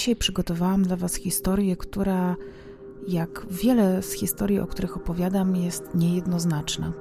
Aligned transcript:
Dzisiaj 0.00 0.16
przygotowałam 0.16 0.82
dla 0.82 0.96
Was 0.96 1.14
historię, 1.14 1.76
która, 1.76 2.36
jak 3.08 3.46
wiele 3.50 4.02
z 4.02 4.12
historii, 4.12 4.58
o 4.58 4.66
których 4.66 4.96
opowiadam, 4.96 5.56
jest 5.56 5.94
niejednoznaczna. 5.94 6.92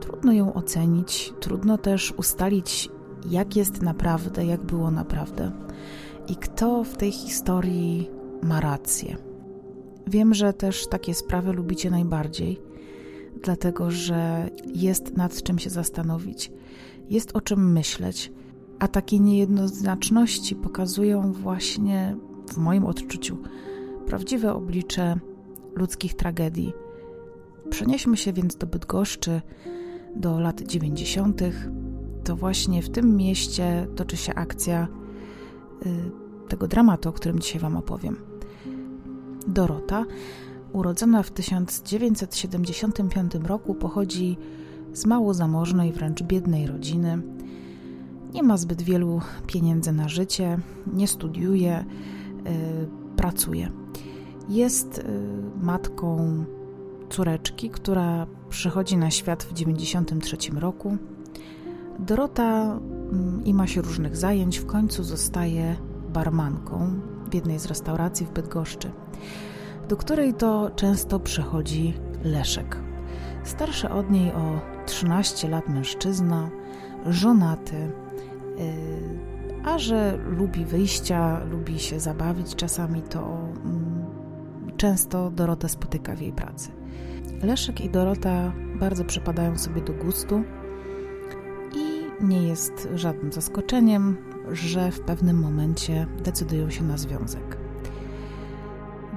Trudno 0.00 0.32
ją 0.32 0.54
ocenić, 0.54 1.32
trudno 1.40 1.78
też 1.78 2.12
ustalić, 2.16 2.88
jak 3.30 3.56
jest 3.56 3.82
naprawdę, 3.82 4.46
jak 4.46 4.62
było 4.62 4.90
naprawdę 4.90 5.52
i 6.28 6.36
kto 6.36 6.84
w 6.84 6.96
tej 6.96 7.12
historii 7.12 8.10
ma 8.42 8.60
rację. 8.60 9.16
Wiem, 10.06 10.34
że 10.34 10.52
też 10.52 10.86
takie 10.86 11.14
sprawy 11.14 11.52
lubicie 11.52 11.90
najbardziej, 11.90 12.60
dlatego 13.42 13.90
że 13.90 14.50
jest 14.74 15.16
nad 15.16 15.42
czym 15.42 15.58
się 15.58 15.70
zastanowić, 15.70 16.52
jest 17.08 17.36
o 17.36 17.40
czym 17.40 17.72
myśleć, 17.72 18.32
a 18.80 18.88
takie 18.88 19.18
niejednoznaczności 19.18 20.56
pokazują 20.56 21.32
właśnie 21.32 22.16
w 22.52 22.56
moim 22.56 22.84
odczuciu 22.84 23.38
prawdziwe 24.06 24.54
oblicze 24.54 25.16
ludzkich 25.76 26.14
tragedii. 26.14 26.72
Przenieśmy 27.70 28.16
się 28.16 28.32
więc 28.32 28.56
do 28.56 28.66
Bydgoszczy, 28.66 29.40
do 30.16 30.40
lat 30.40 30.62
90. 30.62 31.40
To 32.24 32.36
właśnie 32.36 32.82
w 32.82 32.90
tym 32.90 33.16
mieście 33.16 33.86
toczy 33.96 34.16
się 34.16 34.34
akcja 34.34 34.88
y, 35.86 36.10
tego 36.48 36.68
dramatu, 36.68 37.08
o 37.08 37.12
którym 37.12 37.38
dzisiaj 37.38 37.60
Wam 37.60 37.76
opowiem. 37.76 38.16
Dorota, 39.46 40.04
urodzona 40.72 41.22
w 41.22 41.30
1975 41.30 43.34
roku, 43.34 43.74
pochodzi 43.74 44.36
z 44.92 45.06
mało 45.06 45.34
zamożnej, 45.34 45.92
wręcz 45.92 46.22
biednej 46.22 46.66
rodziny. 46.66 47.22
Nie 48.34 48.42
ma 48.42 48.56
zbyt 48.56 48.82
wielu 48.82 49.20
pieniędzy 49.46 49.92
na 49.92 50.08
życie, 50.08 50.58
nie 50.92 51.08
studiuje, 51.08 51.84
yy, 52.44 52.88
pracuje. 53.16 53.70
Jest 54.48 54.98
yy, 54.98 55.64
matką 55.64 56.44
córeczki, 57.10 57.70
która 57.70 58.26
przychodzi 58.48 58.96
na 58.96 59.10
świat 59.10 59.42
w 59.42 59.52
1993 59.52 60.60
roku. 60.60 60.96
Dorota 61.98 62.80
yy, 63.12 63.42
i 63.44 63.54
ma 63.54 63.66
się 63.66 63.82
różnych 63.82 64.16
zajęć, 64.16 64.58
w 64.58 64.66
końcu 64.66 65.04
zostaje 65.04 65.76
barmanką 66.12 67.00
w 67.30 67.34
jednej 67.34 67.58
z 67.58 67.66
restauracji 67.66 68.26
w 68.26 68.30
Bydgoszczy, 68.30 68.90
do 69.88 69.96
której 69.96 70.34
to 70.34 70.70
często 70.76 71.20
przychodzi 71.20 71.94
Leszek. 72.24 72.76
Starszy 73.44 73.88
od 73.88 74.10
niej 74.10 74.32
o 74.32 74.60
13 74.86 75.48
lat 75.48 75.68
mężczyzna, 75.68 76.50
żonaty, 77.06 77.92
a 79.64 79.78
że 79.78 80.18
lubi 80.26 80.64
wyjścia, 80.64 81.44
lubi 81.44 81.78
się 81.78 82.00
zabawić 82.00 82.54
czasami, 82.54 83.02
to 83.02 83.38
mm, 83.64 84.04
często 84.76 85.30
Dorota 85.30 85.68
spotyka 85.68 86.16
w 86.16 86.20
jej 86.20 86.32
pracy. 86.32 86.70
Leszek 87.42 87.80
i 87.80 87.90
Dorota 87.90 88.52
bardzo 88.80 89.04
przypadają 89.04 89.58
sobie 89.58 89.82
do 89.82 89.92
gustu 89.92 90.42
i 91.74 92.24
nie 92.24 92.42
jest 92.42 92.88
żadnym 92.94 93.32
zaskoczeniem, 93.32 94.16
że 94.52 94.90
w 94.90 95.00
pewnym 95.00 95.40
momencie 95.40 96.06
decydują 96.24 96.70
się 96.70 96.84
na 96.84 96.96
związek. 96.96 97.56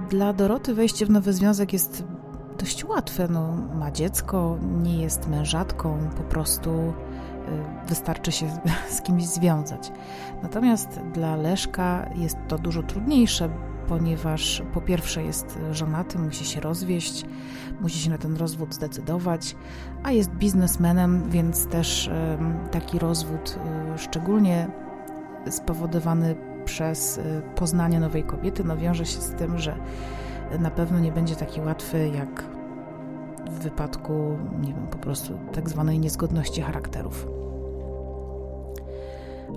Dla 0.10 0.34
Doroty 0.34 0.74
wejście 0.74 1.06
w 1.06 1.10
nowy 1.10 1.34
związek 1.34 1.74
jest 1.74 2.04
dość 2.60 2.86
łatwe. 2.86 3.28
No, 3.28 3.58
ma 3.76 3.92
dziecko, 3.92 4.58
nie 4.84 5.02
jest 5.02 5.28
mężatką, 5.28 6.10
po 6.18 6.24
prostu 6.24 6.94
wystarczy 7.88 8.31
się 8.31 8.48
z 8.98 9.02
kimś 9.02 9.26
związać. 9.26 9.92
Natomiast 10.44 11.02
dla 11.14 11.36
Leszka 11.36 12.09
jest 12.16 12.38
to 12.48 12.58
dużo 12.58 12.84
trudniejsze, 12.84 13.50
ponieważ 13.88 14.64
po 14.74 14.81
pierwsze 14.81 15.24
jest 15.24 15.59
żonaty, 15.72 16.20
musi 16.20 16.46
się 16.46 16.59
rozwieść, 16.59 17.26
musi 17.81 18.00
się 18.00 18.09
na 18.09 18.18
ten 18.18 18.38
rozwód 18.38 18.74
zdecydować, 18.74 19.56
a 20.04 20.12
jest 20.12 20.31
biznesmenem, 20.31 21.30
więc 21.30 21.68
też 21.68 22.09
taki 22.72 23.00
rozwód, 23.00 23.60
y, 23.96 23.98
szczególnie 23.98 24.68
spowodowany 25.50 26.36
przez 26.66 27.18
y, 27.18 27.42
poznanie 27.56 28.00
nowej 28.00 28.24
kobiety, 28.24 28.64
no 28.64 28.78
wiąże 28.78 29.06
się 29.06 29.22
z 29.22 29.34
tym, 29.34 29.58
że 29.58 29.75
na 30.60 30.72
pewno 30.72 31.00
nie 31.00 31.12
będzie 31.12 31.36
taki 31.36 31.62
łatwy 31.62 32.10
jak 32.16 32.44
w 33.53 33.59
wypadku, 33.59 34.38
nie 34.62 34.74
wiem, 34.74 34.88
po 34.88 34.97
prostu 34.97 35.34
tak 35.53 35.69
zwanej 35.69 36.00
niezgodności 36.00 36.62
charakterów. 36.62 37.28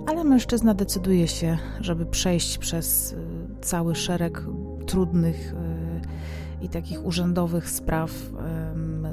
Ale 0.07 0.23
mężczyzna 0.23 0.73
decyduje 0.73 1.27
się, 1.27 1.57
żeby 1.81 2.05
przejść 2.05 2.57
przez 2.57 3.11
y, 3.11 3.17
cały 3.61 3.95
szereg 3.95 4.43
trudnych 4.85 5.53
y, 5.53 6.65
i 6.65 6.69
takich 6.69 7.05
urzędowych 7.05 7.69
spraw 7.69 8.11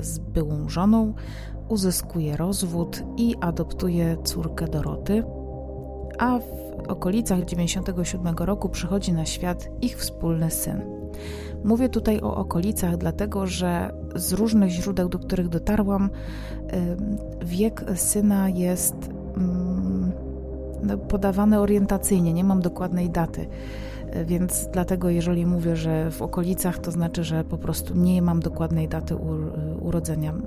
z 0.01 0.19
byłą 0.19 0.69
żoną, 0.69 1.15
uzyskuje 1.69 2.37
rozwód 2.37 3.03
i 3.17 3.35
adoptuje 3.41 4.17
córkę 4.25 4.69
Doroty, 4.69 5.25
a 6.19 6.39
w 6.39 6.89
okolicach 6.89 7.45
97 7.45 8.37
roku 8.37 8.69
przychodzi 8.69 9.13
na 9.13 9.27
świat 9.27 9.69
ich 9.83 9.97
wspólny 9.97 10.51
syn. 10.51 10.83
Mówię 11.65 11.89
tutaj 11.89 12.21
o 12.21 12.37
okolicach, 12.37 12.97
dlatego 12.97 13.47
że 13.47 13.93
z 14.15 14.33
różnych 14.33 14.71
źródeł, 14.71 15.09
do 15.09 15.19
których 15.19 15.49
dotarłam, 15.49 16.11
wiek 17.45 17.85
syna 17.95 18.49
jest 18.49 18.95
mm, 19.37 20.13
no, 20.83 20.99
podawany 20.99 21.61
orientacyjnie, 21.61 22.33
nie 22.33 22.45
mam 22.45 22.61
dokładnej 22.61 23.11
daty. 23.11 23.47
Więc 24.27 24.69
dlatego, 24.73 25.11
jeżeli 25.11 25.47
mówię, 25.47 25.77
że 25.77 26.11
w 26.11 26.23
okolicach, 26.23 26.79
to 26.79 26.91
znaczy, 26.91 27.25
że 27.25 27.45
po 27.45 27.59
prostu 27.59 27.95
nie 27.95 28.23
mam 28.23 28.41
dokładnej 28.41 28.89
daty 28.89 29.17
urodzenia 29.81 30.31
mm, 30.31 30.45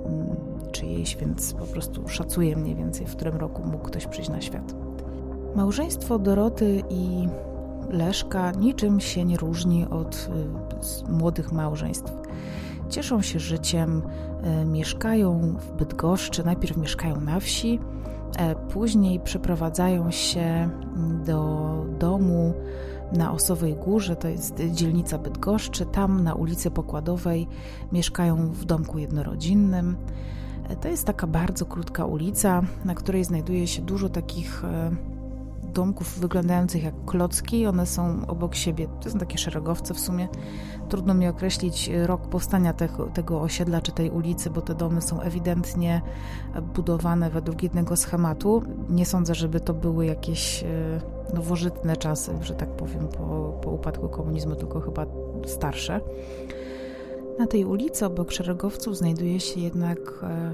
czyjejś, 0.72 1.16
więc 1.16 1.54
po 1.54 1.64
prostu 1.64 2.08
szacuję 2.08 2.56
mniej 2.56 2.74
więcej, 2.74 3.06
w 3.06 3.16
którym 3.16 3.36
roku 3.36 3.62
mógł 3.64 3.84
ktoś 3.84 4.06
przyjść 4.06 4.30
na 4.30 4.40
świat. 4.40 4.74
Małżeństwo 5.54 6.18
Doroty 6.18 6.82
i 6.90 7.28
Leszka 7.90 8.50
niczym 8.50 9.00
się 9.00 9.24
nie 9.24 9.36
różni 9.36 9.86
od 9.86 10.28
y, 11.08 11.12
młodych 11.12 11.52
małżeństw. 11.52 12.12
Cieszą 12.88 13.22
się 13.22 13.38
życiem, 13.38 14.02
y, 14.62 14.64
mieszkają 14.64 15.56
w 15.58 15.72
Bydgoszczy, 15.72 16.44
najpierw 16.44 16.76
mieszkają 16.76 17.20
na 17.20 17.40
wsi, 17.40 17.80
e, 18.38 18.54
później 18.54 19.20
przeprowadzają 19.20 20.10
się 20.10 20.70
do 21.24 21.68
domu 21.98 22.54
na 23.12 23.32
Osowej 23.32 23.74
Górze, 23.74 24.16
to 24.16 24.28
jest 24.28 24.62
dzielnica 24.70 25.18
Bydgoszczy, 25.18 25.86
tam 25.86 26.24
na 26.24 26.34
ulicy 26.34 26.70
Pokładowej 26.70 27.48
mieszkają 27.92 28.36
w 28.36 28.64
domku 28.64 28.98
jednorodzinnym. 28.98 29.96
E, 30.68 30.76
to 30.76 30.88
jest 30.88 31.04
taka 31.04 31.26
bardzo 31.26 31.66
krótka 31.66 32.04
ulica, 32.04 32.62
na 32.84 32.94
której 32.94 33.24
znajduje 33.24 33.66
się 33.66 33.82
dużo 33.82 34.08
takich 34.08 34.64
e, 34.64 34.90
domków 35.72 36.18
wyglądających 36.18 36.84
jak 36.84 36.94
klocki. 37.06 37.66
One 37.66 37.86
są 37.86 38.26
obok 38.26 38.54
siebie. 38.54 38.88
To 39.00 39.10
są 39.10 39.18
takie 39.18 39.38
szeregowce 39.38 39.94
w 39.94 40.00
sumie. 40.00 40.28
Trudno 40.88 41.14
mi 41.14 41.28
określić 41.28 41.90
rok 42.06 42.28
powstania 42.28 42.72
tego, 42.72 43.06
tego 43.06 43.40
osiedla 43.40 43.80
czy 43.80 43.92
tej 43.92 44.10
ulicy, 44.10 44.50
bo 44.50 44.60
te 44.60 44.74
domy 44.74 45.02
są 45.02 45.20
ewidentnie 45.20 46.02
budowane 46.74 47.30
według 47.30 47.62
jednego 47.62 47.96
schematu. 47.96 48.62
Nie 48.88 49.06
sądzę, 49.06 49.34
żeby 49.34 49.60
to 49.60 49.74
były 49.74 50.06
jakieś 50.06 50.64
e, 50.64 50.66
nowożytne 51.34 51.96
czasy, 51.96 52.32
że 52.40 52.54
tak 52.54 52.68
powiem, 52.68 53.08
po, 53.08 53.58
po 53.62 53.70
upadku 53.70 54.08
komunizmu, 54.08 54.54
tylko 54.54 54.80
chyba 54.80 55.06
starsze. 55.46 56.00
Na 57.38 57.46
tej 57.46 57.64
ulicy 57.64 58.06
obok 58.06 58.32
szeregowców 58.32 58.96
znajduje 58.96 59.40
się 59.40 59.60
jednak 59.60 59.98
e, 60.22 60.52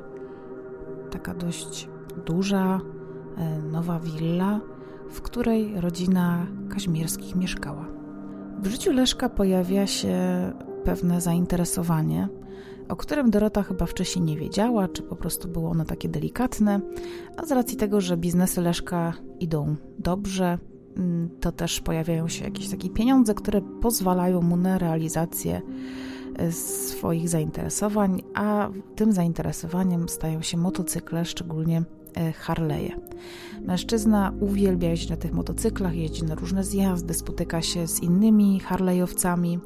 taka 1.10 1.34
dość 1.34 1.88
duża, 2.26 2.80
e, 3.36 3.58
nowa 3.58 4.00
willa, 4.00 4.60
w 5.14 5.22
której 5.22 5.80
rodzina 5.80 6.46
Kaźmierskich 6.68 7.36
mieszkała. 7.36 7.88
W 8.62 8.66
życiu 8.66 8.92
Leszka 8.92 9.28
pojawia 9.28 9.86
się 9.86 10.16
pewne 10.84 11.20
zainteresowanie, 11.20 12.28
o 12.88 12.96
którym 12.96 13.30
Dorota 13.30 13.62
chyba 13.62 13.86
wcześniej 13.86 14.24
nie 14.24 14.36
wiedziała, 14.36 14.88
czy 14.88 15.02
po 15.02 15.16
prostu 15.16 15.48
było 15.48 15.70
ono 15.70 15.84
takie 15.84 16.08
delikatne, 16.08 16.80
a 17.36 17.46
z 17.46 17.52
racji 17.52 17.76
tego, 17.76 18.00
że 18.00 18.16
biznesy 18.16 18.60
Leszka 18.60 19.12
idą 19.40 19.76
dobrze, 19.98 20.58
mm, 20.96 21.30
to 21.40 21.52
też 21.52 21.80
pojawiają 21.80 22.28
się 22.28 22.44
jakieś 22.44 22.68
takie 22.68 22.90
pieniądze, 22.90 23.34
które 23.34 23.62
pozwalają 23.62 24.42
mu 24.42 24.56
na 24.56 24.78
realizację 24.78 25.62
e, 26.36 26.52
swoich 26.52 27.28
zainteresowań, 27.28 28.22
a 28.34 28.68
tym 28.96 29.12
zainteresowaniem 29.12 30.08
stają 30.08 30.42
się 30.42 30.56
motocykle, 30.56 31.24
szczególnie 31.24 31.82
Harley'e. 32.14 32.90
Mężczyzna 33.64 34.32
uwielbia 34.40 34.88
jeździć 34.88 35.10
na 35.10 35.16
tych 35.16 35.32
motocyklach, 35.32 35.94
jeździ 35.94 36.24
na 36.24 36.34
różne 36.34 36.64
zjazdy, 36.64 37.14
spotyka 37.14 37.62
się 37.62 37.86
z 37.86 38.02
innymi 38.02 38.60
Harley'owcami, 38.68 39.58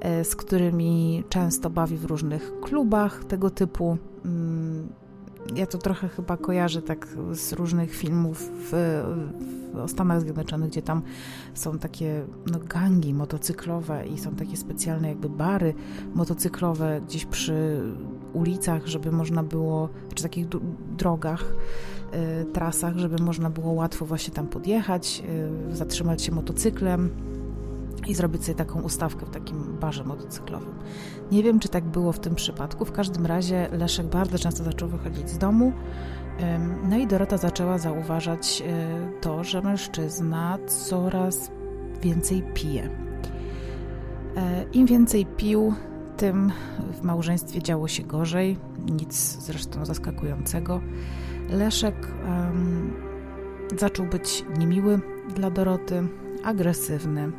e, 0.00 0.24
z 0.24 0.36
którymi 0.36 1.24
często 1.28 1.70
bawi 1.70 1.96
w 1.96 2.04
różnych 2.04 2.60
klubach 2.60 3.24
tego 3.24 3.50
typu. 3.50 3.98
Mm, 4.24 4.88
ja 5.54 5.66
to 5.66 5.78
trochę 5.78 6.08
chyba 6.08 6.36
kojarzę 6.36 6.82
tak 6.82 7.08
z 7.32 7.52
różnych 7.52 7.94
filmów 7.94 8.50
w, 8.52 8.72
w 9.86 9.90
Stanach 9.90 10.20
Zjednoczonych, 10.20 10.70
gdzie 10.70 10.82
tam 10.82 11.02
są 11.54 11.78
takie 11.78 12.24
no, 12.52 12.58
gangi 12.58 13.14
motocyklowe 13.14 14.06
i 14.06 14.18
są 14.18 14.34
takie 14.34 14.56
specjalne 14.56 15.08
jakby 15.08 15.28
bary 15.28 15.74
motocyklowe 16.14 17.00
gdzieś 17.06 17.26
przy 17.26 17.82
ulicach, 18.36 18.86
żeby 18.86 19.12
można 19.12 19.42
było, 19.42 19.88
czy 20.14 20.22
takich 20.22 20.46
drogach, 20.96 21.44
y, 22.42 22.44
trasach, 22.44 22.96
żeby 22.96 23.22
można 23.22 23.50
było 23.50 23.72
łatwo 23.72 24.06
właśnie 24.06 24.34
tam 24.34 24.46
podjechać, 24.46 25.22
y, 25.70 25.76
zatrzymać 25.76 26.22
się 26.22 26.32
motocyklem 26.32 27.10
i 28.06 28.14
zrobić 28.14 28.44
sobie 28.44 28.58
taką 28.58 28.82
ustawkę 28.82 29.26
w 29.26 29.30
takim 29.30 29.76
barze 29.80 30.04
motocyklowym. 30.04 30.74
Nie 31.32 31.42
wiem, 31.42 31.58
czy 31.58 31.68
tak 31.68 31.84
było 31.84 32.12
w 32.12 32.18
tym 32.18 32.34
przypadku. 32.34 32.84
W 32.84 32.92
każdym 32.92 33.26
razie 33.26 33.68
Leszek 33.72 34.06
bardzo 34.06 34.38
często 34.38 34.64
zaczął 34.64 34.88
wychodzić 34.88 35.30
z 35.30 35.38
domu. 35.38 35.72
No 36.88 36.96
i 36.96 37.06
Dorota 37.06 37.36
zaczęła 37.36 37.78
zauważać 37.78 38.62
e, 38.66 39.20
to, 39.20 39.44
że 39.44 39.62
mężczyzna 39.62 40.58
coraz 40.66 41.50
więcej 42.02 42.42
pije. 42.54 42.90
Im 44.72 44.86
więcej 44.86 45.26
pił, 45.26 45.74
tym 46.16 46.52
w 46.92 47.02
małżeństwie 47.02 47.62
działo 47.62 47.88
się 47.88 48.02
gorzej. 48.02 48.58
Nic 48.78 49.38
zresztą 49.40 49.84
zaskakującego. 49.84 50.80
Leszek 51.48 51.94
um, 52.28 52.92
zaczął 53.78 54.06
być 54.06 54.44
niemiły 54.58 55.00
dla 55.34 55.50
Doroty, 55.50 56.08
agresywny 56.44 57.32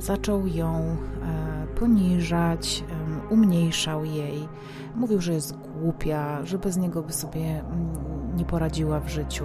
zaczął 0.00 0.46
ją 0.46 0.76
e, 0.76 1.66
poniżać, 1.78 2.84
umniejszał 3.30 4.04
jej, 4.04 4.48
mówił, 4.94 5.20
że 5.20 5.32
jest 5.32 5.56
głupia, 5.56 6.44
że 6.44 6.58
bez 6.58 6.76
niego 6.76 7.02
by 7.02 7.12
sobie 7.12 7.60
mm, 7.60 8.36
nie 8.36 8.44
poradziła 8.44 9.00
w 9.00 9.08
życiu. 9.08 9.44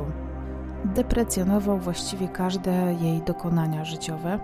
Deprecjonował 0.85 1.79
właściwie 1.79 2.27
każde 2.27 2.95
jej 3.01 3.21
dokonania 3.21 3.85
życiowe. 3.85 4.39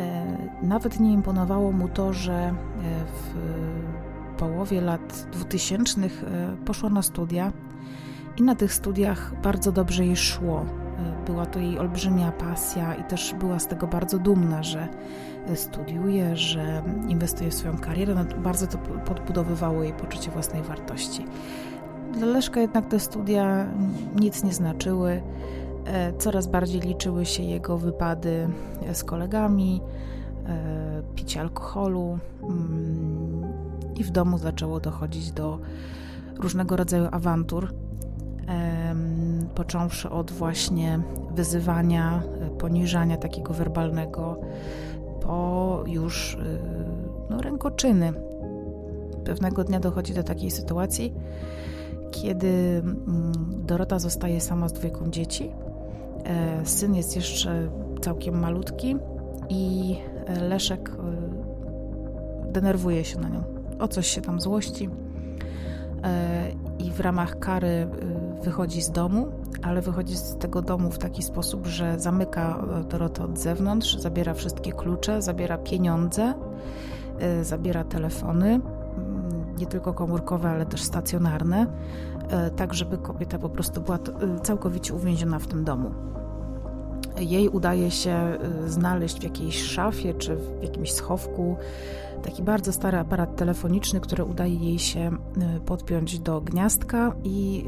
E, 0.00 0.26
nawet 0.62 1.00
nie 1.00 1.12
imponowało 1.12 1.72
mu 1.72 1.88
to, 1.88 2.12
że 2.12 2.32
e, 2.32 2.54
w 3.04 3.34
połowie 4.38 4.80
lat 4.80 5.26
2000 5.32 6.00
poszła 6.64 6.90
na 6.90 7.02
studia 7.02 7.52
i 8.36 8.42
na 8.42 8.54
tych 8.54 8.74
studiach 8.74 9.40
bardzo 9.42 9.72
dobrze 9.72 10.06
jej 10.06 10.16
szło. 10.16 10.64
Była 11.26 11.46
to 11.46 11.58
jej 11.58 11.78
olbrzymia 11.78 12.32
pasja 12.32 12.94
i 12.94 13.04
też 13.04 13.34
była 13.34 13.58
z 13.58 13.66
tego 13.66 13.86
bardzo 13.86 14.18
dumna, 14.18 14.62
że 14.62 14.88
studiuje, 15.54 16.36
że 16.36 16.82
inwestuje 17.08 17.50
w 17.50 17.54
swoją 17.54 17.78
karierę. 17.78 18.14
No, 18.14 18.42
bardzo 18.42 18.66
to 18.66 18.78
podbudowywało 18.78 19.82
jej 19.82 19.92
poczucie 19.92 20.30
własnej 20.30 20.62
wartości. 20.62 21.24
Dla 22.12 22.26
Leszka 22.26 22.60
jednak 22.60 22.86
te 22.86 23.00
studia 23.00 23.66
nic 24.16 24.44
nie 24.44 24.52
znaczyły. 24.52 25.22
E, 25.84 26.12
coraz 26.18 26.46
bardziej 26.46 26.80
liczyły 26.80 27.26
się 27.26 27.42
jego 27.42 27.78
wypady 27.78 28.48
z 28.92 29.04
kolegami, 29.04 29.80
e, 30.46 31.02
picie 31.14 31.40
alkoholu 31.40 32.18
mm, 32.42 33.42
i 33.96 34.04
w 34.04 34.10
domu 34.10 34.38
zaczęło 34.38 34.80
dochodzić 34.80 35.32
do 35.32 35.58
różnego 36.38 36.76
rodzaju 36.76 37.08
awantur 37.10 37.74
począwszy 39.54 40.10
od 40.10 40.30
właśnie 40.30 41.00
wyzywania, 41.34 42.22
e, 42.40 42.50
poniżania 42.50 43.16
takiego 43.16 43.54
werbalnego, 43.54 44.40
po 45.22 45.84
już 45.86 46.34
e, 46.34 46.38
no, 47.30 47.42
rękoczyny. 47.42 48.12
Pewnego 49.24 49.64
dnia 49.64 49.80
dochodzi 49.80 50.14
do 50.14 50.22
takiej 50.22 50.50
sytuacji, 50.50 51.14
kiedy 52.10 52.82
mm, 52.84 53.32
Dorota 53.66 53.98
zostaje 53.98 54.40
sama 54.40 54.68
z 54.68 54.72
dwójką 54.72 55.10
dzieci. 55.10 55.50
E, 56.24 56.66
syn 56.66 56.94
jest 56.94 57.16
jeszcze 57.16 57.70
całkiem 58.00 58.40
malutki 58.40 58.96
i 59.48 59.96
Leszek 60.40 60.90
denerwuje 62.52 63.04
się 63.04 63.18
na 63.18 63.28
nią. 63.28 63.42
O 63.78 63.88
coś 63.88 64.06
się 64.06 64.20
tam 64.20 64.40
złości 64.40 64.88
i 66.78 66.90
w 66.90 67.00
ramach 67.00 67.38
kary 67.38 67.88
wychodzi 68.42 68.82
z 68.82 68.90
domu, 68.90 69.28
ale 69.62 69.82
wychodzi 69.82 70.16
z 70.16 70.36
tego 70.36 70.62
domu 70.62 70.90
w 70.90 70.98
taki 70.98 71.22
sposób, 71.22 71.66
że 71.66 72.00
zamyka 72.00 72.66
e, 72.80 72.84
Dorotę 72.84 73.24
od 73.24 73.38
zewnątrz, 73.38 73.96
zabiera 73.96 74.34
wszystkie 74.34 74.72
klucze, 74.72 75.22
zabiera 75.22 75.58
pieniądze, 75.58 76.34
e, 77.18 77.44
zabiera 77.44 77.84
telefony, 77.84 78.60
nie 79.60 79.66
tylko 79.66 79.94
komórkowe, 79.94 80.50
ale 80.50 80.66
też 80.66 80.82
stacjonarne, 80.82 81.66
e, 82.30 82.50
tak 82.50 82.74
żeby 82.74 82.98
kobieta 82.98 83.38
po 83.38 83.48
prostu 83.48 83.80
była 83.80 83.98
całkowicie 84.42 84.94
uwięziona 84.94 85.38
w 85.38 85.46
tym 85.46 85.64
domu. 85.64 85.90
Jej 87.18 87.48
udaje 87.48 87.90
się 87.90 88.38
znaleźć 88.66 89.20
w 89.20 89.22
jakiejś 89.22 89.62
szafie 89.62 90.14
czy 90.14 90.36
w 90.36 90.62
jakimś 90.62 90.92
schowku 90.92 91.56
taki 92.22 92.42
bardzo 92.42 92.72
stary 92.72 92.98
aparat 92.98 93.36
telefoniczny, 93.36 94.00
który 94.00 94.24
udaje 94.24 94.54
jej 94.54 94.78
się 94.78 95.10
podpiąć 95.66 96.18
do 96.18 96.40
gniazdka 96.40 97.12
i 97.24 97.64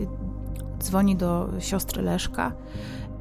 dzwoni 0.83 1.17
do 1.17 1.49
siostry 1.59 2.03
Leszka 2.03 2.53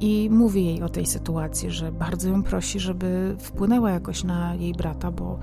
i 0.00 0.28
mówi 0.30 0.64
jej 0.64 0.82
o 0.82 0.88
tej 0.88 1.06
sytuacji, 1.06 1.70
że 1.70 1.92
bardzo 1.92 2.28
ją 2.28 2.42
prosi, 2.42 2.80
żeby 2.80 3.36
wpłynęła 3.38 3.90
jakoś 3.90 4.24
na 4.24 4.54
jej 4.54 4.72
brata, 4.72 5.10
bo 5.10 5.38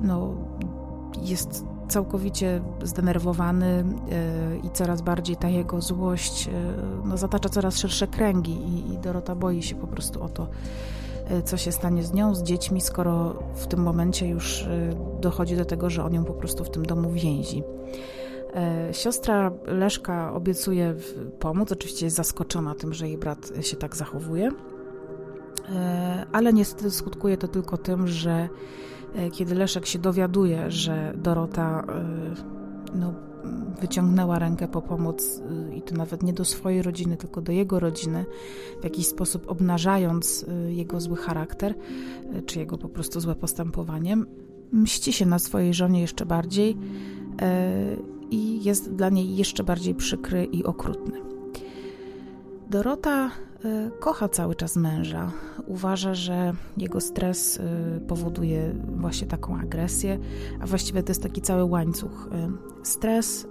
no, 0.00 0.34
jest 1.22 1.64
całkowicie 1.88 2.60
zdenerwowany 2.82 3.84
yy, 4.52 4.58
i 4.58 4.70
coraz 4.70 5.02
bardziej 5.02 5.36
ta 5.36 5.48
jego 5.48 5.80
złość 5.80 6.46
yy, 6.46 6.52
no, 7.04 7.16
zatacza 7.16 7.48
coraz 7.48 7.78
szersze 7.78 8.06
kręgi 8.06 8.92
i, 8.92 8.98
Dorota 8.98 9.34
boi 9.34 9.62
się 9.62 9.74
po 9.74 9.86
prostu 9.86 10.22
o 10.22 10.28
to, 10.28 10.48
yy, 11.30 11.42
co 11.42 11.56
się 11.56 11.72
stanie 11.72 12.02
z 12.02 12.12
nią, 12.12 12.34
z 12.34 12.42
dziećmi, 12.42 12.80
skoro 12.80 13.42
w 13.54 13.66
tym 13.66 13.80
momencie 13.80 14.28
już 14.28 14.66
dochodzi 15.20 15.56
do 15.56 15.64
tego, 15.64 15.90
że 15.90 16.04
on 16.04 16.14
ją 16.14 16.24
po 16.24 16.34
prostu 16.34 16.64
w 16.64 16.70
tym 16.70 16.84
domu 16.86 17.10
więzi. 17.10 17.62
E, 18.54 18.94
siostra 18.94 19.52
Leszka 19.66 20.32
obiecuje 20.32 20.94
pomóc, 21.38 21.72
oczywiście 21.72 22.06
jest 22.06 22.16
zaskoczona 22.16 22.74
tym, 22.74 22.94
że 22.94 23.08
jej 23.08 23.18
brat 23.18 23.52
się 23.60 23.76
tak 23.76 23.96
zachowuje, 23.96 24.50
e, 25.68 26.26
ale 26.32 26.52
niestety 26.52 26.90
skutkuje 26.90 27.36
to 27.36 27.48
tylko 27.48 27.76
tym, 27.76 28.06
że 28.06 28.30
e, 28.30 28.48
kiedy 29.32 29.54
Leszek 29.54 29.86
się 29.86 29.98
dowiaduje, 29.98 30.70
że 30.70 31.14
Dorota 31.16 31.86
no, 32.94 33.14
wyciągnęła 33.80 34.38
rękę 34.38 34.68
po 34.68 34.82
pomoc 34.82 35.42
i 35.76 35.82
to 35.82 35.94
nawet 35.94 36.22
nie 36.22 36.32
do 36.32 36.44
swojej 36.44 36.82
rodziny, 36.82 37.16
tylko 37.16 37.40
do 37.40 37.52
jego 37.52 37.80
rodziny, 37.80 38.24
w 38.80 38.84
jakiś 38.84 39.06
sposób 39.06 39.50
obnażając 39.50 40.46
jego 40.68 41.00
zły 41.00 41.16
charakter, 41.16 41.74
czy 42.46 42.58
jego 42.58 42.78
po 42.78 42.88
prostu 42.88 43.20
złe 43.20 43.34
postępowanie, 43.34 44.16
mści 44.72 45.12
się 45.12 45.26
na 45.26 45.38
swojej 45.38 45.74
żonie 45.74 46.00
jeszcze 46.00 46.26
bardziej 46.26 46.76
i 48.30 48.64
jest 48.64 48.94
dla 48.94 49.08
niej 49.08 49.36
jeszcze 49.36 49.64
bardziej 49.64 49.94
przykry 49.94 50.44
i 50.44 50.64
okrutny. 50.64 51.37
Dorota 52.70 53.30
e, 53.64 53.90
kocha 54.00 54.28
cały 54.28 54.54
czas 54.54 54.76
męża. 54.76 55.30
Uważa, 55.66 56.14
że 56.14 56.52
jego 56.76 57.00
stres 57.00 57.60
e, 57.60 58.00
powoduje 58.00 58.74
właśnie 58.96 59.26
taką 59.26 59.58
agresję, 59.58 60.18
a 60.60 60.66
właściwie 60.66 61.02
to 61.02 61.10
jest 61.10 61.22
taki 61.22 61.42
cały 61.42 61.64
łańcuch. 61.64 62.28
E, 62.32 62.50
stres, 62.82 63.46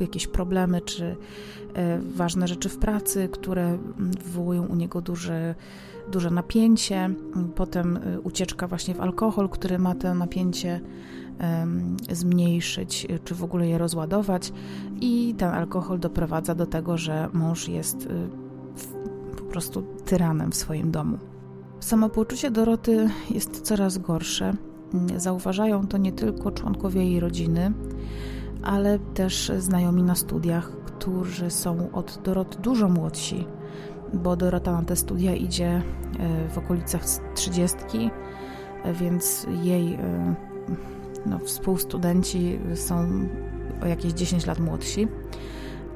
jakieś 0.00 0.26
problemy 0.26 0.80
czy 0.80 1.16
ważne 2.16 2.48
rzeczy 2.48 2.68
w 2.68 2.78
pracy, 2.78 3.28
które 3.32 3.78
wywołują 4.24 4.66
u 4.66 4.74
niego 4.74 5.00
duże, 5.00 5.54
duże 6.10 6.30
napięcie, 6.30 7.10
potem 7.54 7.98
ucieczka 8.24 8.66
właśnie 8.66 8.94
w 8.94 9.00
alkohol, 9.00 9.48
który 9.48 9.78
ma 9.78 9.94
to 9.94 10.14
napięcie 10.14 10.80
zmniejszyć, 12.10 13.06
czy 13.24 13.34
w 13.34 13.44
ogóle 13.44 13.68
je 13.68 13.78
rozładować, 13.78 14.52
i 15.00 15.34
ten 15.38 15.48
alkohol 15.48 15.98
doprowadza 15.98 16.54
do 16.54 16.66
tego, 16.66 16.98
że 16.98 17.28
mąż 17.32 17.68
jest 17.68 18.06
y, 18.06 18.41
po 19.36 19.42
prostu 19.42 19.82
tyranem 20.04 20.52
w 20.52 20.56
swoim 20.56 20.90
domu. 20.90 21.18
Samopoczucie 21.80 22.50
Doroty 22.50 23.08
jest 23.30 23.60
coraz 23.60 23.98
gorsze. 23.98 24.54
Zauważają 25.16 25.86
to 25.86 25.98
nie 25.98 26.12
tylko 26.12 26.50
członkowie 26.50 27.04
jej 27.04 27.20
rodziny, 27.20 27.72
ale 28.62 28.98
też 28.98 29.52
znajomi 29.58 30.02
na 30.02 30.14
studiach, 30.14 30.70
którzy 30.84 31.50
są 31.50 31.92
od 31.92 32.20
Doroty 32.24 32.58
dużo 32.58 32.88
młodsi, 32.88 33.46
bo 34.12 34.36
Dorota 34.36 34.72
na 34.72 34.82
te 34.82 34.96
studia 34.96 35.34
idzie 35.34 35.82
y, 36.46 36.48
w 36.48 36.58
okolicach 36.58 37.02
trzydziestki, 37.34 38.10
więc 39.00 39.46
jej 39.62 39.94
y, 39.94 39.98
no, 41.26 41.38
współstudenci 41.38 42.58
są 42.74 43.08
o 43.82 43.86
jakieś 43.86 44.12
10 44.12 44.46
lat 44.46 44.58
młodsi, 44.58 45.08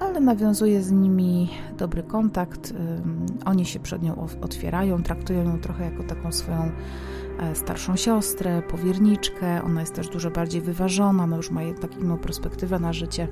ale 0.01 0.21
nawiązuje 0.21 0.83
z 0.83 0.93
nimi 0.93 1.51
dobry 1.79 2.03
kontakt. 2.03 2.75
Oni 3.45 3.65
się 3.65 3.81
przed 3.81 4.03
nią 4.03 4.27
otwierają, 4.41 5.03
traktują 5.03 5.45
ją 5.45 5.61
trochę 5.61 5.85
jako 5.85 6.03
taką 6.03 6.33
swoją 6.33 6.71
e, 7.41 7.55
starszą 7.55 7.97
siostrę, 7.97 8.63
powierniczkę. 8.63 9.63
Ona 9.63 9.81
jest 9.81 9.95
też 9.95 10.09
dużo 10.09 10.31
bardziej 10.31 10.61
wyważona, 10.61 11.25
ona 11.25 11.37
już 11.37 11.51
ma 11.51 11.61
tak 11.81 11.97
inną 11.97 12.19
perspektywę 12.19 12.79
na 12.79 12.93
życie 12.93 13.29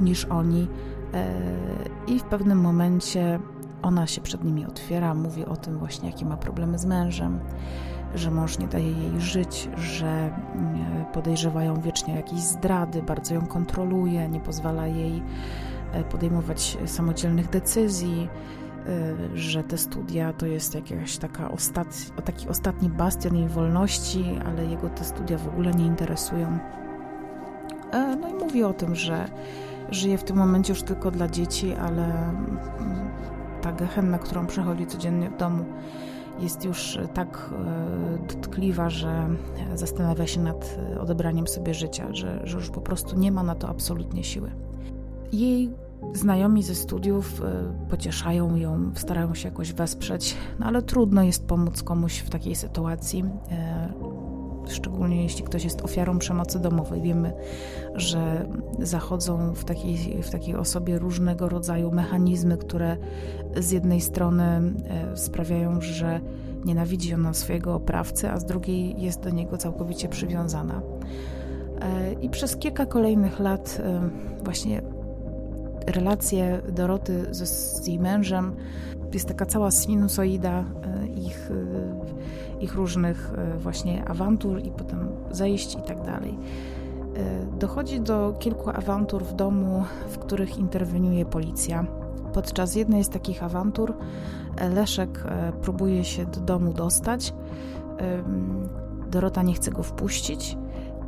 niż 0.00 0.24
oni. 0.24 0.68
I 2.06 2.18
w 2.18 2.22
pewnym 2.22 2.60
momencie 2.60 3.38
ona 3.82 4.06
się 4.06 4.20
przed 4.20 4.44
nimi 4.44 4.66
otwiera, 4.66 5.14
mówi 5.14 5.44
o 5.44 5.56
tym 5.56 5.78
właśnie, 5.78 6.10
jakie 6.10 6.24
ma 6.24 6.36
problemy 6.36 6.78
z 6.78 6.84
mężem, 6.84 7.40
że 8.14 8.30
mąż 8.30 8.58
nie 8.58 8.66
daje 8.66 8.92
jej 8.92 9.20
żyć, 9.20 9.68
że 9.76 10.30
mm, 10.54 11.04
podejrzewają 11.12 11.80
wiecznie 11.80 12.14
jakieś 12.14 12.40
zdrady, 12.40 13.02
bardzo 13.02 13.34
ją 13.34 13.46
kontroluje, 13.46 14.28
nie 14.28 14.40
pozwala 14.40 14.86
jej 14.86 15.16
e, 15.16 15.22
podejmować 16.10 16.78
samodzielnych 16.86 17.50
decyzji, 17.50 18.28
e, 18.86 19.38
że 19.38 19.64
te 19.64 19.78
studia 19.78 20.32
to 20.32 20.46
jest 20.46 20.74
jakaś 20.74 21.18
taka 21.18 21.50
ostat... 21.50 22.12
taki 22.24 22.48
ostatni 22.48 22.88
bastion 22.88 23.36
jej 23.36 23.48
wolności, 23.48 24.24
ale 24.46 24.66
jego 24.66 24.88
te 24.88 25.04
studia 25.04 25.38
w 25.38 25.48
ogóle 25.48 25.70
nie 25.70 25.86
interesują. 25.86 26.58
E, 27.92 28.16
no 28.16 28.28
i 28.28 28.34
mówi 28.34 28.64
o 28.64 28.72
tym, 28.72 28.94
że 28.94 29.28
żyje 29.90 30.18
w 30.18 30.24
tym 30.24 30.36
momencie 30.36 30.72
już 30.72 30.82
tylko 30.82 31.10
dla 31.10 31.28
dzieci, 31.28 31.74
ale 31.74 32.04
mm, 32.04 32.58
ta 33.62 33.72
gehenna, 33.72 34.18
którą 34.18 34.46
przechodzi 34.46 34.86
codziennie 34.86 35.30
w 35.30 35.36
domu, 35.36 35.64
jest 36.40 36.64
już 36.64 36.98
tak 37.14 37.50
e, 37.52 38.34
dotkliwa, 38.34 38.90
że 38.90 39.28
zastanawia 39.74 40.26
się 40.26 40.40
nad 40.40 40.78
odebraniem 41.00 41.46
sobie 41.46 41.74
życia, 41.74 42.06
że, 42.10 42.40
że 42.44 42.56
już 42.56 42.70
po 42.70 42.80
prostu 42.80 43.18
nie 43.18 43.32
ma 43.32 43.42
na 43.42 43.54
to 43.54 43.68
absolutnie 43.68 44.24
siły. 44.24 44.50
Jej 45.32 45.70
znajomi 46.14 46.62
ze 46.62 46.74
studiów 46.74 47.42
e, 47.44 47.88
pocieszają 47.90 48.56
ją, 48.56 48.90
starają 48.94 49.34
się 49.34 49.48
jakoś 49.48 49.72
wesprzeć, 49.72 50.36
no 50.58 50.66
ale 50.66 50.82
trudno 50.82 51.22
jest 51.22 51.46
pomóc 51.46 51.82
komuś 51.82 52.18
w 52.18 52.30
takiej 52.30 52.54
sytuacji. 52.54 53.24
E, 53.50 53.92
szczególnie 54.68 55.22
jeśli 55.22 55.44
ktoś 55.44 55.64
jest 55.64 55.82
ofiarą 55.82 56.18
przemocy 56.18 56.58
domowej. 56.58 57.02
Wiemy, 57.02 57.32
że 57.94 58.46
zachodzą 58.78 59.54
w 59.54 59.64
takiej, 59.64 60.22
w 60.22 60.30
takiej 60.30 60.54
osobie 60.56 60.98
różnego 60.98 61.48
rodzaju 61.48 61.90
mechanizmy, 61.90 62.56
które 62.56 62.96
z 63.56 63.70
jednej 63.70 64.00
strony 64.00 64.44
e, 64.44 65.16
sprawiają, 65.16 65.80
że 65.80 66.20
nienawidzi 66.64 67.14
ona 67.14 67.34
swojego 67.34 67.74
oprawcy, 67.74 68.30
a 68.30 68.40
z 68.40 68.44
drugiej 68.44 69.02
jest 69.02 69.20
do 69.20 69.30
niego 69.30 69.56
całkowicie 69.56 70.08
przywiązana. 70.08 70.82
I 72.20 72.30
przez 72.30 72.56
kilka 72.56 72.86
kolejnych 72.86 73.40
lat 73.40 73.82
właśnie 74.44 74.82
relacje 75.86 76.62
Doroty 76.68 77.26
z, 77.30 77.48
z 77.82 77.86
jej 77.86 77.98
mężem 77.98 78.56
jest 79.12 79.28
taka 79.28 79.46
cała 79.46 79.70
sinusoida 79.70 80.64
ich 81.16 81.50
ich 82.62 82.74
różnych 82.74 83.32
e, 83.36 83.58
właśnie 83.58 84.08
awantur 84.08 84.62
i 84.64 84.70
potem 84.70 85.08
zejść 85.30 85.74
i 85.74 85.82
tak 85.82 86.02
dalej. 86.02 86.38
E, 87.16 87.58
dochodzi 87.58 88.00
do 88.00 88.34
kilku 88.38 88.70
awantur 88.70 89.24
w 89.24 89.32
domu, 89.32 89.84
w 90.08 90.18
których 90.18 90.58
interweniuje 90.58 91.24
policja. 91.24 91.86
Podczas 92.32 92.74
jednej 92.74 93.04
z 93.04 93.08
takich 93.08 93.42
awantur 93.42 93.94
e, 94.56 94.68
Leszek 94.68 95.24
próbuje 95.62 96.04
się 96.04 96.26
do 96.26 96.40
domu 96.40 96.72
dostać. 96.72 97.34
Dorota 99.10 99.42
nie 99.42 99.54
chce 99.54 99.70
go 99.70 99.82
wpuścić 99.82 100.56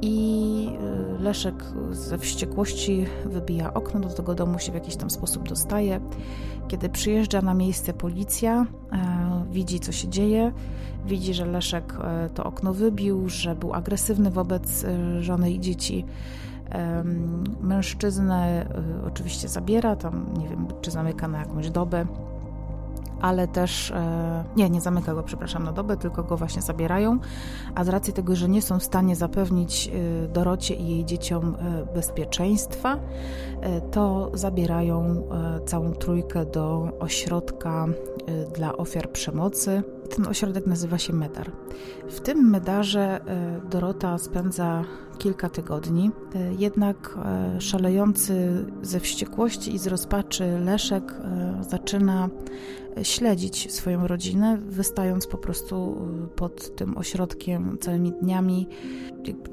i 0.04 0.78
Leszek 1.20 1.64
ze 1.90 2.18
wściekłości 2.18 3.06
wybija 3.24 3.74
okno, 3.74 4.00
do 4.00 4.08
tego 4.08 4.34
domu 4.34 4.58
się 4.58 4.72
w 4.72 4.74
jakiś 4.74 4.96
tam 4.96 5.10
sposób 5.10 5.48
dostaje. 5.48 6.00
Kiedy 6.68 6.88
przyjeżdża 6.88 7.42
na 7.42 7.54
miejsce 7.54 7.92
policja, 7.92 8.66
widzi 9.50 9.80
co 9.80 9.92
się 9.92 10.08
dzieje, 10.08 10.52
widzi, 11.06 11.34
że 11.34 11.46
Leszek 11.46 11.94
e, 12.00 12.28
to 12.34 12.44
okno 12.44 12.74
wybił, 12.74 13.28
że 13.28 13.54
był 13.54 13.74
agresywny 13.74 14.30
wobec 14.30 14.84
e, 14.84 15.22
żony 15.22 15.50
i 15.50 15.60
dzieci. 15.60 16.04
Mężczyznę 17.60 18.66
e, 19.02 19.06
oczywiście 19.06 19.48
zabiera, 19.48 19.96
tam 19.96 20.26
nie 20.38 20.48
wiem, 20.48 20.66
czy 20.80 20.90
zamyka 20.90 21.28
na 21.28 21.38
jakąś 21.38 21.70
dobę, 21.70 22.06
ale 23.24 23.48
też 23.48 23.92
nie, 24.56 24.70
nie 24.70 24.80
zamyka 24.80 25.14
go, 25.14 25.22
przepraszam, 25.22 25.64
na 25.64 25.72
dobę, 25.72 25.96
tylko 25.96 26.24
go 26.24 26.36
właśnie 26.36 26.62
zabierają, 26.62 27.18
a 27.74 27.84
z 27.84 27.88
racji 27.88 28.12
tego, 28.12 28.36
że 28.36 28.48
nie 28.48 28.62
są 28.62 28.78
w 28.78 28.84
stanie 28.84 29.16
zapewnić 29.16 29.90
Dorocie 30.32 30.74
i 30.74 30.88
jej 30.88 31.04
dzieciom 31.04 31.56
bezpieczeństwa, 31.94 32.98
to 33.90 34.30
zabierają 34.34 35.22
całą 35.66 35.92
trójkę 35.92 36.46
do 36.46 36.88
ośrodka 37.00 37.86
dla 38.54 38.76
ofiar 38.76 39.10
przemocy 39.10 39.82
ten 40.16 40.26
ośrodek 40.26 40.66
nazywa 40.66 40.98
się 40.98 41.12
Medar. 41.12 41.50
W 42.08 42.20
tym 42.20 42.50
Medarze 42.50 43.20
e, 43.26 43.60
Dorota 43.70 44.18
spędza 44.18 44.84
kilka 45.18 45.48
tygodni, 45.48 46.10
e, 46.34 46.54
jednak 46.54 47.18
e, 47.24 47.60
szalejący 47.60 48.64
ze 48.82 49.00
wściekłości 49.00 49.74
i 49.74 49.78
z 49.78 49.86
rozpaczy 49.86 50.58
Leszek 50.64 51.14
zaczyna 51.70 52.28
śledzić 53.02 53.72
swoją 53.72 54.06
rodzinę, 54.06 54.58
wystając 54.66 55.26
po 55.26 55.38
prostu 55.38 55.96
pod 56.36 56.76
tym 56.76 56.96
ośrodkiem 56.96 57.78
całymi 57.80 58.12
dniami, 58.12 58.68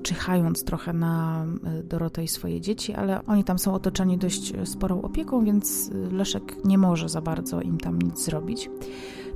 czyhając 0.03 0.63
trochę 0.63 0.93
na 0.93 1.45
Dorotę 1.83 2.23
i 2.23 2.27
swoje 2.27 2.61
dzieci, 2.61 2.93
ale 2.93 3.25
oni 3.25 3.43
tam 3.43 3.59
są 3.59 3.73
otoczeni 3.73 4.17
dość 4.17 4.53
sporą 4.65 5.01
opieką, 5.01 5.45
więc 5.45 5.89
Leszek 6.11 6.65
nie 6.65 6.77
może 6.77 7.09
za 7.09 7.21
bardzo 7.21 7.61
im 7.61 7.77
tam 7.77 8.01
nic 8.01 8.25
zrobić. 8.25 8.69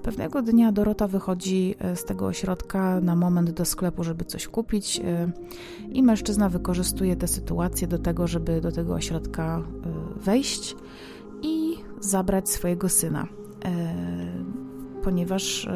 Pewnego 0.06 0.42
dnia 0.42 0.72
Dorota 0.72 1.08
wychodzi 1.08 1.76
e, 1.80 1.96
z 1.96 2.06
tego 2.06 2.26
ośrodka 2.26 3.02
na 3.02 3.16
moment 3.16 3.52
do 3.52 3.66
sklepu, 3.66 4.04
żeby 4.04 4.26
coś 4.26 4.48
kupić, 4.48 5.00
e, 5.00 5.32
i 5.94 6.04
mężczyzna 6.04 6.50
wykorzystuje 6.50 7.16
tę 7.16 7.28
sytuację 7.28 7.88
do 7.88 8.00
tego, 8.00 8.28
żeby 8.28 8.62
do 8.62 8.72
tego 8.72 8.94
ośrodka 8.94 9.58
e, 9.58 10.20
wejść 10.20 10.76
i 11.42 11.76
zabrać 12.00 12.50
swojego 12.50 12.90
syna. 12.90 13.28
Ponieważ 15.04 15.70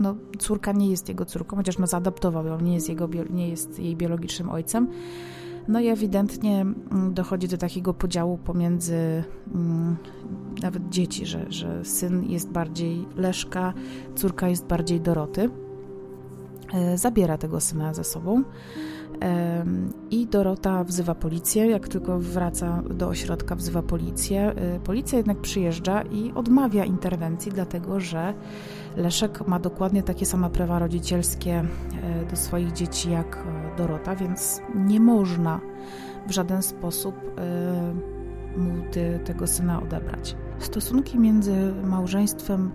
no, 0.00 0.16
córka 0.38 0.72
nie 0.72 0.90
jest 0.90 1.08
jego 1.08 1.24
córką, 1.24 1.56
chociaż 1.56 1.78
no, 1.78 1.86
zaadaptował 1.86 2.46
ją, 2.46 2.60
nie 2.60 2.74
jest, 2.74 2.88
jego, 2.88 3.08
nie 3.30 3.48
jest 3.48 3.78
jej 3.78 3.96
biologicznym 3.96 4.50
ojcem 4.50 4.88
no 5.68 5.80
i 5.80 5.88
ewidentnie 5.88 6.60
mm, 6.60 7.14
dochodzi 7.14 7.48
do 7.48 7.56
takiego 7.56 7.94
podziału 7.94 8.38
pomiędzy 8.38 9.24
mm, 9.54 9.96
nawet 10.62 10.88
dzieci, 10.88 11.26
że, 11.26 11.46
że 11.48 11.84
syn 11.84 12.24
jest 12.24 12.50
bardziej 12.50 13.06
Leszka, 13.16 13.72
córka 14.14 14.48
jest 14.48 14.66
bardziej 14.66 15.00
Doroty. 15.00 15.50
E, 16.74 16.98
zabiera 16.98 17.38
tego 17.38 17.60
syna 17.60 17.94
ze 17.94 18.04
sobą. 18.04 18.42
I 20.10 20.26
Dorota 20.26 20.84
wzywa 20.84 21.14
policję. 21.14 21.66
Jak 21.66 21.88
tylko 21.88 22.18
wraca 22.18 22.82
do 22.90 23.08
ośrodka, 23.08 23.54
wzywa 23.54 23.82
policję. 23.82 24.52
E, 24.56 24.80
policja 24.80 25.16
jednak 25.18 25.40
przyjeżdża 25.40 26.02
i 26.02 26.32
odmawia 26.34 26.84
interwencji, 26.84 27.52
dlatego 27.52 28.00
że 28.00 28.34
Leszek 28.96 29.48
ma 29.48 29.58
dokładnie 29.58 30.02
takie 30.02 30.26
same 30.26 30.50
prawa 30.50 30.78
rodzicielskie 30.78 31.64
e, 32.02 32.26
do 32.30 32.36
swoich 32.36 32.72
dzieci 32.72 33.10
jak 33.10 33.44
Dorota, 33.76 34.16
więc 34.16 34.60
nie 34.74 35.00
można 35.00 35.60
w 36.26 36.30
żaden 36.30 36.62
sposób 36.62 37.14
mu 38.56 38.72
tego 39.24 39.46
syna 39.46 39.82
odebrać. 39.82 40.36
Stosunki 40.58 41.18
między 41.18 41.72
małżeństwem 41.84 42.70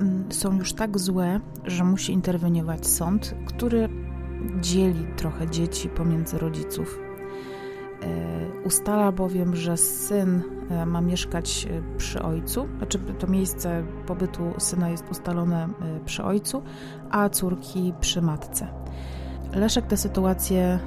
mm, 0.00 0.24
są 0.32 0.56
już 0.56 0.72
tak 0.72 0.98
złe, 0.98 1.40
że 1.64 1.84
musi 1.84 2.12
interweniować 2.12 2.86
sąd, 2.86 3.34
który 3.46 3.88
dzieli 4.60 5.06
trochę 5.16 5.50
dzieci 5.50 5.88
pomiędzy 5.88 6.38
rodziców. 6.38 7.00
E, 8.02 8.06
ustala 8.64 9.12
bowiem, 9.12 9.56
że 9.56 9.76
syn 9.76 10.42
e, 10.70 10.86
ma 10.86 11.00
mieszkać 11.00 11.66
e, 11.70 11.98
przy 11.98 12.22
ojcu, 12.22 12.68
znaczy 12.78 12.98
to 12.98 13.26
miejsce 13.26 13.84
pobytu 14.06 14.52
syna 14.58 14.88
jest 14.88 15.10
ustalone 15.10 15.68
przy 16.04 16.24
ojcu, 16.24 16.62
a 17.10 17.28
córki 17.28 17.94
przy 18.00 18.22
matce. 18.22 18.66
Leszek 19.54 19.86
tę 19.86 19.96
sytuację 19.96 20.78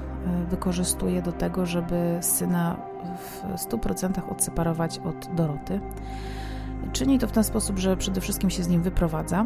wykorzystuje 0.49 1.21
do 1.21 1.31
tego, 1.31 1.65
żeby 1.65 2.17
syna 2.21 2.77
w 3.17 3.55
100% 3.55 4.31
odseparować 4.31 4.99
od 4.99 5.35
Doroty. 5.35 5.79
Czyni 6.93 7.19
to 7.19 7.27
w 7.27 7.31
ten 7.31 7.43
sposób, 7.43 7.79
że 7.79 7.97
przede 7.97 8.21
wszystkim 8.21 8.49
się 8.49 8.63
z 8.63 8.67
nim 8.67 8.81
wyprowadza, 8.81 9.45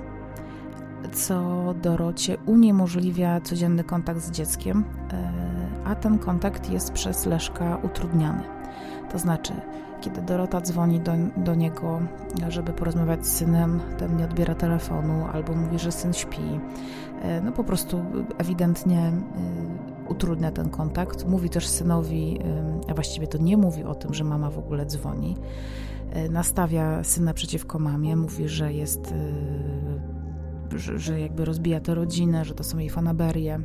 co 1.14 1.74
Dorocie 1.82 2.38
uniemożliwia 2.46 3.42
codzienny 3.42 3.84
kontakt 3.84 4.22
z 4.22 4.32
dzieckiem, 4.32 4.84
e, 5.14 5.32
a 5.86 5.96
ten 5.96 6.20
kontakt 6.20 6.70
jest 6.70 6.92
przez 6.92 7.26
Leszka 7.26 7.78
utrudniany. 7.84 8.44
To 9.12 9.20
znaczy, 9.20 9.54
kiedy 10.02 10.22
Dorota 10.22 10.62
dzwoni 10.62 11.00
do, 11.00 11.12
do 11.38 11.56
niego, 11.56 12.00
żeby 12.50 12.74
porozmawiać 12.74 13.28
z 13.28 13.36
synem, 13.36 13.80
ten 13.98 14.18
nie 14.18 14.26
odbiera 14.26 14.56
telefonu 14.56 15.26
albo 15.34 15.54
mówi, 15.54 15.80
że 15.80 15.92
syn 15.92 16.14
śpi. 16.14 16.60
E, 17.22 17.42
no 17.42 17.52
po 17.52 17.64
prostu 17.64 18.06
ewidentnie 18.38 19.00
e, 19.00 19.12
utrudnia 20.10 20.52
ten 20.52 20.70
kontakt. 20.70 21.28
Mówi 21.28 21.50
też 21.50 21.68
synowi, 21.68 22.40
a 22.90 22.94
właściwie 22.94 23.28
to 23.28 23.38
nie 23.38 23.58
mówi 23.58 23.84
o 23.84 23.96
tym, 23.96 24.14
że 24.14 24.24
mama 24.24 24.50
w 24.50 24.60
ogóle 24.60 24.86
dzwoni. 24.86 25.38
Nastawia 26.30 27.04
syna 27.04 27.34
przeciwko 27.34 27.80
mamie, 27.80 28.16
mówi, 28.16 28.50
że 28.50 28.74
jest, 28.74 29.14
że, 30.76 31.00
że 31.00 31.20
jakby 31.20 31.46
rozbija 31.46 31.80
tę 31.80 31.96
rodzinę, 31.96 32.46
że 32.46 32.54
to 32.54 32.64
są 32.64 32.78
jej 32.78 32.90
fanaberie 32.90 33.60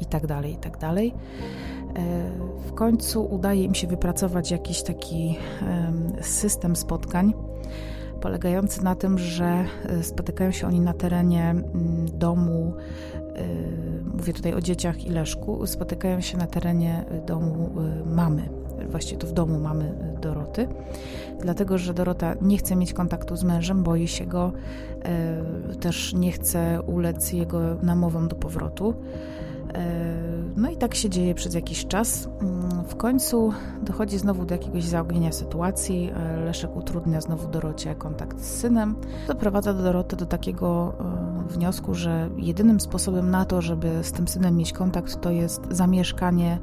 i 0.00 0.06
tak 0.06 0.26
dalej, 0.26 0.52
i 0.52 0.56
tak 0.56 0.78
dalej. 0.78 1.14
W 2.66 2.72
końcu 2.72 3.24
udaje 3.34 3.64
im 3.64 3.74
się 3.74 3.86
wypracować 3.86 4.50
jakiś 4.50 4.82
taki 4.82 5.38
system 6.20 6.76
spotkań, 6.76 7.34
polegający 8.20 8.84
na 8.84 8.94
tym, 8.94 9.18
że 9.18 9.64
spotykają 10.02 10.50
się 10.50 10.66
oni 10.66 10.80
na 10.80 10.92
terenie 10.92 11.54
domu 12.14 12.74
mówię 14.14 14.32
tutaj 14.32 14.54
o 14.54 14.60
dzieciach 14.60 15.04
i 15.06 15.10
Leszku, 15.10 15.66
spotykają 15.66 16.20
się 16.20 16.38
na 16.38 16.46
terenie 16.46 17.04
domu 17.26 17.70
mamy 18.06 18.61
właściwie 18.90 19.18
to 19.18 19.26
w 19.26 19.32
domu 19.32 19.58
mamy 19.58 19.84
y, 19.84 20.20
Doroty, 20.20 20.68
dlatego 21.40 21.78
że 21.78 21.94
Dorota 21.94 22.34
nie 22.40 22.58
chce 22.58 22.76
mieć 22.76 22.92
kontaktu 22.92 23.36
z 23.36 23.44
mężem, 23.44 23.82
boi 23.82 24.08
się 24.08 24.26
go, 24.26 24.52
e, 25.04 25.74
też 25.80 26.14
nie 26.14 26.32
chce 26.32 26.82
ulec 26.82 27.32
jego 27.32 27.60
namowom 27.82 28.28
do 28.28 28.36
powrotu. 28.36 28.94
E, 29.74 30.22
no 30.56 30.70
i 30.70 30.76
tak 30.76 30.94
się 30.94 31.10
dzieje 31.10 31.34
przez 31.34 31.54
jakiś 31.54 31.86
czas. 31.86 32.28
Mm, 32.40 32.84
w 32.84 32.96
końcu 32.96 33.52
dochodzi 33.82 34.18
znowu 34.18 34.44
do 34.44 34.54
jakiegoś 34.54 34.84
zaognienia 34.84 35.32
sytuacji. 35.32 36.10
Leszek 36.44 36.76
utrudnia 36.76 37.20
znowu 37.20 37.48
Dorocie 37.48 37.94
kontakt 37.94 38.40
z 38.40 38.60
synem. 38.60 38.96
Doprowadza 39.28 39.74
do 39.74 39.82
Doroty 39.82 40.16
do 40.16 40.26
takiego 40.26 40.92
wniosku, 41.48 41.94
że 41.94 42.30
jedynym 42.36 42.80
sposobem 42.80 43.30
na 43.30 43.44
to, 43.44 43.62
żeby 43.62 43.90
z 44.02 44.12
tym 44.12 44.28
synem 44.28 44.56
mieć 44.56 44.72
kontakt, 44.72 45.20
to 45.20 45.30
jest 45.30 45.62
zamieszkanie 45.70 46.58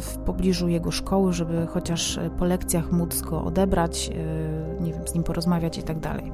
w 0.00 0.18
pobliżu 0.24 0.68
jego 0.68 0.90
szkoły, 0.90 1.32
żeby 1.32 1.66
chociaż 1.66 2.20
po 2.38 2.44
lekcjach 2.44 2.92
móc 2.92 3.20
go 3.22 3.44
odebrać, 3.44 4.10
e, 4.10 4.82
nie 4.82 4.92
wiem, 4.92 5.08
z 5.08 5.14
nim 5.14 5.22
porozmawiać 5.22 5.78
i 5.78 5.82
tak 5.82 6.00
dalej. 6.00 6.32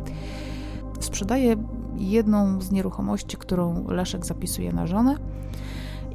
Sprzedaje 1.00 1.56
jedną 1.96 2.60
z 2.60 2.70
nieruchomości, 2.70 3.36
którą 3.36 3.88
Leszek 3.88 4.26
zapisuje 4.26 4.72
na 4.72 4.86
żonę 4.86 5.16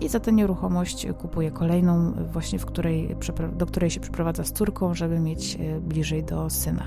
i 0.01 0.09
za 0.09 0.19
tę 0.19 0.31
nieruchomość 0.31 1.07
kupuje 1.19 1.51
kolejną, 1.51 2.13
właśnie 2.31 2.59
w 2.59 2.65
której, 2.65 3.15
do 3.57 3.65
której 3.65 3.89
się 3.89 3.99
przeprowadza 3.99 4.43
z 4.43 4.51
córką, 4.51 4.93
żeby 4.93 5.19
mieć 5.19 5.55
e, 5.55 5.79
bliżej 5.79 6.23
do 6.23 6.49
syna. 6.49 6.83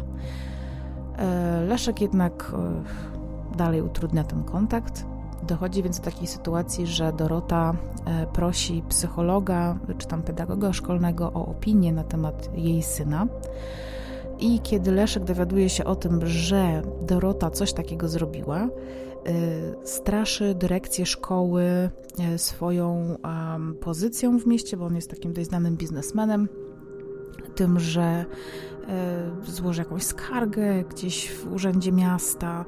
Leszek 1.68 2.00
jednak 2.00 2.52
dalej 3.56 3.82
utrudnia 3.82 4.24
ten 4.24 4.44
kontakt. 4.44 5.06
Dochodzi 5.42 5.82
więc 5.82 5.98
do 5.98 6.04
takiej 6.04 6.26
sytuacji, 6.26 6.86
że 6.86 7.12
Dorota 7.12 7.74
e, 8.06 8.26
prosi 8.26 8.82
psychologa 8.88 9.78
czy 9.98 10.06
tam 10.06 10.22
pedagoga 10.22 10.72
szkolnego 10.72 11.32
o 11.32 11.46
opinię 11.46 11.92
na 11.92 12.04
temat 12.04 12.50
jej 12.54 12.82
syna. 12.82 13.26
I 14.38 14.60
kiedy 14.60 14.92
Leszek 14.92 15.24
dowiaduje 15.24 15.68
się 15.68 15.84
o 15.84 15.96
tym, 15.96 16.26
że 16.26 16.82
Dorota 17.02 17.50
coś 17.50 17.72
takiego 17.72 18.08
zrobiła, 18.08 18.60
e, 18.60 18.68
straszy 19.84 20.54
dyrekcję 20.54 21.06
szkoły 21.06 21.62
e, 21.62 22.38
swoją 22.38 23.16
pozycją 23.80 24.38
w 24.38 24.46
mieście, 24.46 24.76
bo 24.76 24.86
on 24.86 24.94
jest 24.94 25.10
takim 25.10 25.32
dość 25.32 25.48
znanym 25.48 25.76
biznesmenem, 25.76 26.48
tym, 27.42 27.80
że 27.80 28.24
złoży 29.42 29.82
jakąś 29.82 30.02
skargę 30.02 30.84
gdzieś 30.84 31.30
w 31.30 31.52
urzędzie 31.52 31.92
miasta, 31.92 32.64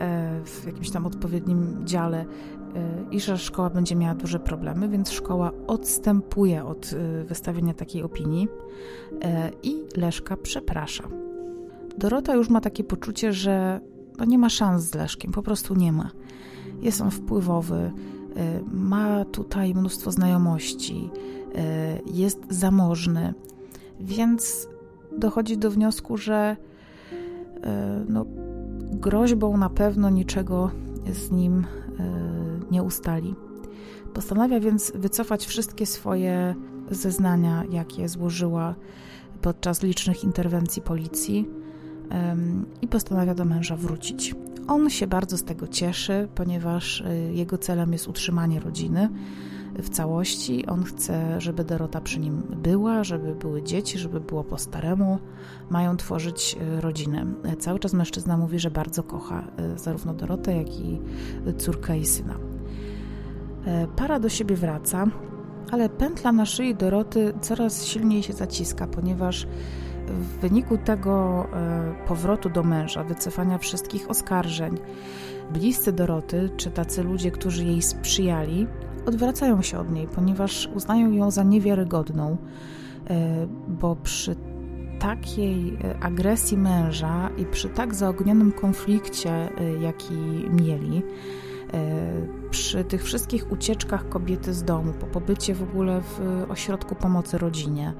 E, 0.00 0.40
w 0.44 0.66
jakimś 0.66 0.90
tam 0.90 1.06
odpowiednim 1.06 1.76
dziale 1.84 2.20
e, 2.20 2.26
i 3.10 3.20
że 3.20 3.38
szkoła 3.38 3.70
będzie 3.70 3.96
miała 3.96 4.14
duże 4.14 4.40
problemy, 4.40 4.88
więc 4.88 5.10
szkoła 5.10 5.52
odstępuje 5.66 6.64
od 6.64 6.92
e, 6.92 7.24
wystawienia 7.24 7.74
takiej 7.74 8.02
opinii 8.02 8.48
i 9.62 9.82
Leszka 9.96 10.36
przeprasza. 10.36 11.08
Dorota 11.98 12.34
już 12.34 12.48
ma 12.48 12.60
takie 12.60 12.84
poczucie, 12.84 13.32
że 13.32 13.80
no 14.18 14.24
nie 14.24 14.38
ma 14.38 14.48
szans 14.48 14.82
z 14.82 14.94
Leszkiem, 14.94 15.32
po 15.32 15.42
prostu 15.42 15.74
nie 15.74 15.92
ma. 15.92 16.10
Jest 16.80 17.00
on 17.00 17.10
wpływowy, 17.10 17.92
ma 18.72 19.24
tutaj 19.24 19.74
mnóstwo 19.74 20.10
znajomości, 20.10 21.10
jest 22.06 22.38
zamożny, 22.50 23.34
więc 24.00 24.68
dochodzi 25.18 25.58
do 25.58 25.70
wniosku, 25.70 26.16
że 26.16 26.56
no, 28.08 28.26
groźbą 28.92 29.56
na 29.56 29.70
pewno 29.70 30.10
niczego 30.10 30.70
z 31.12 31.30
nim 31.30 31.66
e, 31.98 32.04
nie 32.70 32.82
ustali. 32.82 33.34
Postanawia 34.14 34.60
więc 34.60 34.92
wycofać 34.94 35.46
wszystkie 35.46 35.86
swoje 35.86 36.54
zeznania, 36.90 37.64
jakie 37.70 38.08
złożyła 38.08 38.74
podczas 39.42 39.82
licznych 39.82 40.24
interwencji 40.24 40.82
policji 40.82 41.48
i 42.82 42.88
postanawia 42.88 43.34
do 43.34 43.44
męża 43.44 43.76
wrócić. 43.76 44.34
On 44.68 44.90
się 44.90 45.06
bardzo 45.06 45.38
z 45.38 45.44
tego 45.44 45.68
cieszy, 45.68 46.28
ponieważ 46.34 47.00
e, 47.00 47.32
jego 47.32 47.58
celem 47.58 47.92
jest 47.92 48.08
utrzymanie 48.08 48.60
rodziny 48.60 49.08
w 49.78 49.88
całości. 49.88 50.66
On 50.66 50.84
chce, 50.84 51.40
żeby 51.40 51.64
Dorota 51.64 52.00
przy 52.00 52.20
nim 52.20 52.42
była, 52.56 53.04
żeby 53.04 53.34
były 53.34 53.62
dzieci, 53.62 53.98
żeby 53.98 54.20
było 54.20 54.44
po 54.44 54.58
staremu. 54.58 55.18
Mają 55.70 55.96
tworzyć 55.96 56.56
e, 56.60 56.80
rodzinę. 56.80 57.26
Cały 57.58 57.78
czas 57.78 57.92
mężczyzna 57.92 58.36
mówi, 58.36 58.58
że 58.58 58.70
bardzo 58.70 59.02
kocha 59.02 59.44
e, 59.56 59.78
zarówno 59.78 60.14
Dorotę, 60.14 60.56
jak 60.56 60.80
i 60.80 61.00
córkę 61.58 61.98
i 61.98 62.06
syna. 62.06 62.34
E, 63.66 63.86
para 63.86 64.20
do 64.20 64.28
siebie 64.28 64.56
wraca, 64.56 65.06
ale 65.70 65.88
pętla 65.88 66.32
na 66.32 66.46
szyi 66.46 66.74
Doroty 66.74 67.34
coraz 67.40 67.84
silniej 67.84 68.22
się 68.22 68.32
zaciska, 68.32 68.86
ponieważ 68.86 69.46
w 70.06 70.40
wyniku 70.40 70.78
tego 70.78 71.46
powrotu 72.06 72.50
do 72.50 72.62
męża, 72.62 73.04
wycofania 73.04 73.58
wszystkich 73.58 74.10
oskarżeń, 74.10 74.78
bliscy 75.52 75.92
Doroty, 75.92 76.50
czy 76.56 76.70
tacy 76.70 77.02
ludzie, 77.02 77.30
którzy 77.30 77.64
jej 77.64 77.82
sprzyjali, 77.82 78.66
odwracają 79.08 79.62
się 79.62 79.78
od 79.78 79.90
niej, 79.90 80.06
ponieważ 80.06 80.68
uznają 80.74 81.12
ją 81.12 81.30
za 81.30 81.42
niewiarygodną, 81.42 82.36
e, 83.10 83.46
bo 83.68 83.96
przy 83.96 84.36
takiej 84.98 85.78
e, 85.84 85.98
agresji 86.02 86.58
męża 86.58 87.30
i 87.36 87.44
przy 87.44 87.68
tak 87.68 87.94
zaognionym 87.94 88.52
konflikcie, 88.52 89.30
e, 89.30 89.72
jaki 89.82 90.14
mieli, 90.50 91.02
przy 92.50 92.84
tych 92.84 93.04
wszystkich 93.04 93.52
ucieczkach 93.52 94.08
kobiety 94.08 94.54
z 94.54 94.64
domu, 94.64 94.92
po 95.00 95.06
pobycie 95.06 95.54
w 95.54 95.62
ogóle 95.62 96.00
w 96.00 96.20
ośrodku 96.48 96.94
pomocy 96.94 97.38
rodzinie, 97.38 97.92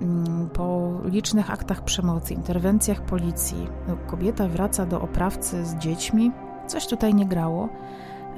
mm, 0.00 0.48
po 0.50 0.92
licznych 1.04 1.50
aktach 1.50 1.84
przemocy, 1.84 2.34
interwencjach 2.34 3.02
policji, 3.02 3.68
no, 3.88 3.96
kobieta 4.06 4.48
wraca 4.48 4.86
do 4.86 5.00
oprawcy 5.00 5.66
z 5.66 5.76
dziećmi, 5.76 6.32
coś 6.66 6.86
tutaj 6.86 7.14
nie 7.14 7.26
grało. 7.26 7.68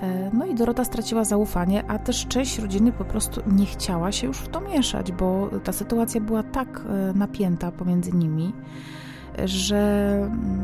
E, 0.02 0.30
no 0.32 0.46
i 0.46 0.54
Dorota 0.54 0.84
straciła 0.84 1.24
zaufanie, 1.24 1.84
a 1.88 1.98
też 1.98 2.26
część 2.26 2.58
rodziny 2.58 2.92
po 2.92 3.04
prostu 3.04 3.40
nie 3.52 3.66
chciała 3.66 4.12
się 4.12 4.26
już 4.26 4.38
w 4.38 4.48
to 4.48 4.60
mieszać, 4.60 5.12
bo 5.12 5.50
ta 5.64 5.72
sytuacja 5.72 6.20
była 6.20 6.42
tak 6.42 6.82
e, 6.88 7.12
napięta 7.18 7.72
pomiędzy 7.72 8.12
nimi, 8.12 8.52
że 9.44 10.12
mm, 10.22 10.62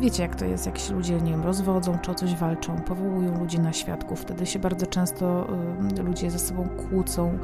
wiecie 0.00 0.22
jak 0.22 0.36
to 0.36 0.44
jest, 0.44 0.66
jak 0.66 0.78
się 0.78 0.94
ludzie, 0.94 1.20
nie 1.20 1.30
wiem, 1.30 1.42
rozwodzą 1.42 1.98
czy 2.02 2.10
o 2.10 2.14
coś 2.14 2.34
walczą, 2.34 2.76
powołują 2.76 3.38
ludzi 3.40 3.60
na 3.60 3.72
świadków, 3.72 4.20
wtedy 4.20 4.46
się 4.46 4.58
bardzo 4.58 4.86
często 4.86 5.46
e, 5.98 6.02
ludzie 6.02 6.30
ze 6.30 6.38
sobą 6.38 6.68
kłócą, 6.68 7.38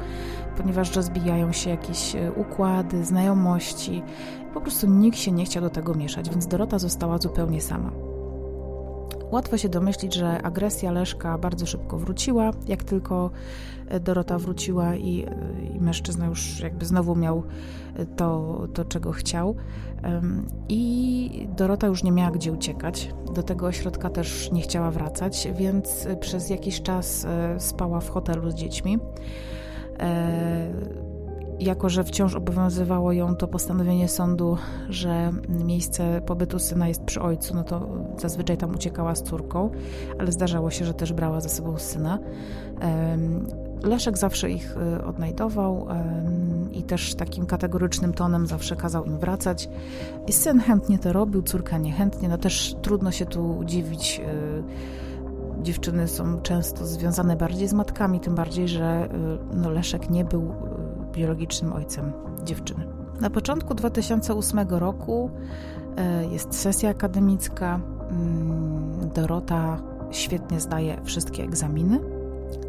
ponieważ 0.57 0.95
rozbijają 0.95 1.51
się 1.51 1.69
jakieś 1.69 2.15
układy, 2.35 3.05
znajomości. 3.05 4.03
Po 4.53 4.61
prostu 4.61 4.87
nikt 4.87 5.17
się 5.17 5.31
nie 5.31 5.45
chciał 5.45 5.63
do 5.63 5.69
tego 5.69 5.93
mieszać, 5.93 6.29
więc 6.29 6.47
Dorota 6.47 6.79
została 6.79 7.17
zupełnie 7.17 7.61
sama. 7.61 8.14
Łatwo 9.35 9.57
się 9.57 9.69
domyślić, 9.69 10.13
że 10.13 10.41
agresja 10.41 10.91
Leszka 10.91 11.37
bardzo 11.37 11.65
szybko 11.65 11.97
wróciła. 11.97 12.51
Jak 12.67 12.83
tylko 12.83 13.31
e, 13.87 13.99
Dorota 13.99 14.39
wróciła 14.39 14.95
i, 14.95 15.25
e, 15.25 15.75
i 15.75 15.79
mężczyzna 15.79 16.25
już 16.25 16.59
jakby 16.59 16.85
znowu 16.85 17.15
miał 17.15 17.43
e, 17.95 18.05
to, 18.05 18.61
to, 18.73 18.85
czego 18.85 19.11
chciał. 19.11 19.55
I 20.69 21.47
Dorota 21.57 21.87
już 21.87 22.03
nie 22.03 22.11
miała 22.11 22.31
gdzie 22.31 22.51
uciekać. 22.51 23.13
Do 23.33 23.43
tego 23.43 23.65
ośrodka 23.65 24.09
też 24.09 24.51
nie 24.51 24.61
chciała 24.61 24.91
wracać, 24.91 25.47
więc 25.55 26.07
przez 26.19 26.49
jakiś 26.49 26.81
czas 26.81 27.27
spała 27.57 27.99
w 27.99 28.09
hotelu 28.09 28.51
z 28.51 28.55
dziećmi 28.55 28.99
jako 31.59 31.89
że 31.89 32.03
wciąż 32.03 32.35
obowiązywało 32.35 33.11
ją 33.11 33.35
to 33.35 33.47
postanowienie 33.47 34.07
sądu, 34.07 34.57
że 34.89 35.31
miejsce 35.49 36.21
pobytu 36.21 36.59
syna 36.59 36.87
jest 36.87 37.03
przy 37.03 37.21
ojcu, 37.21 37.55
no 37.55 37.63
to 37.63 37.89
zazwyczaj 38.17 38.57
tam 38.57 38.75
uciekała 38.75 39.15
z 39.15 39.23
córką, 39.23 39.69
ale 40.19 40.31
zdarzało 40.31 40.71
się, 40.71 40.85
że 40.85 40.93
też 40.93 41.13
brała 41.13 41.41
ze 41.41 41.49
sobą 41.49 41.77
syna. 41.77 42.19
Leszek 43.83 44.17
zawsze 44.17 44.51
ich 44.51 44.77
y, 44.77 45.05
odnajdował 45.05 45.87
i 46.71 46.83
też 46.83 47.15
takim 47.15 47.45
kategorycznym 47.45 48.13
tonem 48.13 48.47
zawsze 48.47 48.75
kazał 48.75 49.05
im 49.05 49.17
wracać. 49.17 49.69
I 50.27 50.33
syn 50.33 50.59
chętnie 50.59 50.99
to 50.99 51.13
robił, 51.13 51.41
córka 51.41 51.77
niechętnie. 51.77 52.29
No 52.29 52.37
też 52.37 52.75
trudno 52.81 53.11
się 53.11 53.25
tu 53.25 53.61
dziwić. 53.65 54.21
Y, 54.25 55.63
dziewczyny 55.63 56.07
są 56.07 56.41
często 56.41 56.85
związane 56.85 57.35
bardziej 57.35 57.67
z 57.67 57.73
matkami, 57.73 58.19
tym 58.19 58.35
bardziej, 58.35 58.67
że 58.67 59.09
y, 59.53 59.55
no 59.55 59.69
Leszek 59.69 60.09
nie 60.09 60.25
był 60.25 60.53
biologicznym 61.15 61.73
ojcem 61.73 62.11
dziewczyny. 62.43 62.87
Na 63.21 63.29
początku 63.29 63.73
2008 63.73 64.59
roku 64.69 65.29
e, 65.97 66.25
jest 66.25 66.55
sesja 66.55 66.89
akademicka. 66.89 67.79
Mm, 68.09 69.09
Dorota 69.15 69.77
świetnie 70.11 70.59
zdaje 70.59 71.01
wszystkie 71.03 71.43
egzaminy 71.43 71.99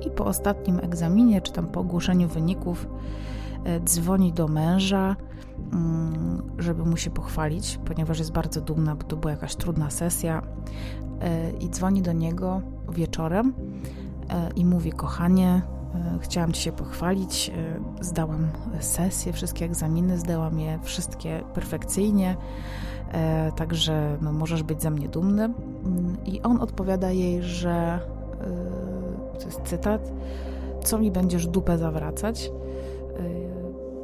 i 0.06 0.10
po 0.10 0.24
ostatnim 0.24 0.78
egzaminie, 0.78 1.40
czy 1.40 1.52
tam 1.52 1.66
po 1.66 1.80
ogłoszeniu 1.80 2.28
wyników, 2.28 2.88
e, 3.64 3.80
dzwoni 3.80 4.32
do 4.32 4.48
męża, 4.48 5.16
mm, 5.72 6.42
żeby 6.58 6.84
mu 6.84 6.96
się 6.96 7.10
pochwalić, 7.10 7.80
ponieważ 7.84 8.18
jest 8.18 8.32
bardzo 8.32 8.60
dumna, 8.60 8.96
bo 8.96 9.04
to 9.04 9.16
była 9.16 9.30
jakaś 9.30 9.56
trudna 9.56 9.90
sesja. 9.90 10.42
E, 11.20 11.50
I 11.50 11.70
dzwoni 11.70 12.02
do 12.02 12.12
niego 12.12 12.60
wieczorem 12.92 13.54
i 14.56 14.64
mówi: 14.64 14.92
Kochanie, 14.92 15.62
chciałam 16.20 16.52
Ci 16.52 16.62
się 16.62 16.72
pochwalić. 16.72 17.50
Zdałam 18.00 18.48
sesję, 18.80 19.32
wszystkie 19.32 19.64
egzaminy, 19.64 20.18
zdałam 20.18 20.60
je 20.60 20.78
wszystkie 20.82 21.42
perfekcyjnie. 21.54 22.36
E, 23.12 23.52
także 23.56 24.18
no, 24.20 24.32
możesz 24.32 24.62
być 24.62 24.82
ze 24.82 24.90
mnie 24.90 25.08
dumny. 25.08 25.44
Mm, 25.44 26.16
I 26.24 26.42
on 26.42 26.60
odpowiada 26.60 27.10
jej, 27.10 27.42
że 27.42 28.00
e, 29.34 29.38
to 29.38 29.46
jest 29.46 29.62
cytat, 29.64 30.12
co 30.84 30.98
mi 30.98 31.10
będziesz 31.10 31.46
dupę 31.46 31.78
zawracać. 31.78 32.46
E, 32.46 33.56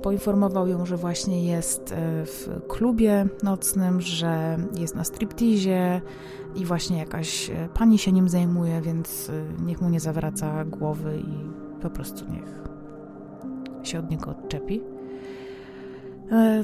poinformował 0.02 0.66
ją, 0.68 0.86
że 0.86 0.96
właśnie 0.96 1.44
jest 1.44 1.94
w 2.24 2.60
klubie 2.68 3.26
nocnym, 3.42 4.00
że 4.00 4.58
jest 4.78 4.94
na 4.94 5.04
striptizie 5.04 6.00
i 6.54 6.64
właśnie 6.64 6.98
jakaś 6.98 7.50
pani 7.74 7.98
się 7.98 8.12
nim 8.12 8.28
zajmuje, 8.28 8.80
więc 8.80 9.30
niech 9.60 9.80
mu 9.80 9.88
nie 9.88 10.00
zawraca 10.00 10.64
głowy 10.64 11.18
i 11.18 11.61
po 11.82 11.90
prostu 11.90 12.24
niech 12.32 12.62
się 13.82 13.98
od 13.98 14.10
niego 14.10 14.30
odczepi. 14.30 14.80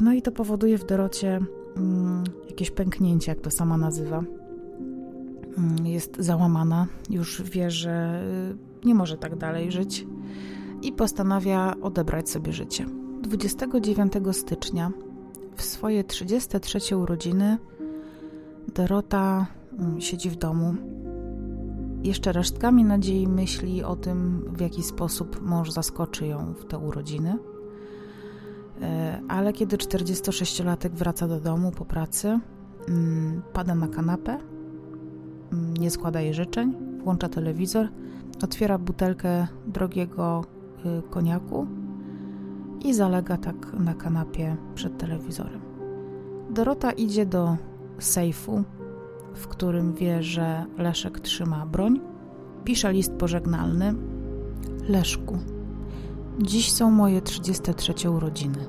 No 0.01 0.13
i 0.13 0.23
to 0.23 0.33
powoduje 0.33 0.79
w 0.79 0.87
Dorocie 0.87 1.41
Mm, 1.79 2.25
jakieś 2.49 2.71
pęknięcie, 2.71 3.33
jak 3.33 3.41
to 3.41 3.51
sama 3.51 3.77
nazywa. 3.77 4.23
Mm, 5.59 5.87
jest 5.87 6.17
załamana, 6.19 6.87
już 7.11 7.43
wie, 7.43 7.71
że 7.71 8.23
y, 8.83 8.87
nie 8.87 8.95
może 8.95 9.17
tak 9.17 9.37
dalej 9.37 9.73
żyć 9.73 10.07
i 10.83 10.93
postanawia 10.93 11.75
odebrać 11.83 12.31
sobie 12.31 12.53
życie. 12.53 12.87
29 13.23 14.13
stycznia, 14.33 14.91
w 15.57 15.63
swoje 15.63 16.05
33 16.05 16.97
urodziny, 16.97 17.59
Dorota 18.75 19.47
mm, 19.79 20.01
siedzi 20.01 20.31
w 20.31 20.37
domu. 20.37 20.75
Jeszcze 22.05 22.33
resztkami 22.33 22.85
nadziei 22.85 23.29
myśli 23.29 23.85
o 23.85 23.97
tym, 23.97 24.45
w 24.53 24.61
jaki 24.61 24.83
sposób 24.83 25.43
mąż 25.43 25.71
zaskoczy 25.71 26.27
ją 26.27 26.55
w 26.55 26.65
te 26.65 26.79
urodziny. 26.79 27.39
E, 28.83 29.21
ale 29.29 29.53
kiedy 29.53 29.77
46-latek 29.77 30.91
wraca 30.91 31.29
do 31.29 31.41
domu 31.41 31.71
po 31.71 31.85
pracy, 31.85 32.41
mm, 32.89 33.43
pada 33.53 33.75
na 33.75 33.89
kanapę, 33.89 34.39
mm, 35.53 35.77
nie 35.77 35.91
składa 35.91 36.21
jej 36.21 36.35
życzeń, 36.35 36.75
włącza 37.05 37.29
telewizor, 37.29 37.89
otwiera 38.43 38.79
butelkę 38.79 39.47
drogiego 39.67 40.45
y, 40.99 41.03
koniaku 41.11 41.67
i 42.85 42.95
zalega 42.95 43.37
tak 43.37 43.73
na 43.79 43.95
kanapie 43.95 44.57
przed 44.75 44.99
telewizorem. 44.99 45.61
Dorota 46.51 46.93
idzie 46.93 47.27
do 47.27 47.57
sejfu, 47.99 48.65
w 49.35 49.49
którym 49.49 49.95
wie, 49.95 50.23
że 50.23 50.67
Leszek 50.79 51.21
trzyma 51.21 51.67
broń. 51.67 52.01
Pisze 52.65 52.93
list 52.93 53.13
pożegnalny. 53.13 53.95
Leszku, 54.89 55.39
Dziś 56.43 56.73
są 56.73 56.91
moje 56.91 57.23
33 57.23 58.11
urodziny. 58.11 58.67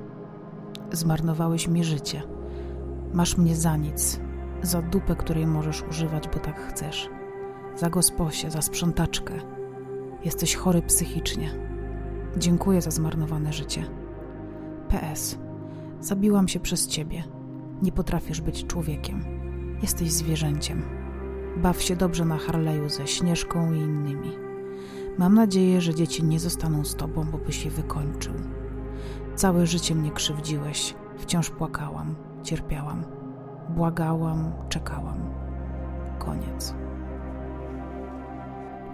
Zmarnowałeś 0.91 1.67
mi 1.67 1.83
życie. 1.83 2.21
Masz 3.13 3.37
mnie 3.37 3.55
za 3.55 3.77
nic, 3.77 4.19
za 4.61 4.81
dupę, 4.81 5.15
której 5.15 5.47
możesz 5.47 5.83
używać, 5.83 6.27
bo 6.27 6.39
tak 6.39 6.59
chcesz. 6.59 7.09
Za 7.75 7.89
gosposię, 7.89 8.51
za 8.51 8.61
sprzątaczkę. 8.61 9.33
Jesteś 10.25 10.55
chory 10.55 10.81
psychicznie. 10.81 11.49
Dziękuję 12.37 12.81
za 12.81 12.91
zmarnowane 12.91 13.53
życie. 13.53 13.85
PS. 14.87 15.37
Zabiłam 16.01 16.47
się 16.47 16.59
przez 16.59 16.87
ciebie. 16.87 17.23
Nie 17.81 17.91
potrafisz 17.91 18.41
być 18.41 18.67
człowiekiem. 18.67 19.38
Jesteś 19.81 20.11
zwierzęciem. 20.11 20.81
Baw 21.57 21.81
się 21.81 21.95
dobrze 21.95 22.25
na 22.25 22.37
Harleju 22.37 22.89
ze 22.89 23.07
Śnieżką 23.07 23.73
i 23.73 23.77
innymi. 23.77 24.31
Mam 25.17 25.33
nadzieję, 25.33 25.81
że 25.81 25.95
dzieci 25.95 26.23
nie 26.23 26.39
zostaną 26.39 26.85
z 26.85 26.95
tobą, 26.95 27.23
bo 27.31 27.37
byś 27.37 27.65
je 27.65 27.71
wykończył. 27.71 28.33
Całe 29.35 29.67
życie 29.67 29.95
mnie 29.95 30.11
krzywdziłeś, 30.11 30.95
wciąż 31.17 31.49
płakałam, 31.49 32.15
cierpiałam, 32.43 33.03
błagałam, 33.69 34.51
czekałam. 34.69 35.19
Koniec. 36.19 36.75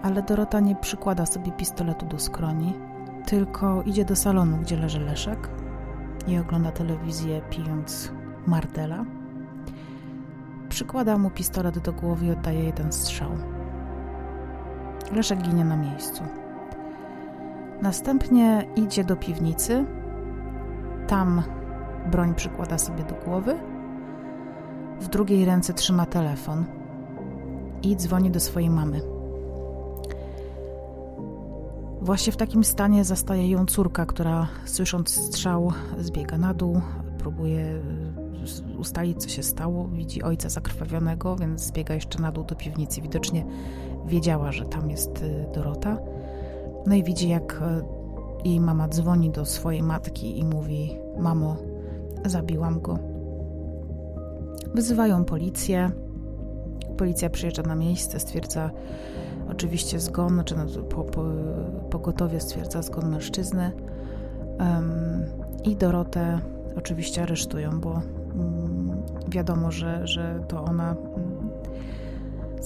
Ale 0.02 0.22
Dorota 0.22 0.60
nie 0.60 0.76
przykłada 0.76 1.26
sobie 1.26 1.52
pistoletu 1.52 2.06
do 2.06 2.18
skroni, 2.18 2.74
tylko 3.26 3.82
idzie 3.82 4.04
do 4.04 4.16
salonu, 4.16 4.56
gdzie 4.56 4.76
leży 4.76 5.00
Leszek 5.00 5.50
i 6.26 6.38
ogląda 6.38 6.72
telewizję, 6.72 7.42
pijąc 7.50 8.12
martela. 8.46 9.04
Przykłada 10.68 11.18
mu 11.18 11.30
pistolet 11.30 11.78
do 11.78 11.92
głowy 11.92 12.26
i 12.26 12.30
oddaje 12.30 12.64
jeden 12.64 12.92
strzał. 12.92 13.30
Leszek 15.12 15.42
ginie 15.42 15.64
na 15.64 15.76
miejscu. 15.76 16.22
Następnie 17.82 18.66
idzie 18.76 19.04
do 19.04 19.16
piwnicy. 19.16 19.84
Tam 21.06 21.42
broń 22.10 22.34
przykłada 22.34 22.78
sobie 22.78 23.04
do 23.04 23.14
głowy. 23.14 23.56
W 25.00 25.08
drugiej 25.08 25.44
ręce 25.44 25.74
trzyma 25.74 26.06
telefon 26.06 26.64
i 27.82 27.96
dzwoni 27.96 28.30
do 28.30 28.40
swojej 28.40 28.70
mamy. 28.70 29.00
Właśnie 32.00 32.32
w 32.32 32.36
takim 32.36 32.64
stanie 32.64 33.04
zastaje 33.04 33.50
ją 33.50 33.66
córka, 33.66 34.06
która 34.06 34.48
słysząc 34.64 35.10
strzał 35.10 35.72
zbiega 35.98 36.38
na 36.38 36.54
dół, 36.54 36.80
próbuje 37.18 37.82
ustalić, 38.78 39.22
co 39.22 39.28
się 39.28 39.42
stało. 39.42 39.88
Widzi 39.88 40.22
ojca 40.22 40.48
zakrwawionego, 40.48 41.36
więc 41.36 41.60
zbiega 41.60 41.94
jeszcze 41.94 42.22
na 42.22 42.32
dół 42.32 42.44
do 42.44 42.54
piwnicy. 42.54 43.00
Widocznie 43.00 43.44
wiedziała, 44.06 44.52
że 44.52 44.64
tam 44.64 44.90
jest 44.90 45.22
y, 45.22 45.46
Dorota. 45.54 45.98
No 46.86 46.94
i 46.94 47.04
widzi, 47.04 47.28
jak 47.28 47.62
y, 48.42 48.48
jej 48.48 48.60
mama 48.60 48.88
dzwoni 48.88 49.30
do 49.30 49.44
swojej 49.44 49.82
matki 49.82 50.38
i 50.38 50.44
mówi: 50.44 50.96
Mamo, 51.18 51.56
zabiłam 52.24 52.80
go. 52.80 52.98
Wyzywają 54.74 55.24
policję. 55.24 55.90
Policja 56.96 57.30
przyjeżdża 57.30 57.62
na 57.62 57.74
miejsce, 57.74 58.20
stwierdza 58.20 58.70
oczywiście 59.50 60.00
zgon, 60.00 60.34
znaczy 60.34 60.54
no, 60.56 60.82
po, 60.82 61.04
po, 61.04 61.24
pogotowie 61.90 62.40
stwierdza 62.40 62.82
zgon 62.82 63.10
mężczyzny. 63.10 63.72
Um, 64.58 65.24
I 65.64 65.76
Dorotę 65.76 66.40
oczywiście 66.76 67.22
aresztują, 67.22 67.80
bo 67.80 68.00
wiadomo, 69.28 69.70
że, 69.70 70.06
że 70.06 70.40
to 70.48 70.64
ona 70.64 70.96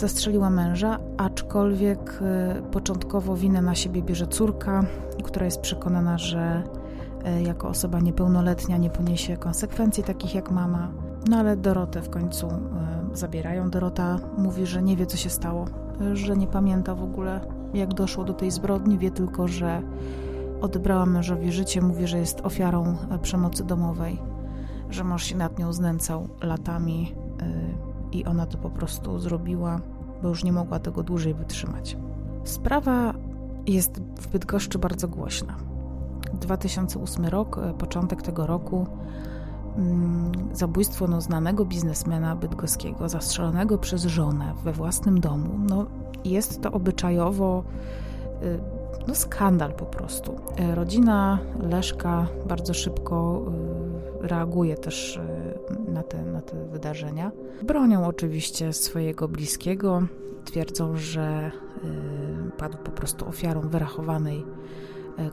zastrzeliła 0.01 0.51
męża, 0.51 0.99
aczkolwiek 1.17 2.21
e, 2.23 2.63
początkowo 2.73 3.37
winę 3.37 3.63
na 3.63 3.75
siebie 3.75 4.03
bierze 4.03 4.27
córka, 4.27 4.85
która 5.25 5.45
jest 5.45 5.61
przekonana, 5.61 6.19
że 6.19 6.63
e, 7.25 7.43
jako 7.43 7.69
osoba 7.69 8.01
niepełnoletnia 8.01 8.77
nie 8.77 8.91
poniesie 8.91 9.37
konsekwencji 9.37 10.05
takich 10.05 10.35
jak 10.35 10.51
mama. 10.51 10.93
No 11.29 11.37
ale 11.37 11.57
Dorotę 11.57 12.03
w 12.03 12.11
końcu 12.11 12.47
e, 12.47 12.61
zabierają. 13.13 13.71
Dorota 13.71 14.19
mówi, 14.39 14.67
że 14.67 14.83
nie 14.83 14.97
wie 14.97 15.07
co 15.07 15.17
się 15.17 15.31
stało, 15.31 15.65
że 16.13 16.37
nie 16.37 16.47
pamięta 16.47 16.95
w 16.95 17.03
ogóle 17.03 17.41
jak 17.75 17.95
doszło 17.95 18.25
do 18.25 18.35
tej 18.35 18.51
zbrodni, 18.51 18.99
wie 18.99 19.11
tylko, 19.11 19.49
że 19.49 19.83
odebrała 20.61 21.07
mężowi 21.07 21.53
życie, 21.53 21.83
mówi, 21.83 22.07
że 22.07 22.19
jest 22.19 22.41
ofiarą 22.41 22.97
przemocy 23.23 23.65
domowej, 23.65 24.19
że 24.91 25.05
mąż 25.05 25.25
się 25.25 25.37
nad 25.37 25.59
nią 25.59 25.73
znęcał 25.73 26.29
latami 26.43 27.15
i 28.13 28.25
ona 28.25 28.47
to 28.47 28.59
po 28.59 28.71
prostu 28.71 29.19
zrobiła, 29.19 29.81
bo 30.23 30.29
już 30.29 30.45
nie 30.45 30.53
mogła 30.53 30.79
tego 30.79 31.03
dłużej 31.03 31.35
wytrzymać. 31.35 31.97
Sprawa 32.45 33.15
jest 33.67 34.01
w 34.01 34.29
Bydgoszczy 34.29 34.79
bardzo 34.79 35.09
głośna. 35.09 35.57
2008 36.41 37.25
rok, 37.25 37.59
e, 37.59 37.75
początek 37.75 38.23
tego 38.23 38.47
roku, 38.47 38.87
mm, 39.77 40.33
zabójstwo 40.53 41.07
no, 41.07 41.21
znanego 41.21 41.65
biznesmena 41.65 42.37
bydgoskiego, 42.37 43.09
zastrzelonego 43.09 43.79
przez 43.79 44.05
żonę 44.05 44.55
we 44.65 44.73
własnym 44.73 45.21
domu. 45.21 45.59
No, 45.69 45.87
jest 46.25 46.63
to 46.63 46.73
obyczajowo 46.73 47.65
e, 48.43 48.80
no, 49.09 49.15
skandal 49.15 49.73
po 49.73 49.87
prostu. 49.87 50.37
E, 50.59 50.75
rodzina 50.75 51.39
Leszka 51.63 52.27
bardzo 52.47 52.75
szybko 52.75 53.45
reaguje 54.21 54.77
też 54.77 55.21
na 55.89 56.03
te, 56.03 56.25
na 56.25 56.41
te 56.41 56.69
wydarzenia. 56.69 57.33
Bronią 57.63 58.07
oczywiście 58.07 58.73
swojego 58.73 59.29
bliskiego, 59.29 60.03
twierdzą, 60.45 60.97
że 60.97 61.51
padł 62.59 62.79
po 62.79 62.91
prostu 62.91 63.29
ofiarą 63.29 63.61
wyrachowanej 63.61 64.45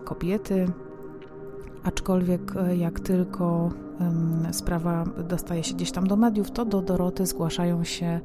kobiety. 0.05 0.67
Aczkolwiek 1.83 2.53
jak 2.77 2.99
tylko 2.99 3.71
sprawa 4.51 5.05
dostaje 5.29 5.63
się 5.63 5.75
gdzieś 5.75 5.91
tam 5.91 6.07
do 6.07 6.15
mediów, 6.15 6.51
to 6.51 6.65
do 6.65 6.81
Doroty 6.81 7.25
zgłaszają 7.25 7.83
się 7.83 8.19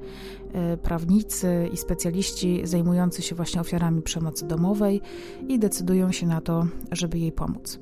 prawnicy 0.83 1.69
i 1.73 1.77
specjaliści 1.77 2.61
zajmujący 2.65 3.23
się 3.23 3.35
właśnie 3.35 3.61
ofiarami 3.61 4.03
przemocy 4.03 4.47
domowej 4.47 5.01
i 5.49 5.59
decydują 5.59 6.13
się 6.13 6.27
na 6.27 6.41
to, 6.41 6.67
żeby 6.93 7.19
jej 7.19 7.33
pomóc. 7.33 7.81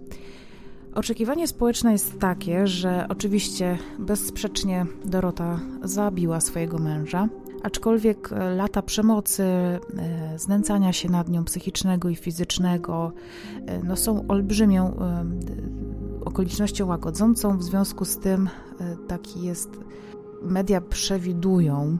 Oczekiwanie 0.94 1.46
społeczne 1.48 1.92
jest 1.92 2.18
takie, 2.18 2.66
że 2.66 3.06
oczywiście 3.08 3.78
bezsprzecznie 3.98 4.86
Dorota 5.04 5.60
zabiła 5.82 6.40
swojego 6.40 6.78
męża, 6.78 7.28
aczkolwiek 7.62 8.32
e, 8.32 8.54
lata 8.54 8.82
przemocy, 8.82 9.42
e, 9.42 9.78
znęcania 10.38 10.92
się 10.92 11.10
nad 11.10 11.28
nią 11.28 11.44
psychicznego 11.44 12.08
i 12.08 12.16
fizycznego 12.16 13.12
e, 13.66 13.82
no, 13.82 13.96
są 13.96 14.26
olbrzymią 14.28 14.96
okolicznością 16.24 16.86
łagodzącą. 16.86 17.58
W 17.58 17.62
związku 17.62 18.04
z 18.04 18.18
tym 18.18 18.48
taki 19.08 19.42
jest, 19.42 19.70
media 20.42 20.80
przewidują, 20.80 21.98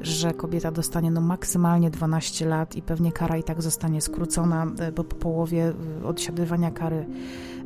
że 0.00 0.34
kobieta 0.34 0.70
dostanie 0.70 1.10
no 1.10 1.20
maksymalnie 1.20 1.90
12 1.90 2.46
lat 2.46 2.76
i 2.76 2.82
pewnie 2.82 3.12
kara 3.12 3.36
i 3.36 3.42
tak 3.42 3.62
zostanie 3.62 4.00
skrócona, 4.00 4.66
bo 4.96 5.04
po 5.04 5.16
połowie 5.16 5.72
odsiadywania 6.04 6.70
kary 6.70 7.06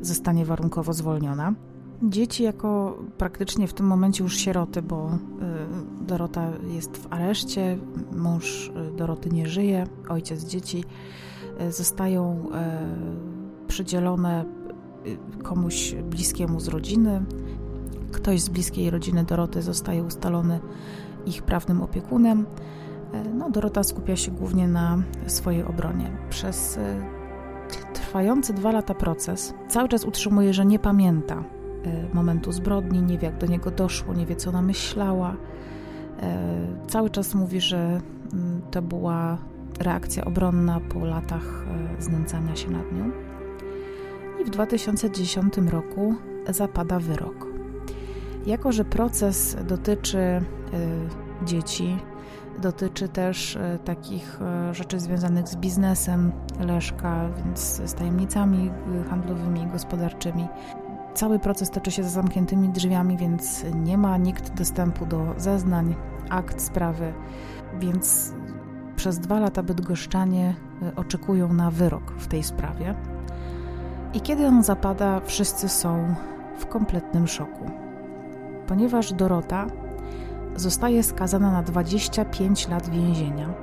zostanie 0.01 0.45
warunkowo 0.45 0.93
zwolniona. 0.93 1.53
Dzieci 2.01 2.43
jako 2.43 2.97
praktycznie 3.17 3.67
w 3.67 3.73
tym 3.73 3.85
momencie 3.85 4.23
już 4.23 4.37
sieroty, 4.37 4.81
bo 4.81 5.09
y, 5.09 6.05
Dorota 6.05 6.49
jest 6.67 6.97
w 6.97 7.13
areszcie, 7.13 7.77
mąż 8.11 8.67
y, 8.67 8.97
Doroty 8.97 9.29
nie 9.29 9.47
żyje, 9.47 9.87
ojciec 10.09 10.45
dzieci 10.45 10.83
y, 11.61 11.71
zostają 11.71 12.49
przydzielone 13.67 14.45
komuś 15.43 15.95
bliskiemu 15.95 16.59
z 16.59 16.67
rodziny. 16.67 17.21
Ktoś 18.11 18.41
z 18.41 18.49
bliskiej 18.49 18.89
rodziny 18.89 19.23
Doroty 19.23 19.61
zostaje 19.61 20.03
ustalony 20.03 20.59
ich 21.25 21.43
prawnym 21.43 21.81
opiekunem. 21.81 22.45
No, 23.33 23.49
Dorota 23.49 23.83
skupia 23.83 24.15
się 24.15 24.31
głównie 24.31 24.67
na 24.67 25.03
swojej 25.27 25.63
obronie. 25.63 26.17
Przez 26.29 26.79
trwający 27.93 28.53
dwa 28.53 28.71
lata 28.71 28.93
proces 28.93 29.53
cały 29.69 29.89
czas 29.89 30.05
utrzymuje, 30.05 30.53
że 30.53 30.65
nie 30.65 30.79
pamięta 30.79 31.43
momentu 32.13 32.51
zbrodni, 32.51 33.01
nie 33.01 33.17
wie 33.17 33.27
jak 33.27 33.37
do 33.37 33.47
niego 33.47 33.71
doszło, 33.71 34.13
nie 34.13 34.25
wie 34.25 34.35
co 34.35 34.49
ona 34.49 34.61
myślała. 34.61 35.35
E, 36.21 36.37
cały 36.87 37.09
czas 37.09 37.35
mówi, 37.35 37.61
że 37.61 38.01
mm, 38.33 38.61
to 38.71 38.81
była 38.81 39.37
reakcja 39.79 40.25
obronna 40.25 40.79
po 40.79 41.05
latach 41.05 41.65
e, 41.99 42.01
znęcania 42.01 42.55
się 42.55 42.71
nad 42.71 42.91
nią. 42.91 43.11
I 44.41 44.45
w 44.45 44.49
2010 44.49 45.53
roku 45.57 46.15
zapada 46.49 46.99
wyrok. 46.99 47.47
Jako, 48.45 48.71
że 48.71 48.85
proces 48.85 49.57
dotyczy 49.67 50.41
dzieci, 51.45 51.97
Dotyczy 52.61 53.07
też 53.09 53.55
e, 53.55 53.79
takich 53.85 54.41
e, 54.41 54.73
rzeczy 54.73 54.99
związanych 54.99 55.47
z 55.47 55.55
biznesem 55.55 56.31
Leszka, 56.59 57.29
więc 57.37 57.59
z 57.85 57.93
tajemnicami 57.93 58.69
e, 58.69 59.09
handlowymi 59.09 59.61
i 59.61 59.67
gospodarczymi. 59.67 60.47
Cały 61.13 61.39
proces 61.39 61.69
toczy 61.69 61.91
się 61.91 62.03
za 62.03 62.09
zamkniętymi 62.09 62.69
drzwiami, 62.69 63.17
więc 63.17 63.65
nie 63.75 63.97
ma 63.97 64.17
nikt 64.17 64.53
dostępu 64.53 65.05
do 65.05 65.33
zeznań, 65.37 65.95
akt 66.29 66.61
sprawy, 66.61 67.13
więc 67.79 68.33
przez 68.95 69.19
dwa 69.19 69.39
lata 69.39 69.63
bydgoszczanie 69.63 70.55
oczekują 70.95 71.53
na 71.53 71.71
wyrok 71.71 72.11
w 72.17 72.27
tej 72.27 72.43
sprawie. 72.43 72.95
I 74.13 74.21
kiedy 74.21 74.47
on 74.47 74.63
zapada, 74.63 75.19
wszyscy 75.19 75.69
są 75.69 76.15
w 76.57 76.65
kompletnym 76.65 77.27
szoku, 77.27 77.71
ponieważ 78.67 79.13
Dorota 79.13 79.67
zostaje 80.55 81.03
skazana 81.03 81.51
na 81.51 81.63
25 81.63 82.67
lat 82.67 82.89
więzienia, 82.89 83.49
e, 83.49 83.53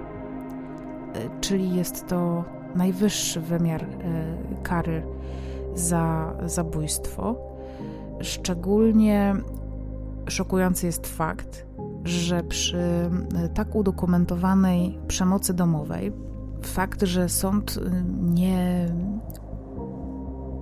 czyli 1.40 1.74
jest 1.74 2.06
to 2.06 2.44
najwyższy 2.74 3.40
wymiar 3.40 3.82
e, 3.82 3.86
kary 4.62 5.02
za 5.74 6.34
zabójstwo. 6.46 7.36
Szczególnie 8.20 9.34
szokujący 10.28 10.86
jest 10.86 11.06
fakt, 11.06 11.66
że 12.04 12.42
przy 12.42 12.78
e, 12.78 13.48
tak 13.54 13.74
udokumentowanej 13.74 14.98
przemocy 15.08 15.54
domowej, 15.54 16.12
fakt, 16.62 17.02
że 17.02 17.28
sąd 17.28 17.78
nie 18.20 18.88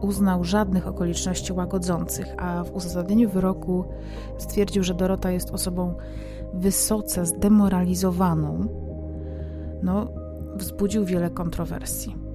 uznał 0.01 0.44
żadnych 0.44 0.87
okoliczności 0.87 1.53
łagodzących, 1.53 2.27
a 2.37 2.64
w 2.64 2.75
uzasadnieniu 2.75 3.31
wyroku 3.31 3.85
stwierdził, 4.38 4.83
że 4.83 4.94
Dorota 4.94 5.31
jest 5.31 5.51
osobą 5.51 5.94
wysoce 6.55 7.27
zdemoralizowaną, 7.27 8.66
no, 9.83 10.09
wzbudził 10.57 11.05
wiele 11.05 11.31
kontrowersji. 11.31 12.27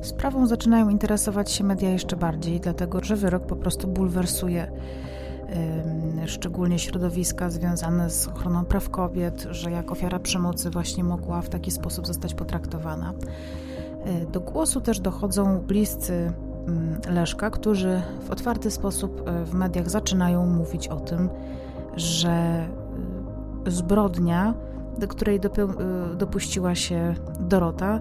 Sprawą 0.00 0.46
zaczynają 0.46 0.88
interesować 0.88 1.50
się 1.50 1.64
media 1.64 1.90
jeszcze 1.90 2.16
bardziej, 2.16 2.60
dlatego 2.60 3.04
że 3.04 3.16
wyrok 3.16 3.46
po 3.46 3.56
prostu 3.56 3.88
bulwersuje 3.88 4.72
szczególnie 6.26 6.78
środowiska 6.78 7.50
związane 7.50 8.10
z 8.10 8.28
ochroną 8.28 8.64
praw 8.64 8.90
kobiet, 8.90 9.46
że 9.50 9.70
jak 9.70 9.92
ofiara 9.92 10.18
przemocy 10.18 10.70
właśnie 10.70 11.04
mogła 11.04 11.42
w 11.42 11.48
taki 11.48 11.70
sposób 11.70 12.06
zostać 12.06 12.34
potraktowana. 12.34 13.12
E, 14.04 14.26
do 14.26 14.40
głosu 14.40 14.80
też 14.80 15.00
dochodzą 15.00 15.58
bliscy 15.58 16.32
Mm, 16.66 17.00
Leszka, 17.08 17.50
którzy 17.50 18.02
w 18.22 18.30
otwarty 18.30 18.70
sposób 18.70 19.28
e, 19.28 19.44
w 19.44 19.54
mediach 19.54 19.90
zaczynają 19.90 20.46
mówić 20.46 20.88
o 20.88 21.00
tym, 21.00 21.28
że 21.96 22.30
e, 23.66 23.70
zbrodnia, 23.70 24.54
do 24.98 25.08
której 25.08 25.40
dopuściła 26.16 26.74
się 26.74 27.14
Dorota, 27.40 28.00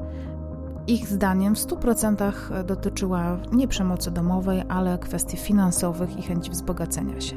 ich 0.87 1.07
zdaniem 1.07 1.55
w 1.55 1.59
100% 1.59 2.63
dotyczyła 2.63 3.37
nie 3.51 3.67
przemocy 3.67 4.11
domowej, 4.11 4.63
ale 4.69 4.97
kwestii 4.97 5.37
finansowych 5.37 6.17
i 6.17 6.21
chęci 6.21 6.51
wzbogacenia 6.51 7.21
się. 7.21 7.35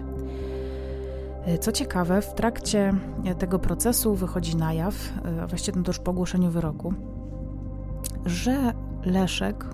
Co 1.61 1.72
ciekawe, 1.72 2.22
w 2.22 2.34
trakcie 2.34 2.92
tego 3.38 3.58
procesu 3.58 4.14
wychodzi 4.14 4.56
na 4.56 4.72
jaw, 4.72 4.94
a 5.42 5.46
właściwie 5.46 5.82
to 5.82 5.90
już 5.90 5.98
po 5.98 6.11
ogłoszeniu 6.11 6.50
wyroku, 6.50 6.94
że 8.26 8.72
Leszek 9.04 9.64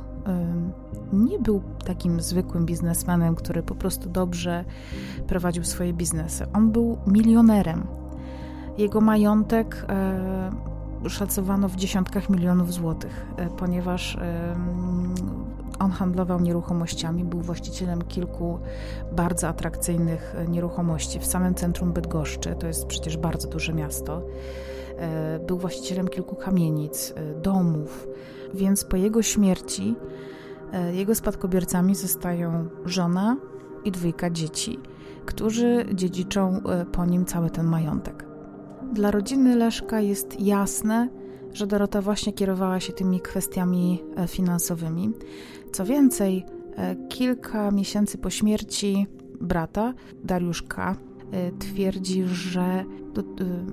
nie 1.13 1.39
był 1.39 1.63
takim 1.85 2.21
zwykłym 2.21 2.67
biznesmenem, 2.67 3.35
który 3.35 3.63
po 3.63 3.75
prostu 3.75 4.09
dobrze 4.09 4.65
prowadził 5.27 5.65
swoje 5.65 5.93
biznesy. 5.93 6.47
On 6.53 6.71
był 6.71 6.99
milionerem. 7.07 7.87
Jego 8.79 9.01
majątek 9.01 9.87
e, 9.89 10.51
szacowano 11.09 11.69
w 11.69 11.77
dziesiątkach 11.77 12.31
milionów 12.31 12.73
złotych, 12.73 13.27
e, 13.37 13.47
ponieważ 13.47 14.17
e, 14.17 14.57
on 15.79 15.91
handlował 15.91 16.41
nieruchomościami, 16.41 17.25
był 17.25 17.41
właścicielem 17.41 18.03
kilku 18.03 18.59
bardzo 19.13 19.49
atrakcyjnych 19.49 20.37
nieruchomości 20.49 21.19
w 21.19 21.27
samym 21.27 21.55
centrum 21.55 21.93
Bydgoszczy, 21.93 22.55
to 22.59 22.67
jest 22.67 22.87
przecież 22.87 23.17
bardzo 23.17 23.49
duże 23.49 23.75
miasto. 23.75 24.23
Był 25.47 25.59
właścicielem 25.59 26.09
kilku 26.09 26.37
kamienic, 26.37 27.15
domów, 27.43 28.09
więc 28.55 28.85
po 28.85 28.97
jego 28.97 29.23
śmierci 29.23 29.97
E, 30.75 30.95
jego 30.95 31.15
spadkobiercami 31.15 31.95
zostają 31.95 32.69
żona 32.85 33.37
i 33.85 33.93
dwójka 33.93 34.31
dzieci, 34.31 34.79
którzy 35.27 35.87
dziedziczą 35.95 36.61
e, 36.69 36.87
po 36.87 37.07
nim 37.07 37.25
cały 37.25 37.51
ten 37.51 37.67
majątek. 37.67 38.25
Dla 38.93 39.11
rodziny 39.11 39.57
Leszka 39.57 40.01
jest 40.01 40.41
jasne, 40.41 41.09
że 41.53 41.67
Dorota 41.67 42.03
właśnie 42.03 42.33
kierowała 42.33 42.81
się 42.81 42.93
tymi 42.93 43.21
kwestiami 43.21 44.03
e, 44.17 44.29
finansowymi. 44.29 45.13
Co 45.73 45.85
więcej, 45.85 46.45
kilka 47.09 47.71
miesięcy 47.71 48.19
po 48.19 48.31
śmierci 48.31 49.07
brata, 49.41 49.95
Dariuszka, 50.25 50.97
twierdzi, 51.59 52.23
że 52.27 52.85
do, 53.15 53.23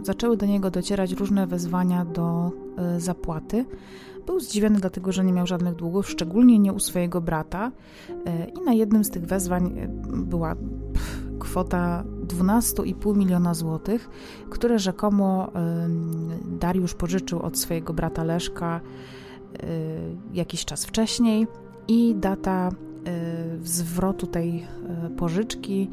zaczęły 0.03 0.37
do 0.37 0.45
niego 0.45 0.71
docierać 0.71 1.11
różne 1.11 1.47
wezwania 1.47 2.05
do 2.05 2.51
zapłaty, 2.97 3.65
był 4.25 4.39
zdziwiony 4.39 4.79
dlatego, 4.79 5.11
że 5.11 5.23
nie 5.23 5.33
miał 5.33 5.47
żadnych 5.47 5.75
długów, 5.75 6.09
szczególnie 6.09 6.59
nie 6.59 6.73
u 6.73 6.79
swojego 6.79 7.21
brata 7.21 7.71
e, 8.25 8.45
i 8.45 8.65
na 8.65 8.73
jednym 8.73 9.03
z 9.03 9.09
tych 9.09 9.25
wezwań 9.25 9.79
e, 9.79 9.87
była 10.13 10.55
kwota 11.41 12.03
12,5 12.27 13.17
miliona 13.17 13.53
złotych, 13.53 14.09
które 14.49 14.79
rzekomo 14.79 15.51
Dariusz 16.59 16.93
pożyczył 16.93 17.41
od 17.41 17.57
swojego 17.57 17.93
brata 17.93 18.23
Leszka 18.23 18.81
e, 18.81 19.67
jakiś 20.33 20.65
czas 20.65 20.85
wcześniej 20.85 21.47
i 21.87 22.15
data 22.15 22.69
zwrotu 23.63 24.27
tej 24.27 24.67
pożyczki 25.17 25.89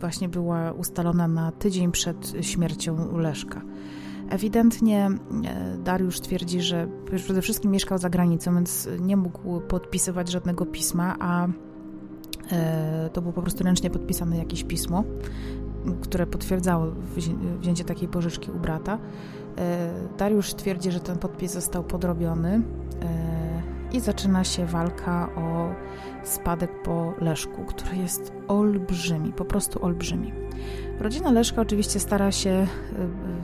właśnie 0.00 0.28
była 0.28 0.72
ustalona 0.72 1.28
na 1.28 1.52
tydzień 1.52 1.92
przed 1.92 2.32
śmiercią 2.40 3.18
Leszka. 3.18 3.62
Ewidentnie 4.30 5.08
e, 5.44 5.78
Dariusz 5.84 6.20
twierdzi, 6.20 6.60
że 6.60 6.88
przede 7.16 7.42
wszystkim 7.42 7.70
mieszkał 7.70 7.98
za 7.98 8.10
granicą, 8.10 8.54
więc 8.54 8.88
nie 9.00 9.16
mógł 9.16 9.60
podpisywać 9.60 10.30
żadnego 10.30 10.66
pisma, 10.66 11.16
a 11.20 11.48
To 13.12 13.22
było 13.22 13.32
po 13.32 13.42
prostu 13.42 13.64
ręcznie 13.64 13.90
podpisane 13.90 14.38
jakieś 14.38 14.64
pismo, 14.64 15.04
które 16.00 16.26
potwierdzało 16.26 16.86
wzięcie 17.60 17.84
takiej 17.84 18.08
pożyczki 18.08 18.50
u 18.50 18.58
brata. 18.58 18.98
Dariusz 20.18 20.54
twierdzi, 20.54 20.90
że 20.90 21.00
ten 21.00 21.18
podpis 21.18 21.52
został 21.52 21.84
podrobiony 21.84 22.62
i 23.92 24.00
zaczyna 24.00 24.44
się 24.44 24.66
walka 24.66 25.28
o 25.36 25.74
spadek 26.24 26.82
po 26.82 27.14
Leszku, 27.20 27.64
który 27.64 27.96
jest 27.96 28.32
olbrzymi, 28.48 29.32
po 29.32 29.44
prostu 29.44 29.84
olbrzymi. 29.84 30.32
Rodzina 31.00 31.30
Leszka 31.30 31.62
oczywiście 31.62 32.00
stara 32.00 32.32
się 32.32 32.66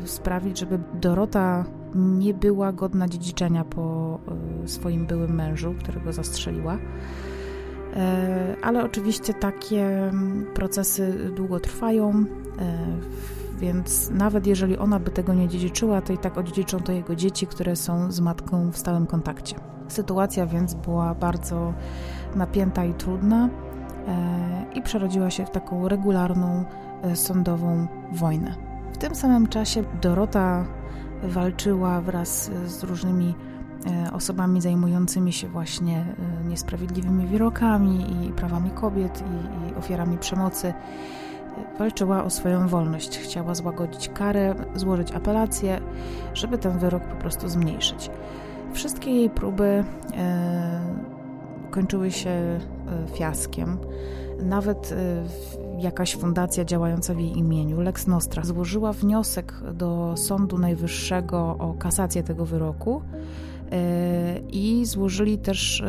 sprawić, 0.04 0.58
żeby 0.58 0.78
Dorota 0.94 1.64
nie 1.94 2.34
była 2.34 2.72
godna 2.72 3.08
dziedziczenia 3.08 3.64
po 3.64 4.18
swoim 4.66 5.06
byłym 5.06 5.34
mężu, 5.34 5.74
którego 5.78 6.12
zastrzeliła. 6.12 6.78
E, 7.96 8.56
ale 8.62 8.84
oczywiście 8.84 9.34
takie 9.34 10.08
mm, 10.08 10.46
procesy 10.54 11.30
długo 11.36 11.60
trwają, 11.60 12.10
e, 12.10 12.24
więc 13.58 14.10
nawet 14.10 14.46
jeżeli 14.46 14.78
ona 14.78 14.98
by 15.00 15.10
tego 15.10 15.34
nie 15.34 15.48
dziedziczyła, 15.48 16.00
to 16.00 16.12
i 16.12 16.18
tak 16.18 16.38
odziedziczą 16.38 16.80
to 16.80 16.92
jego 16.92 17.16
dzieci, 17.16 17.46
które 17.46 17.76
są 17.76 18.12
z 18.12 18.20
matką 18.20 18.70
w 18.70 18.78
stałym 18.78 19.06
kontakcie. 19.06 19.56
Sytuacja 19.88 20.46
więc 20.46 20.74
była 20.74 21.14
bardzo 21.14 21.74
napięta 22.34 22.84
i 22.84 22.94
trudna 22.94 23.48
e, 24.08 24.66
i 24.74 24.82
przerodziła 24.82 25.30
się 25.30 25.46
w 25.46 25.50
taką 25.50 25.88
regularną 25.88 26.64
sądową 27.14 27.86
wojnę. 28.12 28.54
W 28.92 28.98
tym 28.98 29.14
samym 29.14 29.46
czasie 29.46 29.84
Dorota 30.02 30.66
walczyła 31.22 32.00
wraz 32.00 32.50
z 32.66 32.82
różnymi 32.82 33.34
osobami 34.12 34.60
zajmującymi 34.60 35.32
się 35.32 35.48
właśnie 35.48 36.04
niesprawiedliwymi 36.48 37.26
wyrokami 37.26 38.26
i 38.26 38.32
prawami 38.32 38.70
kobiet 38.70 39.22
i, 39.22 39.70
i 39.70 39.74
ofiarami 39.74 40.18
przemocy. 40.18 40.74
Walczyła 41.78 42.24
o 42.24 42.30
swoją 42.30 42.68
wolność, 42.68 43.18
chciała 43.18 43.54
złagodzić 43.54 44.08
karę, 44.08 44.54
złożyć 44.74 45.12
apelację, 45.12 45.80
żeby 46.34 46.58
ten 46.58 46.78
wyrok 46.78 47.02
po 47.04 47.16
prostu 47.16 47.48
zmniejszyć. 47.48 48.10
Wszystkie 48.72 49.10
jej 49.10 49.30
próby 49.30 49.84
e, 50.16 50.80
kończyły 51.70 52.10
się 52.10 52.30
e, 52.30 52.58
fiaskiem. 53.14 53.78
Nawet 54.42 54.92
e, 54.92 55.82
jakaś 55.82 56.16
fundacja 56.16 56.64
działająca 56.64 57.14
w 57.14 57.18
jej 57.18 57.38
imieniu, 57.38 57.80
Lex 57.80 58.06
Nostra, 58.06 58.44
złożyła 58.44 58.92
wniosek 58.92 59.54
do 59.74 60.16
Sądu 60.16 60.58
Najwyższego 60.58 61.56
o 61.58 61.74
kasację 61.78 62.22
tego 62.22 62.46
wyroku 62.46 63.02
i 64.50 64.84
złożyli 64.86 65.38
też 65.38 65.84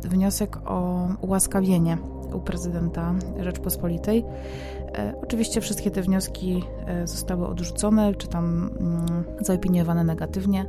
wniosek 0.00 0.56
o 0.64 1.08
ułaskawienie 1.20 1.98
u 2.34 2.40
prezydenta 2.40 3.14
Rzeczpospolitej. 3.40 4.24
Oczywiście 5.22 5.60
wszystkie 5.60 5.90
te 5.90 6.02
wnioski 6.02 6.64
zostały 7.04 7.46
odrzucone, 7.46 8.14
czy 8.14 8.28
tam 8.28 8.70
mm, 8.80 9.24
zaopiniowane 9.40 10.04
negatywnie. 10.04 10.66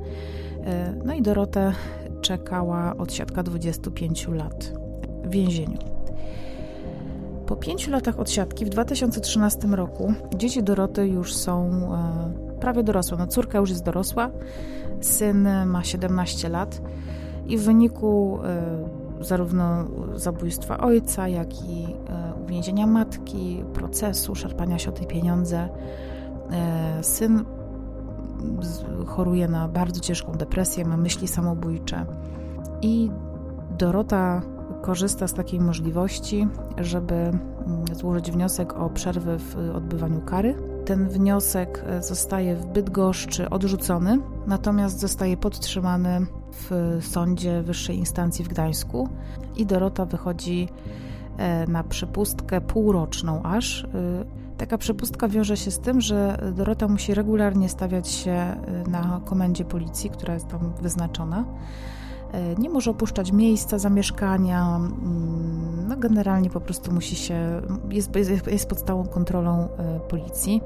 E, 0.65 0.93
no 1.06 1.13
i 1.13 1.21
Dorotę 1.21 1.73
czekała 2.21 2.97
odsiadka 2.97 3.43
25 3.43 4.28
lat 4.28 4.73
w 5.23 5.30
więzieniu. 5.30 5.78
Po 7.45 7.56
pięciu 7.56 7.91
latach 7.91 8.19
odsiadki 8.19 8.65
w 8.65 8.69
2013 8.69 9.67
roku 9.67 10.13
dzieci 10.36 10.63
Doroty 10.63 11.08
już 11.08 11.36
są 11.36 11.69
e, 11.93 12.60
prawie 12.60 12.84
dorosłe. 12.84 13.17
No 13.17 13.28
córka 13.28 13.58
już 13.58 13.69
jest 13.69 13.84
dorosła, 13.84 14.30
syn 15.01 15.47
ma 15.65 15.83
17 15.83 16.49
lat 16.49 16.81
i 17.47 17.57
w 17.57 17.63
wyniku 17.63 18.39
e, 18.43 19.23
zarówno 19.23 19.85
zabójstwa 20.15 20.77
ojca, 20.77 21.27
jak 21.27 21.63
i 21.63 21.88
uwięzienia 22.43 22.88
matki, 22.88 23.63
procesu, 23.73 24.35
szarpania 24.35 24.79
się 24.79 24.89
o 24.89 24.93
te 24.93 25.05
pieniądze, 25.05 25.69
syn 27.01 27.45
choruje 29.05 29.47
na 29.47 29.67
bardzo 29.67 29.99
ciężką 29.99 30.31
depresję, 30.31 30.85
ma 30.85 30.97
myśli 30.97 31.27
samobójcze. 31.27 32.05
I 32.81 33.12
Dorota 33.77 34.41
korzysta 34.81 35.27
z 35.27 35.33
takiej 35.33 35.59
możliwości, 35.59 36.47
żeby 36.77 37.13
mm, 37.15 37.39
złożyć 37.93 38.31
wniosek 38.31 38.73
o 38.73 38.89
przerwę 38.89 39.39
w 39.39 39.55
odbywaniu 39.75 40.21
kary. 40.21 40.55
Ten 40.89 41.10
wniosek 41.10 41.84
e, 41.88 42.04
zostaje 42.04 42.56
w 42.56 42.65
Bydgoszczy 42.65 43.49
odrzucony, 43.49 44.19
natomiast 44.47 44.99
zostaje 44.99 45.38
podtrzymany 45.38 46.25
w 46.52 46.97
sądzie 47.02 47.62
wyższej 47.62 47.97
instancji 47.97 48.45
w 48.45 48.47
Gdańsku 48.47 49.10
i 49.56 49.65
Dorota 49.65 50.06
wychodzi 50.06 50.69
e, 51.38 51.67
na 51.67 51.84
przepustkę 51.84 52.62
półroczną 52.62 53.43
aż 53.43 53.84
e, 53.84 53.88
Taka 54.58 54.78
przepustka 54.78 55.28
wiąże 55.28 55.58
się 55.58 55.71
z 55.71 55.80
tym, 55.80 56.02
że 56.02 56.38
Dorota 56.56 56.88
musi 56.88 57.13
regularnie 57.13 57.69
stawiać 57.69 58.08
się 58.08 58.56
na 58.88 59.21
komendzie 59.25 59.65
policji, 59.65 60.10
która 60.10 60.34
jest 60.34 60.47
tam 60.47 60.73
wyznaczona. 60.82 61.45
Nie 62.57 62.69
może 62.69 62.91
opuszczać 62.91 63.31
miejsca 63.31 63.77
zamieszkania, 63.77 64.75
mm, 64.75 65.87
no 65.87 65.97
generalnie 65.97 66.49
po 66.49 66.61
prostu 66.61 66.91
musi 66.91 67.15
się, 67.15 67.61
jest, 67.89 68.15
jest, 68.47 68.69
pod 68.69 68.79
stałą 68.79 69.07
kontrolą 69.07 69.65
y, 69.65 69.99
policji 70.09 70.61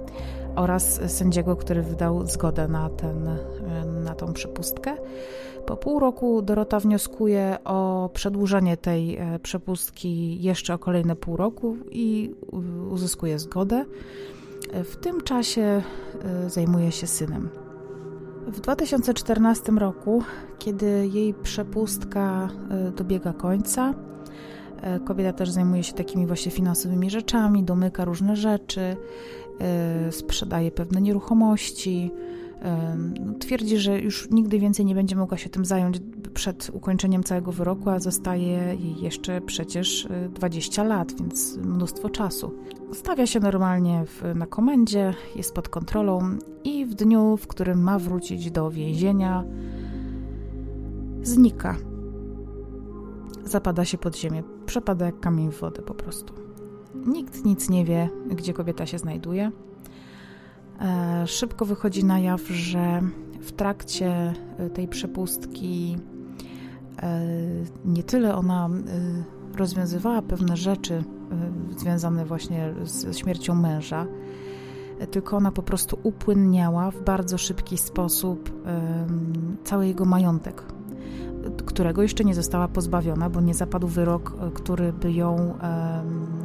oraz 0.55 0.99
sędziego, 1.07 1.55
który 1.55 1.81
wydał 1.81 2.27
zgodę 2.27 2.67
na, 2.67 2.89
ten, 2.89 3.29
na 4.03 4.15
tą 4.15 4.33
przepustkę. 4.33 4.97
Po 5.65 5.77
pół 5.77 5.99
roku 5.99 6.41
Dorota 6.41 6.79
wnioskuje 6.79 7.57
o 7.63 8.09
przedłużenie 8.13 8.77
tej 8.77 9.17
e, 9.17 9.39
przepustki 9.39 10.41
jeszcze 10.41 10.73
o 10.73 10.79
kolejne 10.79 11.15
pół 11.15 11.37
roku 11.37 11.77
i 11.91 12.35
uzyskuje 12.91 13.39
zgodę. 13.39 13.85
W 14.73 14.95
tym 14.95 15.21
czasie 15.21 15.81
e, 16.23 16.49
zajmuje 16.49 16.91
się 16.91 17.07
synem. 17.07 17.62
W 18.47 18.59
2014 18.59 19.71
roku, 19.71 20.23
kiedy 20.59 21.09
jej 21.13 21.33
przepustka 21.33 22.49
e, 22.69 22.91
dobiega 22.91 23.33
końca, 23.33 23.93
kobieta 25.05 25.33
też 25.33 25.49
zajmuje 25.51 25.83
się 25.83 25.93
takimi 25.93 26.27
właśnie 26.27 26.51
finansowymi 26.51 27.09
rzeczami, 27.09 27.63
domyka 27.63 28.05
różne 28.05 28.35
rzeczy, 28.35 28.95
sprzedaje 30.11 30.71
pewne 30.71 31.01
nieruchomości, 31.01 32.11
Twierdzi, 33.39 33.77
że 33.77 33.99
już 33.99 34.29
nigdy 34.31 34.59
więcej 34.59 34.85
nie 34.85 34.95
będzie 34.95 35.15
mogła 35.15 35.37
się 35.37 35.49
tym 35.49 35.65
zająć 35.65 35.99
przed 36.33 36.71
ukończeniem 36.73 37.23
całego 37.23 37.51
wyroku, 37.51 37.89
a 37.89 37.99
zostaje 37.99 38.47
jej 38.79 39.01
jeszcze 39.01 39.41
przecież 39.41 40.07
20 40.33 40.83
y, 40.83 40.87
lat, 40.87 41.13
więc 41.19 41.57
mnóstwo 41.57 42.09
czasu. 42.09 42.53
Stawia 42.93 43.27
się 43.27 43.39
normalnie 43.39 44.03
w, 44.05 44.35
na 44.35 44.45
komendzie, 44.45 45.13
jest 45.35 45.53
pod 45.53 45.69
kontrolą 45.69 46.37
i 46.63 46.85
w 46.85 46.93
dniu, 46.93 47.37
w 47.37 47.47
którym 47.47 47.83
ma 47.83 47.99
wrócić 47.99 48.51
do 48.51 48.71
więzienia, 48.71 49.43
znika. 51.21 51.75
Zapada 53.45 53.85
się 53.85 53.97
pod 53.97 54.17
ziemię, 54.17 54.43
przepada 54.65 55.05
jak 55.05 55.19
kamień 55.19 55.51
w 55.51 55.59
wodę 55.59 55.81
po 55.81 55.93
prostu. 55.93 56.33
Nikt 57.05 57.45
nic 57.45 57.69
nie 57.69 57.85
wie, 57.85 58.09
gdzie 58.29 58.53
kobieta 58.53 58.85
się 58.85 58.99
znajduje. 58.99 59.51
E, 60.81 61.27
szybko 61.27 61.65
wychodzi 61.65 62.05
na 62.05 62.19
jaw, 62.19 62.41
że 62.41 63.01
w 63.41 63.51
trakcie 63.51 64.33
e, 64.57 64.69
tej 64.69 64.87
przepustki 64.87 65.97
e, 67.01 67.21
nie 67.85 68.03
tyle 68.03 68.35
ona 68.35 68.69
rozwiązywała 69.57 70.21
pewne 70.21 70.57
rzeczy 70.57 71.03
związane 71.77 72.25
właśnie 72.25 72.73
z 72.83 73.17
śmiercią 73.17 73.55
męża, 73.55 74.05
tylko 75.11 75.37
ona 75.37 75.51
po 75.51 75.63
prostu 75.63 75.99
upłynniała 76.03 76.91
w 76.91 77.03
bardzo 77.03 77.37
szybki 77.37 77.77
sposób 77.77 78.65
cały 79.63 79.87
jego 79.87 80.05
majątek 80.05 80.63
którego 81.65 82.01
jeszcze 82.01 82.23
nie 82.23 82.35
została 82.35 82.67
pozbawiona, 82.67 83.29
bo 83.29 83.41
nie 83.41 83.53
zapadł 83.53 83.87
wyrok, 83.87 84.33
e, 84.39 84.51
który 84.51 84.93
by 84.93 85.11
ją 85.11 85.53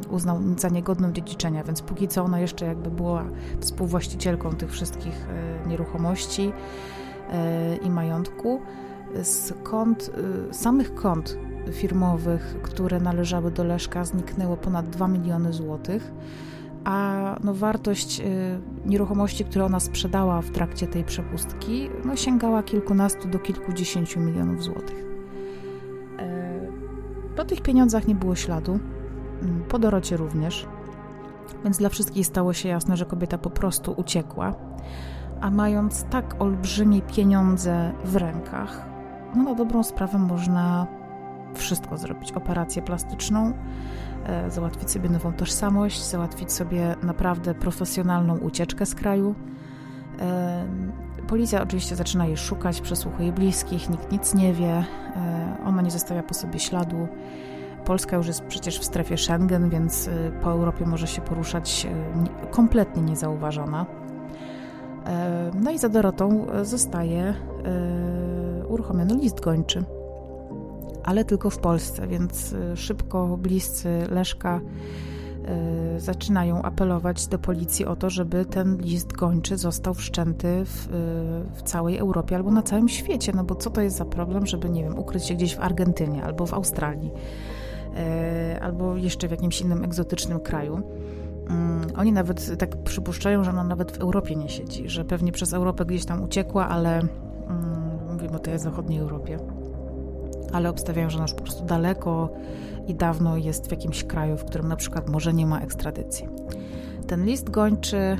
uznał 0.09 0.39
za 0.57 0.69
niegodną 0.69 1.11
dziedziczenia, 1.11 1.63
więc 1.63 1.81
póki 1.81 2.07
co 2.07 2.23
ona 2.23 2.39
jeszcze 2.39 2.65
jakby 2.65 2.91
była 2.91 3.23
współwłaścicielką 3.59 4.55
tych 4.55 4.71
wszystkich 4.71 5.27
e, 5.65 5.67
nieruchomości 5.67 6.51
e, 7.31 7.75
i 7.75 7.89
majątku. 7.89 8.61
Z 9.23 9.53
kont, 9.63 10.11
samych 10.51 10.95
kont 10.95 11.37
firmowych, 11.71 12.55
które 12.61 12.99
należały 12.99 13.51
do 13.51 13.63
Leszka, 13.63 14.05
zniknęło 14.05 14.57
ponad 14.57 14.89
2 14.89 15.07
miliony 15.07 15.53
złotych 15.53 16.11
a 16.83 17.35
no, 17.43 17.53
wartość 17.53 18.19
y, 18.19 18.23
nieruchomości, 18.85 19.45
które 19.45 19.65
ona 19.65 19.79
sprzedała 19.79 20.41
w 20.41 20.51
trakcie 20.51 20.87
tej 20.87 21.03
przepustki, 21.03 21.89
no, 22.05 22.15
sięgała 22.15 22.63
kilkunastu 22.63 23.27
do 23.27 23.39
kilkudziesięciu 23.39 24.19
milionów 24.19 24.63
złotych. 24.63 25.05
E, 26.19 26.59
po 27.35 27.45
tych 27.45 27.61
pieniądzach 27.61 28.07
nie 28.07 28.15
było 28.15 28.35
śladu, 28.35 28.79
mm, 29.41 29.63
po 29.63 29.79
Dorocie 29.79 30.17
również, 30.17 30.67
więc 31.63 31.77
dla 31.77 31.89
wszystkich 31.89 32.25
stało 32.25 32.53
się 32.53 32.69
jasne, 32.69 32.97
że 32.97 33.05
kobieta 33.05 33.37
po 33.37 33.49
prostu 33.49 33.93
uciekła, 33.97 34.55
a 35.41 35.51
mając 35.51 36.03
tak 36.03 36.41
olbrzymie 36.41 37.01
pieniądze 37.01 37.91
w 38.05 38.15
rękach, 38.15 38.85
no 39.35 39.43
na 39.43 39.55
dobrą 39.55 39.83
sprawę 39.83 40.17
można 40.17 40.87
wszystko 41.53 41.97
zrobić. 41.97 42.31
Operację 42.31 42.81
plastyczną, 42.81 43.53
załatwić 44.49 44.91
sobie 44.91 45.09
nową 45.09 45.33
tożsamość, 45.33 46.03
załatwić 46.03 46.51
sobie 46.51 46.95
naprawdę 47.03 47.53
profesjonalną 47.53 48.37
ucieczkę 48.37 48.85
z 48.85 48.95
kraju. 48.95 49.35
E, 50.21 50.65
policja 51.27 51.63
oczywiście 51.63 51.95
zaczyna 51.95 52.25
jej 52.25 52.37
szukać, 52.37 52.81
przesłuchuje 52.81 53.31
bliskich, 53.31 53.89
nikt 53.89 54.11
nic 54.11 54.33
nie 54.33 54.53
wie, 54.53 54.73
e, 55.15 55.57
ona 55.65 55.81
nie 55.81 55.91
zostawia 55.91 56.23
po 56.23 56.33
sobie 56.33 56.59
śladu. 56.59 57.07
Polska 57.85 58.17
już 58.17 58.27
jest 58.27 58.41
przecież 58.41 58.79
w 58.79 58.85
strefie 58.85 59.17
Schengen, 59.17 59.69
więc 59.69 60.09
po 60.43 60.51
Europie 60.51 60.85
może 60.85 61.07
się 61.07 61.21
poruszać 61.21 61.87
kompletnie 62.51 63.01
niezauważona. 63.01 63.85
No 65.53 65.71
i 65.71 65.77
za 65.77 65.89
Dorotą 65.89 66.45
zostaje 66.63 67.33
uruchomiony 68.67 69.13
list 69.13 69.39
gończy 69.39 69.83
ale 71.09 71.25
tylko 71.25 71.49
w 71.49 71.57
Polsce, 71.57 72.07
więc 72.07 72.53
y, 72.53 72.77
szybko 72.77 73.37
bliscy 73.37 73.89
Leszka 74.09 74.61
y, 75.97 75.99
zaczynają 75.99 76.61
apelować 76.61 77.27
do 77.27 77.39
policji 77.39 77.85
o 77.85 77.95
to, 77.95 78.09
żeby 78.09 78.45
ten 78.45 78.77
list 78.77 79.13
gończy 79.13 79.57
został 79.57 79.93
wszczęty 79.93 80.65
w, 80.65 80.87
y, 80.87 80.89
w, 81.55 81.61
całej 81.63 81.97
Europie 81.97 82.35
albo 82.35 82.51
na 82.51 82.61
całym 82.61 82.89
świecie. 82.89 83.31
No 83.35 83.43
bo 83.43 83.55
co 83.55 83.69
to 83.69 83.81
jest 83.81 83.97
za 83.97 84.05
problem, 84.05 84.45
żeby, 84.45 84.69
nie 84.69 84.83
wiem, 84.83 84.99
ukryć 84.99 85.25
się 85.25 85.35
gdzieś 85.35 85.55
w 85.55 85.59
Argentynie 85.59 86.23
albo 86.23 86.45
w 86.45 86.53
Australii, 86.53 87.11
albo 88.61 88.95
jeszcze 88.95 89.27
w 89.27 89.31
jakimś 89.31 89.61
innym 89.61 89.83
egzotycznym 89.83 90.39
kraju. 90.39 90.81
Mm, 91.49 91.81
oni 91.97 92.11
nawet 92.11 92.59
tak 92.59 92.83
przypuszczają, 92.83 93.43
że 93.43 93.49
ona 93.49 93.63
nawet 93.63 93.91
w 93.91 94.01
Europie 94.01 94.35
nie 94.35 94.49
siedzi, 94.49 94.89
że 94.89 95.05
pewnie 95.05 95.31
przez 95.31 95.53
Europę 95.53 95.85
gdzieś 95.85 96.05
tam 96.05 96.23
uciekła, 96.23 96.67
ale 96.67 96.99
mm, 96.99 97.09
mówimy 98.11 98.35
o 98.35 98.39
tej 98.39 98.59
zachodniej 98.59 98.99
Europie 98.99 99.39
ale 100.53 100.69
obstawiają, 100.69 101.09
że 101.09 101.19
już 101.19 101.33
po 101.33 101.41
prostu 101.41 101.65
daleko 101.65 102.29
i 102.87 102.95
dawno 102.95 103.37
jest 103.37 103.67
w 103.67 103.71
jakimś 103.71 104.03
kraju, 104.03 104.37
w 104.37 104.45
którym 104.45 104.67
na 104.67 104.75
przykład 104.75 105.09
może 105.09 105.33
nie 105.33 105.45
ma 105.45 105.59
ekstradycji. 105.59 106.27
Ten 107.07 107.25
list 107.25 107.49
gończy 107.49 107.97
e, 107.97 108.17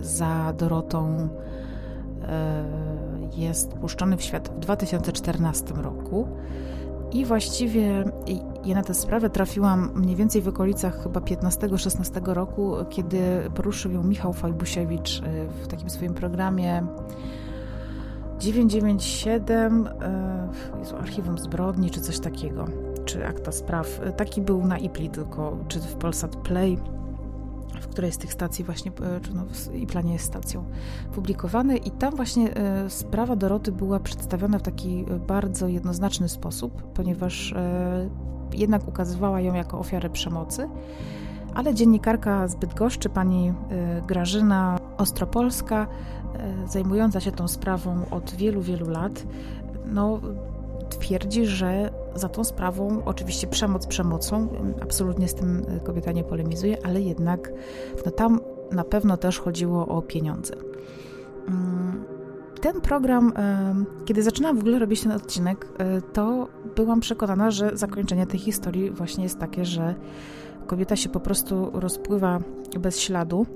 za 0.00 0.52
Dorotą 0.58 1.28
e, 2.22 2.64
jest 3.36 3.72
puszczony 3.72 4.16
w 4.16 4.22
świat 4.22 4.48
w 4.48 4.58
2014 4.58 5.74
roku. 5.74 6.28
I 7.12 7.24
właściwie 7.24 8.04
ja 8.64 8.74
na 8.74 8.82
tę 8.82 8.94
sprawę 8.94 9.30
trafiłam 9.30 9.90
mniej 9.94 10.16
więcej 10.16 10.42
w 10.42 10.48
okolicach 10.48 11.02
chyba 11.02 11.20
15-16 11.20 12.32
roku, 12.32 12.72
kiedy 12.90 13.20
poruszył 13.54 13.92
ją 13.92 14.02
Michał 14.02 14.32
Fajbusiewicz 14.32 15.22
e, 15.22 15.46
w 15.46 15.66
takim 15.66 15.90
swoim 15.90 16.14
programie 16.14 16.82
997, 18.40 19.86
e, 19.86 20.78
Jezu, 20.78 20.96
Archiwum 20.96 21.38
Zbrodni, 21.38 21.90
czy 21.90 22.00
coś 22.00 22.18
takiego, 22.18 22.64
czy 23.04 23.26
Akta 23.26 23.52
Spraw. 23.52 24.00
E, 24.02 24.12
taki 24.12 24.42
był 24.42 24.66
na 24.66 24.78
IPLI 24.78 25.10
tylko, 25.10 25.56
czy 25.68 25.80
w 25.80 25.94
Polsat 25.94 26.36
Play, 26.36 26.78
w 27.80 27.88
której 27.88 28.12
z 28.12 28.18
tych 28.18 28.32
stacji 28.32 28.64
właśnie, 28.64 28.90
e, 29.16 29.20
czy 29.20 29.34
no, 29.34 29.44
w 29.44 29.74
IPLANie 29.74 30.12
jest 30.12 30.24
stacją, 30.24 30.64
publikowany 31.14 31.76
i 31.76 31.90
tam 31.90 32.16
właśnie 32.16 32.54
sprawa 32.88 33.36
Doroty 33.36 33.72
była 33.72 34.00
przedstawiona 34.00 34.58
w 34.58 34.62
taki 34.62 35.04
bardzo 35.26 35.68
jednoznaczny 35.68 36.28
sposób, 36.28 36.82
ponieważ 36.82 37.54
jednak 38.52 38.88
ukazywała 38.88 39.40
ją 39.40 39.54
jako 39.54 39.78
ofiarę 39.78 40.10
przemocy, 40.10 40.68
ale 41.54 41.74
dziennikarka 41.74 42.48
z 42.48 42.54
Bydgoszczy, 42.54 43.08
pani 43.08 43.52
Grażyna 44.06 44.78
Ostropolska, 44.96 45.86
zajmująca 46.66 47.20
się 47.20 47.32
tą 47.32 47.48
sprawą 47.48 48.04
od 48.10 48.34
wielu, 48.34 48.60
wielu 48.62 48.88
lat, 48.88 49.26
no, 49.86 50.20
twierdzi, 50.90 51.46
że 51.46 51.90
za 52.14 52.28
tą 52.28 52.44
sprawą, 52.44 53.02
oczywiście 53.04 53.46
przemoc 53.46 53.86
przemocą, 53.86 54.48
absolutnie 54.82 55.28
z 55.28 55.34
tym 55.34 55.66
kobieta 55.84 56.12
nie 56.12 56.24
polemizuje, 56.24 56.86
ale 56.86 57.00
jednak 57.00 57.52
no, 58.06 58.12
tam 58.12 58.40
na 58.72 58.84
pewno 58.84 59.16
też 59.16 59.38
chodziło 59.38 59.88
o 59.88 60.02
pieniądze. 60.02 60.54
Mm, 61.48 62.04
ten 62.60 62.80
program, 62.80 63.32
e, 63.36 63.74
kiedy 64.04 64.22
zaczynałam 64.22 64.56
w 64.56 64.60
ogóle 64.60 64.78
robić 64.78 65.02
ten 65.02 65.12
odcinek, 65.12 65.68
e, 65.78 66.00
to 66.00 66.48
byłam 66.76 67.00
przekonana, 67.00 67.50
że 67.50 67.70
zakończenie 67.76 68.26
tej 68.26 68.40
historii 68.40 68.90
właśnie 68.90 69.24
jest 69.24 69.38
takie, 69.38 69.64
że 69.64 69.94
kobieta 70.66 70.96
się 70.96 71.08
po 71.08 71.20
prostu 71.20 71.70
rozpływa 71.72 72.38
bez 72.80 73.00
śladu 73.00 73.46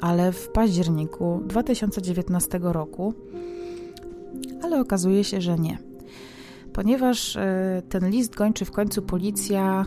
ale 0.00 0.32
w 0.32 0.48
październiku 0.48 1.40
2019 1.46 2.60
roku, 2.62 3.14
ale 4.62 4.80
okazuje 4.80 5.24
się, 5.24 5.40
że 5.40 5.58
nie. 5.58 5.78
Ponieważ 6.72 7.36
e, 7.36 7.82
ten 7.88 8.10
list 8.10 8.34
gończy 8.34 8.64
w 8.64 8.70
końcu 8.70 9.02
policja 9.02 9.84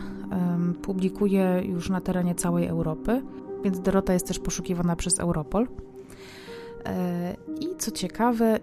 publikuje 0.82 1.62
już 1.64 1.90
na 1.90 2.00
terenie 2.00 2.34
całej 2.34 2.66
Europy, 2.66 3.22
więc 3.64 3.80
Dorota 3.80 4.12
jest 4.12 4.26
też 4.26 4.38
poszukiwana 4.38 4.96
przez 4.96 5.20
Europol. 5.20 5.68
E, 6.86 7.36
I 7.60 7.76
co 7.78 7.90
ciekawe, 7.90 8.46
e, 8.46 8.60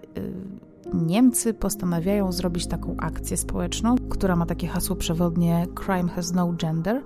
Niemcy 0.94 1.54
postanawiają 1.54 2.32
zrobić 2.32 2.66
taką 2.66 2.96
akcję 2.98 3.36
społeczną, 3.36 3.96
która 4.08 4.36
ma 4.36 4.46
takie 4.46 4.66
hasło 4.66 4.96
przewodnie 4.96 5.66
Crime 5.84 6.08
has 6.08 6.32
no 6.32 6.52
gender, 6.52 7.02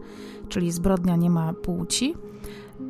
czyli 0.48 0.72
zbrodnia 0.72 1.16
nie 1.16 1.30
ma 1.30 1.52
płci. 1.52 2.14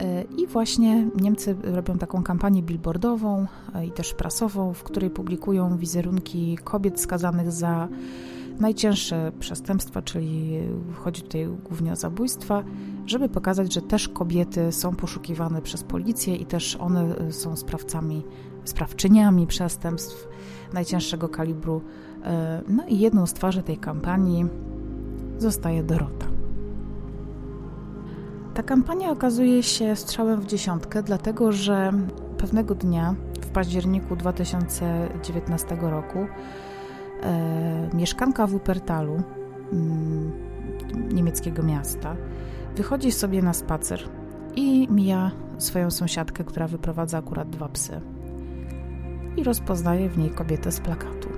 E, 0.01 0.23
I 0.23 0.47
właśnie 0.47 1.07
Niemcy 1.21 1.57
robią 1.63 1.99
taką 1.99 2.23
kampanię 2.23 2.63
billboardową 2.63 3.47
e, 3.75 3.87
i 3.87 3.91
też 3.91 4.15
prasową, 4.15 4.75
w 4.75 4.83
której 4.83 5.11
publikują 5.11 5.77
wizerunki 5.77 6.59
kobiet 6.65 7.01
skazanych 7.01 7.53
za 7.53 7.89
najcięższe 8.61 9.33
przestępstwa, 9.41 10.03
czyli 10.03 10.61
chodzi 10.95 11.23
tutaj 11.23 11.49
głównie 11.69 11.93
o 11.93 11.97
zabójstwa, 11.97 12.63
żeby 13.07 13.29
pokazać, 13.29 13.75
że 13.75 13.83
też 13.83 14.09
kobiety 14.09 14.73
są 14.73 14.97
poszukiwane 14.97 15.63
przez 15.63 15.83
policję 15.83 16.37
i 16.37 16.47
też 16.47 16.77
one 16.77 17.17
e, 17.17 17.33
są 17.33 17.57
sprawcami, 17.57 18.23
sprawczyniami 18.65 19.47
przestępstw 19.47 20.29
najcięższego 20.73 21.29
kalibru. 21.29 21.83
No 22.69 22.87
i 22.89 22.99
jedną 22.99 23.27
z 23.27 23.33
twarzy 23.33 23.63
tej 23.63 23.77
kampanii 23.77 24.47
zostaje 25.39 25.83
Dorota. 25.83 26.40
Ta 28.55 28.63
kampania 28.63 29.11
okazuje 29.11 29.63
się 29.63 29.97
strzałem 29.97 30.41
w 30.41 30.47
dziesiątkę, 30.47 31.03
dlatego 31.03 31.53
że 31.53 31.93
pewnego 32.39 32.75
dnia 32.75 33.15
w 33.41 33.47
październiku 33.47 34.17
2019 34.17 35.79
roku 35.81 36.19
e, 37.23 37.91
mieszkanka 37.95 38.47
Wuppertalu, 38.47 39.23
mm, 39.73 40.33
niemieckiego 41.13 41.63
miasta, 41.63 42.17
wychodzi 42.77 43.13
sobie 43.13 43.43
na 43.43 43.53
spacer 43.53 44.09
i 44.57 44.89
mija 44.91 45.31
swoją 45.59 45.91
sąsiadkę, 45.91 46.45
która 46.45 46.67
wyprowadza 46.67 47.19
akurat 47.19 47.51
dwa 47.51 47.69
psy. 47.69 48.01
I 49.37 49.45
rozpoznaje 49.45 50.09
w 50.09 50.19
niej 50.19 50.31
kobietę 50.31 50.73
z 50.73 50.81
plakatu. 50.81 51.29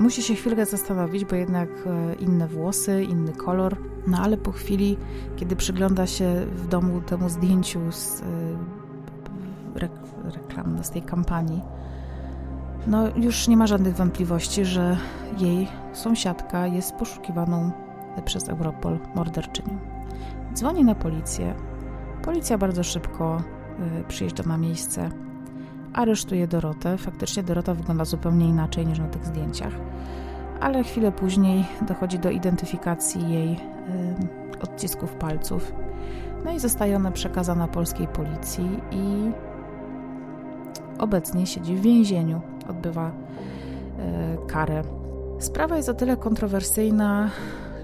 Musi 0.00 0.22
się 0.22 0.34
chwilkę 0.34 0.66
zastanowić, 0.66 1.24
bo 1.24 1.36
jednak 1.36 1.68
e, 1.86 2.14
inne 2.14 2.48
włosy, 2.48 3.02
inny 3.02 3.32
kolor. 3.32 3.76
No 4.08 4.18
ale 4.18 4.36
po 4.36 4.52
chwili, 4.52 4.96
kiedy 5.36 5.56
przygląda 5.56 6.06
się 6.06 6.46
w 6.56 6.66
domu 6.66 7.00
temu 7.00 7.28
zdjęciu 7.28 7.92
z 7.92 8.22
e, 8.22 8.24
reklam, 10.24 10.84
z 10.84 10.90
tej 10.90 11.02
kampanii, 11.02 11.62
no 12.86 13.08
już 13.16 13.48
nie 13.48 13.56
ma 13.56 13.66
żadnych 13.66 13.96
wątpliwości, 13.96 14.64
że 14.64 14.96
jej 15.38 15.68
sąsiadka 15.92 16.66
jest 16.66 16.94
poszukiwaną 16.94 17.70
przez 18.24 18.48
Europol 18.48 18.98
morderczynią. 19.14 19.78
Dzwoni 20.54 20.84
na 20.84 20.94
policję. 20.94 21.54
Policja 22.24 22.58
bardzo 22.58 22.82
szybko 22.84 23.42
e, 23.78 24.04
przyjeżdża 24.04 24.42
na 24.42 24.58
miejsce 24.58 25.10
aresztuje 25.92 26.48
Dorotę. 26.48 26.98
Faktycznie 26.98 27.42
Dorota 27.42 27.74
wygląda 27.74 28.04
zupełnie 28.04 28.48
inaczej 28.48 28.86
niż 28.86 28.98
na 28.98 29.08
tych 29.08 29.26
zdjęciach, 29.26 29.72
ale 30.60 30.84
chwilę 30.84 31.12
później 31.12 31.64
dochodzi 31.88 32.18
do 32.18 32.30
identyfikacji 32.30 33.32
jej 33.32 33.52
y, 33.52 33.58
odcisków 34.62 35.14
palców. 35.14 35.72
No 36.44 36.52
i 36.52 36.60
zostaje 36.60 36.96
ona 36.96 37.10
przekazana 37.10 37.68
polskiej 37.68 38.08
policji 38.08 38.80
i 38.90 39.30
obecnie 40.98 41.46
siedzi 41.46 41.76
w 41.76 41.80
więzieniu, 41.80 42.40
odbywa 42.70 43.08
y, 43.08 44.46
karę. 44.46 44.82
Sprawa 45.38 45.76
jest 45.76 45.88
o 45.88 45.94
tyle 45.94 46.16
kontrowersyjna, 46.16 47.30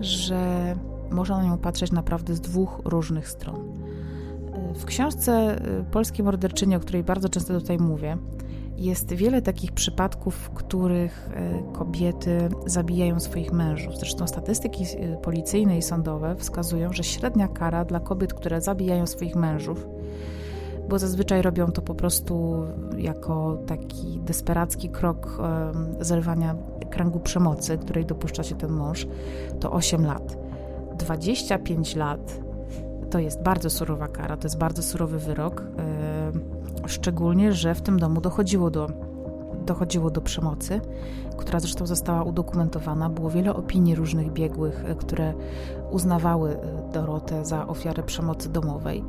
że 0.00 0.74
można 1.10 1.38
na 1.38 1.44
nią 1.44 1.58
patrzeć 1.58 1.92
naprawdę 1.92 2.34
z 2.34 2.40
dwóch 2.40 2.80
różnych 2.84 3.28
stron. 3.28 3.56
W 4.74 4.84
książce 4.84 5.56
y, 5.80 5.84
Polskie 5.84 6.22
Morderczynie, 6.22 6.76
o 6.76 6.80
której 6.80 7.04
bardzo 7.04 7.28
często 7.28 7.60
tutaj 7.60 7.78
mówię, 7.78 8.16
jest 8.76 9.12
wiele 9.12 9.42
takich 9.42 9.72
przypadków, 9.72 10.34
w 10.34 10.50
których 10.50 11.30
y, 11.72 11.72
kobiety 11.72 12.48
zabijają 12.66 13.20
swoich 13.20 13.52
mężów. 13.52 13.96
Zresztą 13.98 14.26
statystyki 14.26 14.84
y, 14.84 15.16
policyjne 15.22 15.78
i 15.78 15.82
sądowe 15.82 16.36
wskazują, 16.36 16.92
że 16.92 17.04
średnia 17.04 17.48
kara 17.48 17.84
dla 17.84 18.00
kobiet, 18.00 18.34
które 18.34 18.60
zabijają 18.60 19.06
swoich 19.06 19.36
mężów, 19.36 19.86
bo 20.88 20.98
zazwyczaj 20.98 21.42
robią 21.42 21.72
to 21.72 21.82
po 21.82 21.94
prostu 21.94 22.64
jako 22.98 23.58
taki 23.66 24.20
desperacki 24.20 24.88
krok 24.88 25.38
zerwania 26.00 26.54
kręgu 26.90 27.20
przemocy, 27.20 27.78
której 27.78 28.06
dopuszcza 28.06 28.42
się 28.42 28.54
ten 28.54 28.70
mąż, 28.70 29.06
to 29.60 29.72
8 29.72 30.06
lat. 30.06 30.36
25 30.98 31.96
lat 31.96 32.40
to 33.10 33.18
jest 33.18 33.42
bardzo 33.42 33.70
surowa 33.70 34.08
kara, 34.08 34.36
to 34.36 34.46
jest 34.46 34.58
bardzo 34.58 34.82
surowy 34.82 35.18
wyrok, 35.18 35.62
szczególnie, 36.86 37.52
że 37.52 37.74
w 37.74 37.82
tym 37.82 37.98
domu 37.98 38.20
dochodziło 38.20 38.70
do, 38.70 38.88
dochodziło 39.66 40.10
do 40.10 40.20
przemocy, 40.20 40.80
która 41.36 41.60
zresztą 41.60 41.86
została 41.86 42.22
udokumentowana. 42.22 43.08
Było 43.08 43.30
wiele 43.30 43.54
opinii 43.54 43.94
różnych 43.94 44.32
biegłych, 44.32 44.84
e, 44.84 44.94
które 44.94 45.34
uznawały 45.90 46.50
e, 46.50 46.92
Dorotę 46.92 47.44
za 47.44 47.66
ofiarę 47.66 48.02
przemocy 48.02 48.48
domowej. 48.48 49.04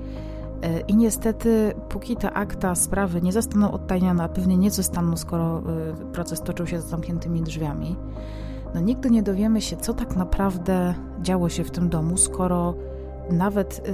E, 0.61 0.79
I 0.79 0.95
niestety, 0.95 1.73
póki 1.89 2.15
te 2.15 2.31
akta 2.31 2.75
sprawy 2.75 3.21
nie 3.21 3.31
zostaną 3.31 3.71
odtajnione, 3.71 4.23
a 4.23 4.29
pewnie 4.29 4.57
nie 4.57 4.71
zostaną, 4.71 5.17
skoro 5.17 5.61
proces 6.13 6.41
toczył 6.41 6.67
się 6.67 6.81
z 6.81 6.85
zamkniętymi 6.85 7.41
drzwiami, 7.41 7.95
no 8.73 8.81
nigdy 8.81 9.11
nie 9.11 9.23
dowiemy 9.23 9.61
się, 9.61 9.77
co 9.77 9.93
tak 9.93 10.15
naprawdę 10.15 10.93
działo 11.21 11.49
się 11.49 11.63
w 11.63 11.71
tym 11.71 11.89
domu, 11.89 12.17
skoro 12.17 12.73
nawet 13.31 13.89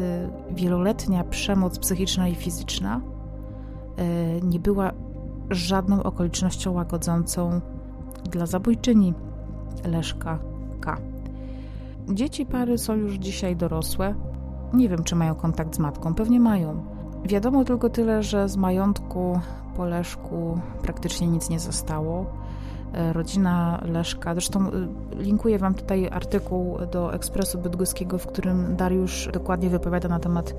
wieloletnia 0.51 1.23
przemoc 1.23 1.79
psychiczna 1.79 2.27
i 2.27 2.35
fizyczna 2.35 3.01
nie 4.43 4.59
była 4.59 4.91
żadną 5.49 6.03
okolicznością 6.03 6.71
łagodzącą 6.71 7.61
dla 8.31 8.45
zabójczyni 8.45 9.13
Leszka 9.85 10.39
K. 10.81 10.97
Dzieci 12.09 12.45
pary 12.45 12.77
są 12.77 12.95
już 12.95 13.13
dzisiaj 13.13 13.55
dorosłe. 13.55 14.15
Nie 14.73 14.89
wiem, 14.89 15.03
czy 15.03 15.15
mają 15.15 15.35
kontakt 15.35 15.75
z 15.75 15.79
matką, 15.79 16.15
pewnie 16.15 16.39
mają. 16.39 16.83
Wiadomo 17.25 17.65
tylko 17.65 17.89
tyle, 17.89 18.23
że 18.23 18.49
z 18.49 18.57
majątku 18.57 19.39
po 19.75 19.85
Leszku 19.85 20.59
praktycznie 20.81 21.27
nic 21.27 21.49
nie 21.49 21.59
zostało. 21.59 22.25
E, 22.93 23.13
rodzina 23.13 23.81
Leszka. 23.85 24.33
Zresztą 24.33 24.59
e, 24.67 24.71
linkuję 25.23 25.59
Wam 25.59 25.73
tutaj 25.73 26.09
artykuł 26.11 26.77
do 26.91 27.13
Ekspresu 27.13 27.57
Bydgoskiego, 27.57 28.17
w 28.17 28.27
którym 28.27 28.75
Dariusz 28.75 29.29
dokładnie 29.33 29.69
wypowiada 29.69 30.09
na 30.09 30.19
temat 30.19 30.49
e, 30.51 30.55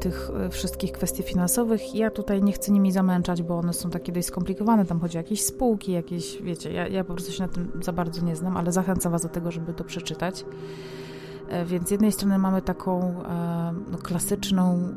tych 0.00 0.30
wszystkich 0.50 0.92
kwestii 0.92 1.22
finansowych. 1.22 1.94
Ja 1.94 2.10
tutaj 2.10 2.42
nie 2.42 2.52
chcę 2.52 2.72
nimi 2.72 2.92
zamęczać, 2.92 3.42
bo 3.42 3.58
one 3.58 3.72
są 3.72 3.90
takie 3.90 4.12
dość 4.12 4.26
skomplikowane. 4.26 4.86
Tam 4.86 5.00
chodzi 5.00 5.18
o 5.18 5.20
jakieś 5.20 5.42
spółki, 5.42 5.92
jakieś, 5.92 6.42
wiecie, 6.42 6.72
ja, 6.72 6.88
ja 6.88 7.04
po 7.04 7.12
prostu 7.12 7.32
się 7.32 7.42
na 7.42 7.48
tym 7.48 7.70
za 7.82 7.92
bardzo 7.92 8.24
nie 8.24 8.36
znam, 8.36 8.56
ale 8.56 8.72
zachęcam 8.72 9.12
Was 9.12 9.22
do 9.22 9.28
tego, 9.28 9.50
żeby 9.50 9.74
to 9.74 9.84
przeczytać. 9.84 10.44
Więc 11.66 11.88
z 11.88 11.90
jednej 11.90 12.12
strony 12.12 12.38
mamy 12.38 12.62
taką 12.62 13.14
no, 13.90 13.98
klasyczną 13.98 14.94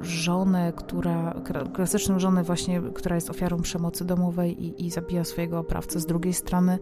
żonę, 0.00 0.72
która, 0.76 1.34
klasyczną 1.74 2.18
żonę 2.18 2.42
właśnie, 2.42 2.82
która 2.94 3.14
jest 3.14 3.30
ofiarą 3.30 3.60
przemocy 3.60 4.04
domowej 4.04 4.64
i, 4.64 4.86
i 4.86 4.90
zabija 4.90 5.24
swojego 5.24 5.58
oprawcę. 5.58 6.00
Z 6.00 6.06
drugiej 6.06 6.32
strony 6.32 6.78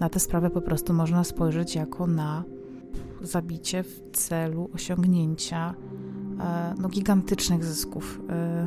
na 0.00 0.08
tę 0.08 0.20
sprawę 0.20 0.50
po 0.50 0.60
prostu 0.60 0.92
można 0.92 1.24
spojrzeć 1.24 1.74
jako 1.74 2.06
na 2.06 2.44
zabicie 3.22 3.82
w 3.82 4.00
celu 4.12 4.70
osiągnięcia 4.74 5.74
e, 6.40 6.74
no, 6.78 6.88
gigantycznych 6.88 7.64
zysków, 7.64 8.20
e, 8.30 8.66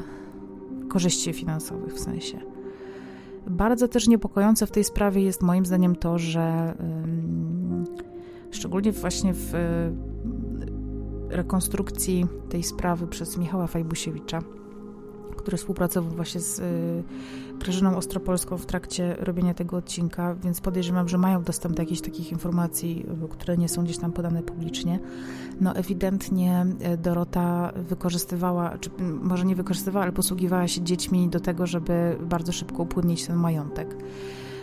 korzyści 0.89 1.33
finansowych 1.33 1.93
w 1.93 1.99
sensie. 1.99 2.39
Bardzo 3.47 3.87
też 3.87 4.07
niepokojące 4.07 4.67
w 4.67 4.71
tej 4.71 4.83
sprawie 4.83 5.21
jest 5.21 5.41
moim 5.41 5.65
zdaniem 5.65 5.95
to, 5.95 6.19
że 6.19 6.75
szczególnie 8.51 8.91
właśnie 8.91 9.33
w 9.33 9.53
rekonstrukcji 11.29 12.25
tej 12.49 12.63
sprawy 12.63 13.07
przez 13.07 13.37
Michała 13.37 13.67
Fajbusiewicza, 13.67 14.41
który 15.43 15.57
współpracował 15.57 16.11
właśnie 16.11 16.41
z 16.41 16.59
y, 16.59 17.03
Grażyną 17.59 17.97
Ostropolską 17.97 18.57
w 18.57 18.65
trakcie 18.65 19.15
robienia 19.19 19.53
tego 19.53 19.77
odcinka, 19.77 20.35
więc 20.35 20.61
podejrzewam, 20.61 21.09
że 21.09 21.17
mają 21.17 21.43
dostęp 21.43 21.75
do 21.75 21.81
jakichś 21.81 22.01
takich 22.01 22.31
informacji, 22.31 23.05
y, 23.25 23.27
które 23.27 23.57
nie 23.57 23.69
są 23.69 23.83
gdzieś 23.83 23.97
tam 23.97 24.11
podane 24.11 24.43
publicznie. 24.43 24.99
No 25.61 25.75
ewidentnie 25.75 26.65
y, 26.93 26.97
Dorota 26.97 27.71
wykorzystywała, 27.75 28.77
czy 28.77 28.89
może 28.99 29.45
nie 29.45 29.55
wykorzystywała, 29.55 30.03
ale 30.03 30.11
posługiwała 30.11 30.67
się 30.67 30.81
dziećmi 30.81 31.29
do 31.29 31.39
tego, 31.39 31.67
żeby 31.67 32.17
bardzo 32.21 32.51
szybko 32.51 32.83
upłynnić 32.83 33.27
ten 33.27 33.35
majątek 33.35 33.97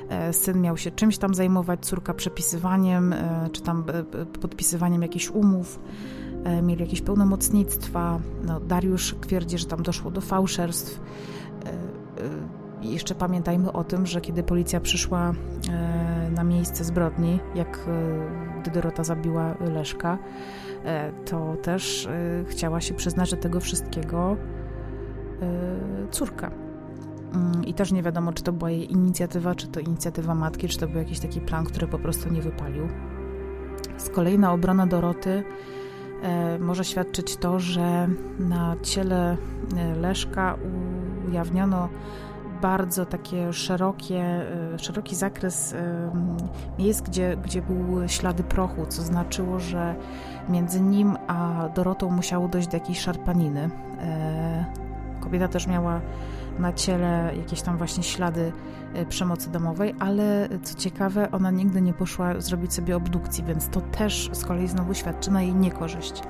e, 0.08 0.32
syn 0.32 0.60
miał 0.60 0.76
się 0.76 0.90
czymś 0.90 1.18
tam 1.18 1.34
zajmować, 1.34 1.86
córka 1.86 2.14
przepisywaniem, 2.14 3.12
e, 3.12 3.48
czy 3.52 3.62
tam 3.62 3.84
e, 3.88 4.26
podpisywaniem 4.26 5.02
jakichś 5.02 5.30
umów. 5.30 5.80
E, 6.44 6.62
mieli 6.62 6.80
jakieś 6.80 7.00
pełnomocnictwa. 7.00 8.20
No, 8.44 8.60
Dariusz 8.60 9.16
twierdzi, 9.20 9.58
że 9.58 9.66
tam 9.66 9.82
doszło 9.82 10.10
do 10.10 10.20
fałszerstw. 10.20 11.00
E, 11.00 11.68
e, 11.68 11.74
I 12.82 12.92
jeszcze 12.92 13.14
pamiętajmy 13.14 13.72
o 13.72 13.84
tym, 13.84 14.06
że 14.06 14.20
kiedy 14.20 14.42
policja 14.42 14.80
przyszła 14.80 15.32
na 16.36 16.44
miejsce 16.44 16.84
zbrodni, 16.84 17.40
jak 17.54 17.88
gdy 18.60 18.70
Dorota 18.70 19.04
zabiła 19.04 19.54
Leszka, 19.60 20.18
to 21.24 21.56
też 21.62 22.08
chciała 22.46 22.80
się 22.80 22.94
przyznać 22.94 23.30
do 23.30 23.36
tego 23.36 23.60
wszystkiego 23.60 24.36
córka. 26.10 26.50
Mm, 27.34 27.64
I 27.64 27.74
też 27.74 27.92
nie 27.92 28.02
wiadomo, 28.02 28.32
czy 28.32 28.42
to 28.42 28.52
była 28.52 28.70
jej 28.70 28.92
inicjatywa, 28.92 29.54
czy 29.54 29.68
to 29.68 29.80
inicjatywa 29.80 30.34
matki, 30.34 30.68
czy 30.68 30.78
to 30.78 30.88
był 30.88 30.98
jakiś 30.98 31.20
taki 31.20 31.40
plan, 31.40 31.64
który 31.64 31.86
po 31.86 31.98
prostu 31.98 32.32
nie 32.32 32.42
wypalił. 32.42 32.88
Z 33.96 34.08
kolei 34.08 34.38
na 34.38 34.52
obronę 34.52 34.86
Doroty 34.86 35.44
może 36.58 36.84
świadczyć 36.84 37.36
to, 37.36 37.58
że 37.58 38.08
na 38.38 38.76
ciele 38.82 39.36
e, 39.76 39.94
Leszka 39.94 40.56
ujawniono 41.28 41.88
bardzo 42.62 43.06
takie 43.06 43.52
szerokie, 43.52 44.22
e, 44.74 44.78
szeroki 44.78 45.16
zakres 45.16 45.74
miejsc, 46.78 47.00
gdzie, 47.00 47.36
gdzie 47.44 47.62
były 47.62 48.08
ślady 48.08 48.42
prochu, 48.42 48.86
co 48.86 49.02
znaczyło, 49.02 49.60
że 49.60 49.94
między 50.48 50.80
nim 50.80 51.16
a 51.26 51.68
Dorotą 51.74 52.10
musiało 52.10 52.48
dojść 52.48 52.68
do 52.68 52.76
jakiejś 52.76 53.00
szarpaniny. 53.00 53.70
Kobieta 55.20 55.48
też 55.48 55.66
miała 55.66 56.00
na 56.58 56.72
ciele 56.72 57.32
jakieś 57.36 57.62
tam 57.62 57.76
właśnie 57.76 58.02
ślady 58.02 58.52
e, 58.94 59.06
przemocy 59.06 59.50
domowej, 59.50 59.94
ale 59.98 60.48
co 60.62 60.74
ciekawe, 60.74 61.30
ona 61.30 61.50
nigdy 61.50 61.82
nie 61.82 61.92
poszła 61.92 62.40
zrobić 62.40 62.74
sobie 62.74 62.96
obdukcji, 62.96 63.44
więc 63.44 63.68
to 63.68 63.80
też 63.80 64.30
z 64.32 64.44
kolei 64.44 64.68
znowu 64.68 64.94
świadczy 64.94 65.30
na 65.30 65.42
jej 65.42 65.54
niekorzyść. 65.54 66.22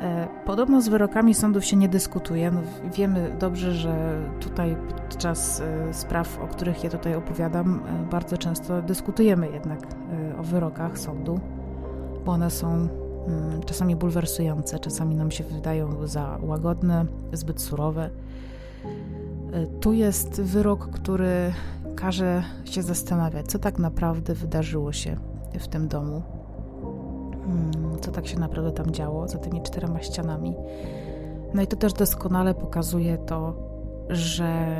E, 0.00 0.28
podobno 0.44 0.82
z 0.82 0.88
wyrokami 0.88 1.34
sądów 1.34 1.64
się 1.64 1.76
nie 1.76 1.88
dyskutuje. 1.88 2.50
No, 2.50 2.60
wiemy 2.94 3.36
dobrze, 3.38 3.72
że 3.72 4.22
tutaj 4.40 4.76
podczas 4.98 5.60
e, 5.60 5.94
spraw, 5.94 6.38
o 6.40 6.46
których 6.46 6.84
ja 6.84 6.90
tutaj 6.90 7.14
opowiadam, 7.14 7.80
bardzo 8.10 8.38
często 8.38 8.82
dyskutujemy 8.82 9.50
jednak 9.50 9.78
o 10.38 10.42
wyrokach 10.42 10.98
sądu, 10.98 11.40
bo 12.24 12.32
one 12.32 12.50
są 12.50 12.68
mm, 12.74 13.62
czasami 13.66 13.96
bulwersujące, 13.96 14.78
czasami 14.78 15.14
nam 15.14 15.30
się 15.30 15.44
wydają 15.44 16.06
za 16.06 16.38
łagodne, 16.42 17.06
zbyt 17.32 17.60
surowe. 17.60 18.10
E, 19.52 19.66
tu 19.66 19.92
jest 19.92 20.40
wyrok, 20.40 20.90
który 20.90 21.52
każe 21.96 22.42
się 22.64 22.82
zastanawiać, 22.82 23.46
co 23.46 23.58
tak 23.58 23.78
naprawdę 23.78 24.34
wydarzyło 24.34 24.92
się 24.92 25.16
w 25.58 25.68
tym 25.68 25.88
domu, 25.88 26.22
hmm, 27.46 28.00
co 28.00 28.10
tak 28.10 28.26
się 28.26 28.38
naprawdę 28.38 28.72
tam 28.72 28.90
działo 28.90 29.28
za 29.28 29.38
tymi 29.38 29.62
czterema 29.62 30.02
ścianami. 30.02 30.54
No 31.54 31.62
i 31.62 31.66
to 31.66 31.76
też 31.76 31.92
doskonale 31.92 32.54
pokazuje 32.54 33.18
to, 33.18 33.54
że 34.08 34.76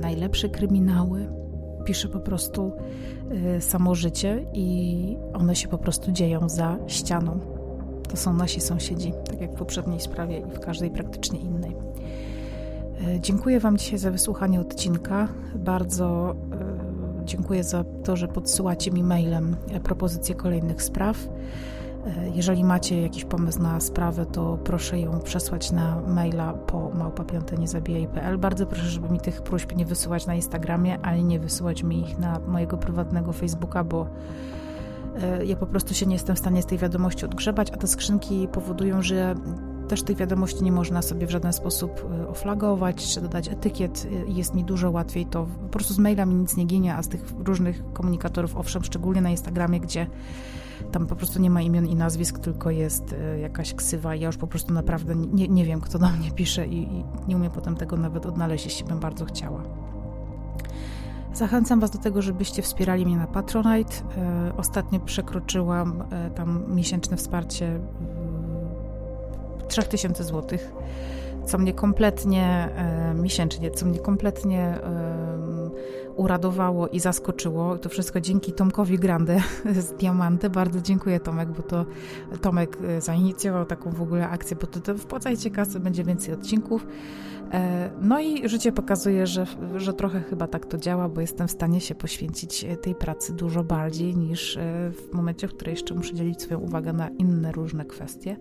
najlepsze 0.00 0.48
kryminały 0.48 1.28
pisze 1.84 2.08
po 2.08 2.20
prostu 2.20 2.72
y, 3.56 3.60
samo 3.60 3.94
życie 3.94 4.46
i 4.52 5.16
one 5.34 5.56
się 5.56 5.68
po 5.68 5.78
prostu 5.78 6.12
dzieją 6.12 6.48
za 6.48 6.78
ścianą. 6.86 7.40
To 8.08 8.16
są 8.16 8.32
nasi 8.32 8.60
sąsiedzi, 8.60 9.12
tak 9.24 9.40
jak 9.40 9.52
w 9.52 9.54
poprzedniej 9.54 10.00
sprawie 10.00 10.38
i 10.38 10.50
w 10.50 10.60
każdej 10.60 10.90
praktycznie 10.90 11.40
innej. 11.40 11.83
E, 13.08 13.20
dziękuję 13.20 13.60
Wam 13.60 13.76
dzisiaj 13.76 13.98
za 13.98 14.10
wysłuchanie 14.10 14.60
odcinka. 14.60 15.28
Bardzo 15.54 16.34
e, 16.52 17.24
dziękuję 17.24 17.64
za 17.64 17.84
to, 18.04 18.16
że 18.16 18.28
podsyłacie 18.28 18.90
mi 18.90 19.02
mailem 19.02 19.56
e, 19.70 19.80
propozycje 19.80 20.34
kolejnych 20.34 20.82
spraw. 20.82 21.28
Jeżeli 22.34 22.64
macie 22.64 23.02
jakiś 23.02 23.24
pomysł 23.24 23.62
na 23.62 23.80
sprawę, 23.80 24.26
to 24.26 24.58
proszę 24.64 25.00
ją 25.00 25.20
przesłać 25.20 25.72
na 25.72 26.00
maila 26.00 26.52
po 26.52 26.90
małpapiąteniezabijaj.pl. 26.90 28.38
Bardzo 28.38 28.66
proszę, 28.66 28.86
żeby 28.86 29.08
mi 29.08 29.20
tych 29.20 29.42
próśb 29.42 29.76
nie 29.76 29.86
wysyłać 29.86 30.26
na 30.26 30.34
Instagramie, 30.34 30.98
ani 31.00 31.24
nie 31.24 31.40
wysyłać 31.40 31.82
mi 31.82 32.00
ich 32.00 32.18
na 32.18 32.38
mojego 32.38 32.76
prywatnego 32.76 33.32
Facebooka, 33.32 33.84
bo 33.84 34.06
ja 35.44 35.56
po 35.56 35.66
prostu 35.66 35.94
się 35.94 36.06
nie 36.06 36.14
jestem 36.14 36.36
w 36.36 36.38
stanie 36.38 36.62
z 36.62 36.66
tej 36.66 36.78
wiadomości 36.78 37.24
odgrzebać, 37.24 37.70
a 37.70 37.76
te 37.76 37.86
skrzynki 37.86 38.48
powodują, 38.48 39.02
że 39.02 39.34
też 39.88 40.02
tych 40.02 40.16
wiadomości 40.16 40.64
nie 40.64 40.72
można 40.72 41.02
sobie 41.02 41.26
w 41.26 41.30
żaden 41.30 41.52
sposób 41.52 42.10
y, 42.22 42.28
oflagować 42.28 43.14
czy 43.14 43.20
dodać 43.20 43.48
etykiet. 43.48 44.04
Y, 44.04 44.32
jest 44.32 44.54
mi 44.54 44.64
dużo 44.64 44.90
łatwiej 44.90 45.26
to. 45.26 45.46
Po 45.62 45.68
prostu 45.68 45.94
z 45.94 45.98
maila 45.98 46.26
mi 46.26 46.34
nic 46.34 46.56
nie 46.56 46.64
ginie, 46.64 46.94
a 46.94 47.02
z 47.02 47.08
tych 47.08 47.24
różnych 47.38 47.92
komunikatorów, 47.92 48.56
owszem, 48.56 48.84
szczególnie 48.84 49.20
na 49.20 49.30
Instagramie, 49.30 49.80
gdzie 49.80 50.06
tam 50.92 51.06
po 51.06 51.16
prostu 51.16 51.40
nie 51.40 51.50
ma 51.50 51.62
imion 51.62 51.86
i 51.86 51.94
nazwisk, 51.94 52.38
tylko 52.38 52.70
jest 52.70 53.12
y, 53.12 53.38
jakaś 53.40 53.74
ksywa. 53.74 54.14
Ja 54.14 54.26
już 54.26 54.36
po 54.36 54.46
prostu 54.46 54.72
naprawdę 54.72 55.14
nie, 55.14 55.48
nie 55.48 55.64
wiem, 55.64 55.80
kto 55.80 55.98
do 55.98 56.08
mnie 56.08 56.30
pisze 56.30 56.66
i, 56.66 56.82
i 56.82 57.04
nie 57.28 57.36
umiem 57.36 57.52
potem 57.52 57.76
tego 57.76 57.96
nawet 57.96 58.26
odnaleźć, 58.26 58.64
jeśli 58.64 58.84
bym 58.84 59.00
bardzo 59.00 59.24
chciała. 59.24 59.62
Zachęcam 61.34 61.80
Was 61.80 61.90
do 61.90 61.98
tego, 61.98 62.22
żebyście 62.22 62.62
wspierali 62.62 63.06
mnie 63.06 63.16
na 63.16 63.26
Patronite. 63.26 63.94
Ostatnio 64.56 65.00
przekroczyłam 65.00 66.04
tam 66.34 66.74
miesięczne 66.74 67.16
wsparcie 67.16 67.80
3000 69.68 70.24
zł, 70.24 70.58
co 71.46 71.58
mnie 71.58 71.72
kompletnie 71.72 72.68
e, 72.76 73.14
miesięcznie, 73.14 73.70
co 73.70 73.86
mnie 73.86 73.98
kompletnie 73.98 74.60
e, 74.60 75.70
uradowało 76.16 76.88
i 76.88 77.00
zaskoczyło. 77.00 77.78
To 77.78 77.88
wszystko 77.88 78.20
dzięki 78.20 78.52
Tomkowi 78.52 78.98
Grande 78.98 79.40
z 79.86 79.92
Diamanty. 79.92 80.50
Bardzo 80.50 80.80
dziękuję 80.80 81.20
Tomek, 81.20 81.48
bo 81.48 81.62
to 81.62 81.86
Tomek 82.40 82.78
e, 82.88 83.00
zainicjował 83.00 83.64
taką 83.64 83.90
w 83.90 84.02
ogóle 84.02 84.28
akcję, 84.28 84.56
bo 84.60 84.66
to, 84.66 84.80
to 84.80 84.98
wpłacajcie 84.98 85.50
kasę, 85.50 85.80
będzie 85.80 86.04
więcej 86.04 86.34
odcinków. 86.34 86.86
E, 87.52 87.90
no 88.00 88.20
i 88.20 88.48
życie 88.48 88.72
pokazuje, 88.72 89.26
że, 89.26 89.46
że 89.76 89.92
trochę 89.92 90.20
chyba 90.20 90.46
tak 90.46 90.66
to 90.66 90.78
działa, 90.78 91.08
bo 91.08 91.20
jestem 91.20 91.48
w 91.48 91.50
stanie 91.50 91.80
się 91.80 91.94
poświęcić 91.94 92.66
tej 92.82 92.94
pracy 92.94 93.32
dużo 93.32 93.64
bardziej 93.64 94.16
niż 94.16 94.58
w 94.92 95.12
momencie, 95.12 95.48
w 95.48 95.54
którym 95.54 95.74
jeszcze 95.74 95.94
muszę 95.94 96.14
dzielić 96.14 96.42
swoją 96.42 96.60
uwagę 96.60 96.92
na 96.92 97.08
inne 97.08 97.52
różne 97.52 97.84
kwestie. 97.84 98.36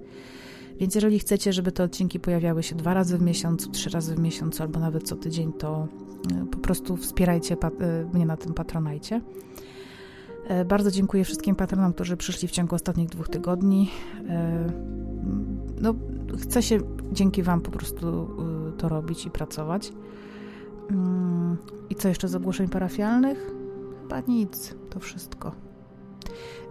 Więc 0.79 0.95
jeżeli 0.95 1.19
chcecie, 1.19 1.53
żeby 1.53 1.71
te 1.71 1.83
odcinki 1.83 2.19
pojawiały 2.19 2.63
się 2.63 2.75
dwa 2.75 2.93
razy 2.93 3.17
w 3.17 3.21
miesiącu, 3.21 3.71
trzy 3.71 3.89
razy 3.89 4.15
w 4.15 4.19
miesiącu 4.19 4.63
albo 4.63 4.79
nawet 4.79 5.03
co 5.03 5.15
tydzień, 5.15 5.53
to 5.53 5.87
e, 6.41 6.45
po 6.45 6.57
prostu 6.57 6.97
wspierajcie 6.97 7.57
e, 7.61 8.05
mnie 8.13 8.25
na 8.25 8.37
tym 8.37 8.53
patronajcie. 8.53 9.21
E, 10.47 10.65
bardzo 10.65 10.91
dziękuję 10.91 11.23
wszystkim 11.23 11.55
patronom, 11.55 11.93
którzy 11.93 12.17
przyszli 12.17 12.47
w 12.47 12.51
ciągu 12.51 12.75
ostatnich 12.75 13.09
dwóch 13.09 13.29
tygodni. 13.29 13.89
No, 15.81 15.93
chcę 16.41 16.63
się 16.63 16.79
dzięki 17.11 17.43
Wam 17.43 17.61
po 17.61 17.71
prostu 17.71 18.27
to 18.77 18.89
robić 18.89 19.25
i 19.25 19.29
pracować. 19.29 19.91
Mm, 20.89 21.57
I 21.89 21.95
co 21.95 22.07
jeszcze 22.07 22.27
z 22.27 22.35
ogłoszeń 22.35 22.69
parafialnych? 22.69 23.51
Chyba 24.01 24.19
nic, 24.19 24.75
to 24.89 24.99
wszystko. 24.99 25.51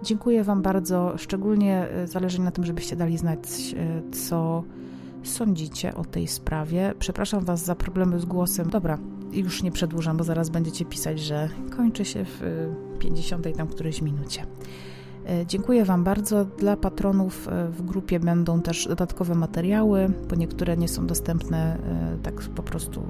Dziękuję 0.02 0.44
Wam 0.44 0.62
bardzo. 0.62 1.14
Szczególnie 1.16 1.88
e, 1.88 2.06
zależy 2.06 2.38
mi 2.38 2.44
na 2.44 2.50
tym, 2.50 2.64
żebyście 2.64 2.96
dali 2.96 3.18
znać, 3.18 3.38
e, 3.76 4.02
co 4.12 4.64
sądzicie 5.22 5.94
o 5.94 6.04
tej 6.04 6.28
sprawie. 6.28 6.94
Przepraszam 6.98 7.44
Was 7.44 7.64
za 7.64 7.74
problemy 7.74 8.20
z 8.20 8.24
głosem. 8.24 8.70
Dobra, 8.70 8.98
już 9.32 9.62
nie 9.62 9.72
przedłużam, 9.72 10.16
bo 10.16 10.24
zaraz 10.24 10.50
będziecie 10.50 10.84
pisać, 10.84 11.20
że 11.20 11.48
kończy 11.76 12.04
się 12.04 12.24
w 12.24 12.40
50 12.98 13.46
e, 13.46 13.52
tam 13.52 13.68
którejś 13.68 14.02
minucie. 14.02 14.46
Dziękuję 15.46 15.84
Wam 15.84 16.04
bardzo. 16.04 16.44
Dla 16.44 16.76
patronów 16.76 17.48
w 17.70 17.82
grupie 17.82 18.20
będą 18.20 18.62
też 18.62 18.88
dodatkowe 18.88 19.34
materiały, 19.34 20.12
bo 20.30 20.36
niektóre 20.36 20.76
nie 20.76 20.88
są 20.88 21.06
dostępne 21.06 21.78
tak 22.22 22.34
po 22.34 22.62
prostu 22.62 23.02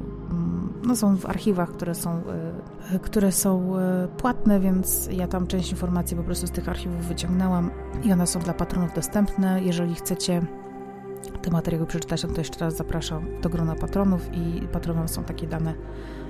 no, 0.84 0.96
są 0.96 1.16
w 1.16 1.26
archiwach, 1.26 1.72
które 1.72 1.94
są, 1.94 2.22
e, 2.92 2.98
które 2.98 3.32
są 3.32 3.78
e, 3.78 4.08
płatne, 4.08 4.60
więc 4.60 5.08
ja 5.12 5.28
tam 5.28 5.46
część 5.46 5.70
informacji 5.70 6.16
po 6.16 6.22
prostu 6.22 6.46
z 6.46 6.50
tych 6.50 6.68
archiwów 6.68 7.06
wyciągnęłam 7.06 7.70
i 8.04 8.12
one 8.12 8.26
są 8.26 8.40
dla 8.40 8.54
patronów 8.54 8.94
dostępne. 8.94 9.62
Jeżeli 9.62 9.94
chcecie 9.94 10.42
te 11.42 11.50
materiały 11.50 11.86
przeczytać, 11.86 12.22
no 12.22 12.28
to 12.28 12.40
jeszcze 12.40 12.60
raz 12.60 12.76
zapraszam 12.76 13.40
do 13.40 13.48
grona 13.48 13.74
patronów 13.74 14.34
i 14.34 14.68
patronom 14.72 15.08
są 15.08 15.24
takie 15.24 15.46
dane 15.46 15.74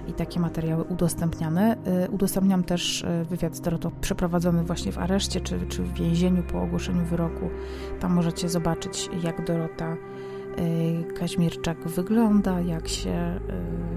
i 0.08 0.12
takie 0.12 0.40
materiały 0.40 0.82
udostępniane. 0.82 1.76
E, 1.86 2.10
udostępniam 2.10 2.64
też 2.64 3.06
wywiad 3.30 3.56
z 3.56 3.60
Dorotą 3.60 3.90
przeprowadzony 4.00 4.64
właśnie 4.64 4.92
w 4.92 4.98
areszcie 4.98 5.40
czy, 5.40 5.66
czy 5.68 5.82
w 5.82 5.94
więzieniu 5.94 6.42
po 6.42 6.62
ogłoszeniu 6.62 7.04
wyroku. 7.04 7.50
Tam 8.00 8.12
możecie 8.12 8.48
zobaczyć, 8.48 9.10
jak 9.22 9.46
Dorota 9.46 9.96
Kaźmierczak 11.18 11.88
wygląda, 11.88 12.60
jak 12.60 12.88
się, 12.88 13.40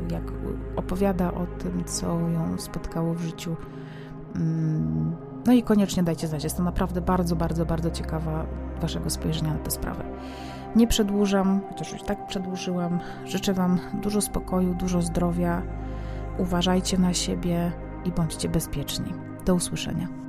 y, 0.10 0.14
jak 0.14 0.24
opowiada 0.76 1.34
o 1.34 1.46
tym, 1.46 1.84
co 1.86 2.20
ją 2.20 2.58
spotkało 2.58 3.14
w 3.14 3.22
życiu. 3.22 3.56
Mm, 4.36 5.16
no 5.46 5.54
i 5.54 5.64
koniecznie 5.64 6.04
dajcie 6.04 6.28
znać. 6.28 6.44
Jestem 6.44 6.66
naprawdę 6.66 7.02
bardzo, 7.02 7.36
bardzo, 7.36 7.66
bardzo 7.66 7.92
ciekawa 7.92 8.46
Waszego 8.82 9.10
spojrzenia 9.10 9.54
na 9.54 9.60
tę 9.60 9.72
sprawę. 9.72 10.04
Nie 10.76 10.88
przedłużam, 10.88 11.62
chociaż 11.70 11.94
już 11.94 12.04
tak 12.04 12.28
przedłużyłam. 12.28 13.00
Życzę 13.26 13.54
Wam 13.54 13.80
dużo 14.04 14.22
spokoju, 14.22 14.74
dużo 14.74 15.02
zdrowia. 15.02 15.62
Uważajcie 16.38 16.98
na 16.98 17.14
siebie 17.14 17.72
i 18.06 18.12
bądźcie 18.12 18.50
bezpieczni. 18.50 19.14
Do 19.46 19.56
usłyszenia. 19.56 20.25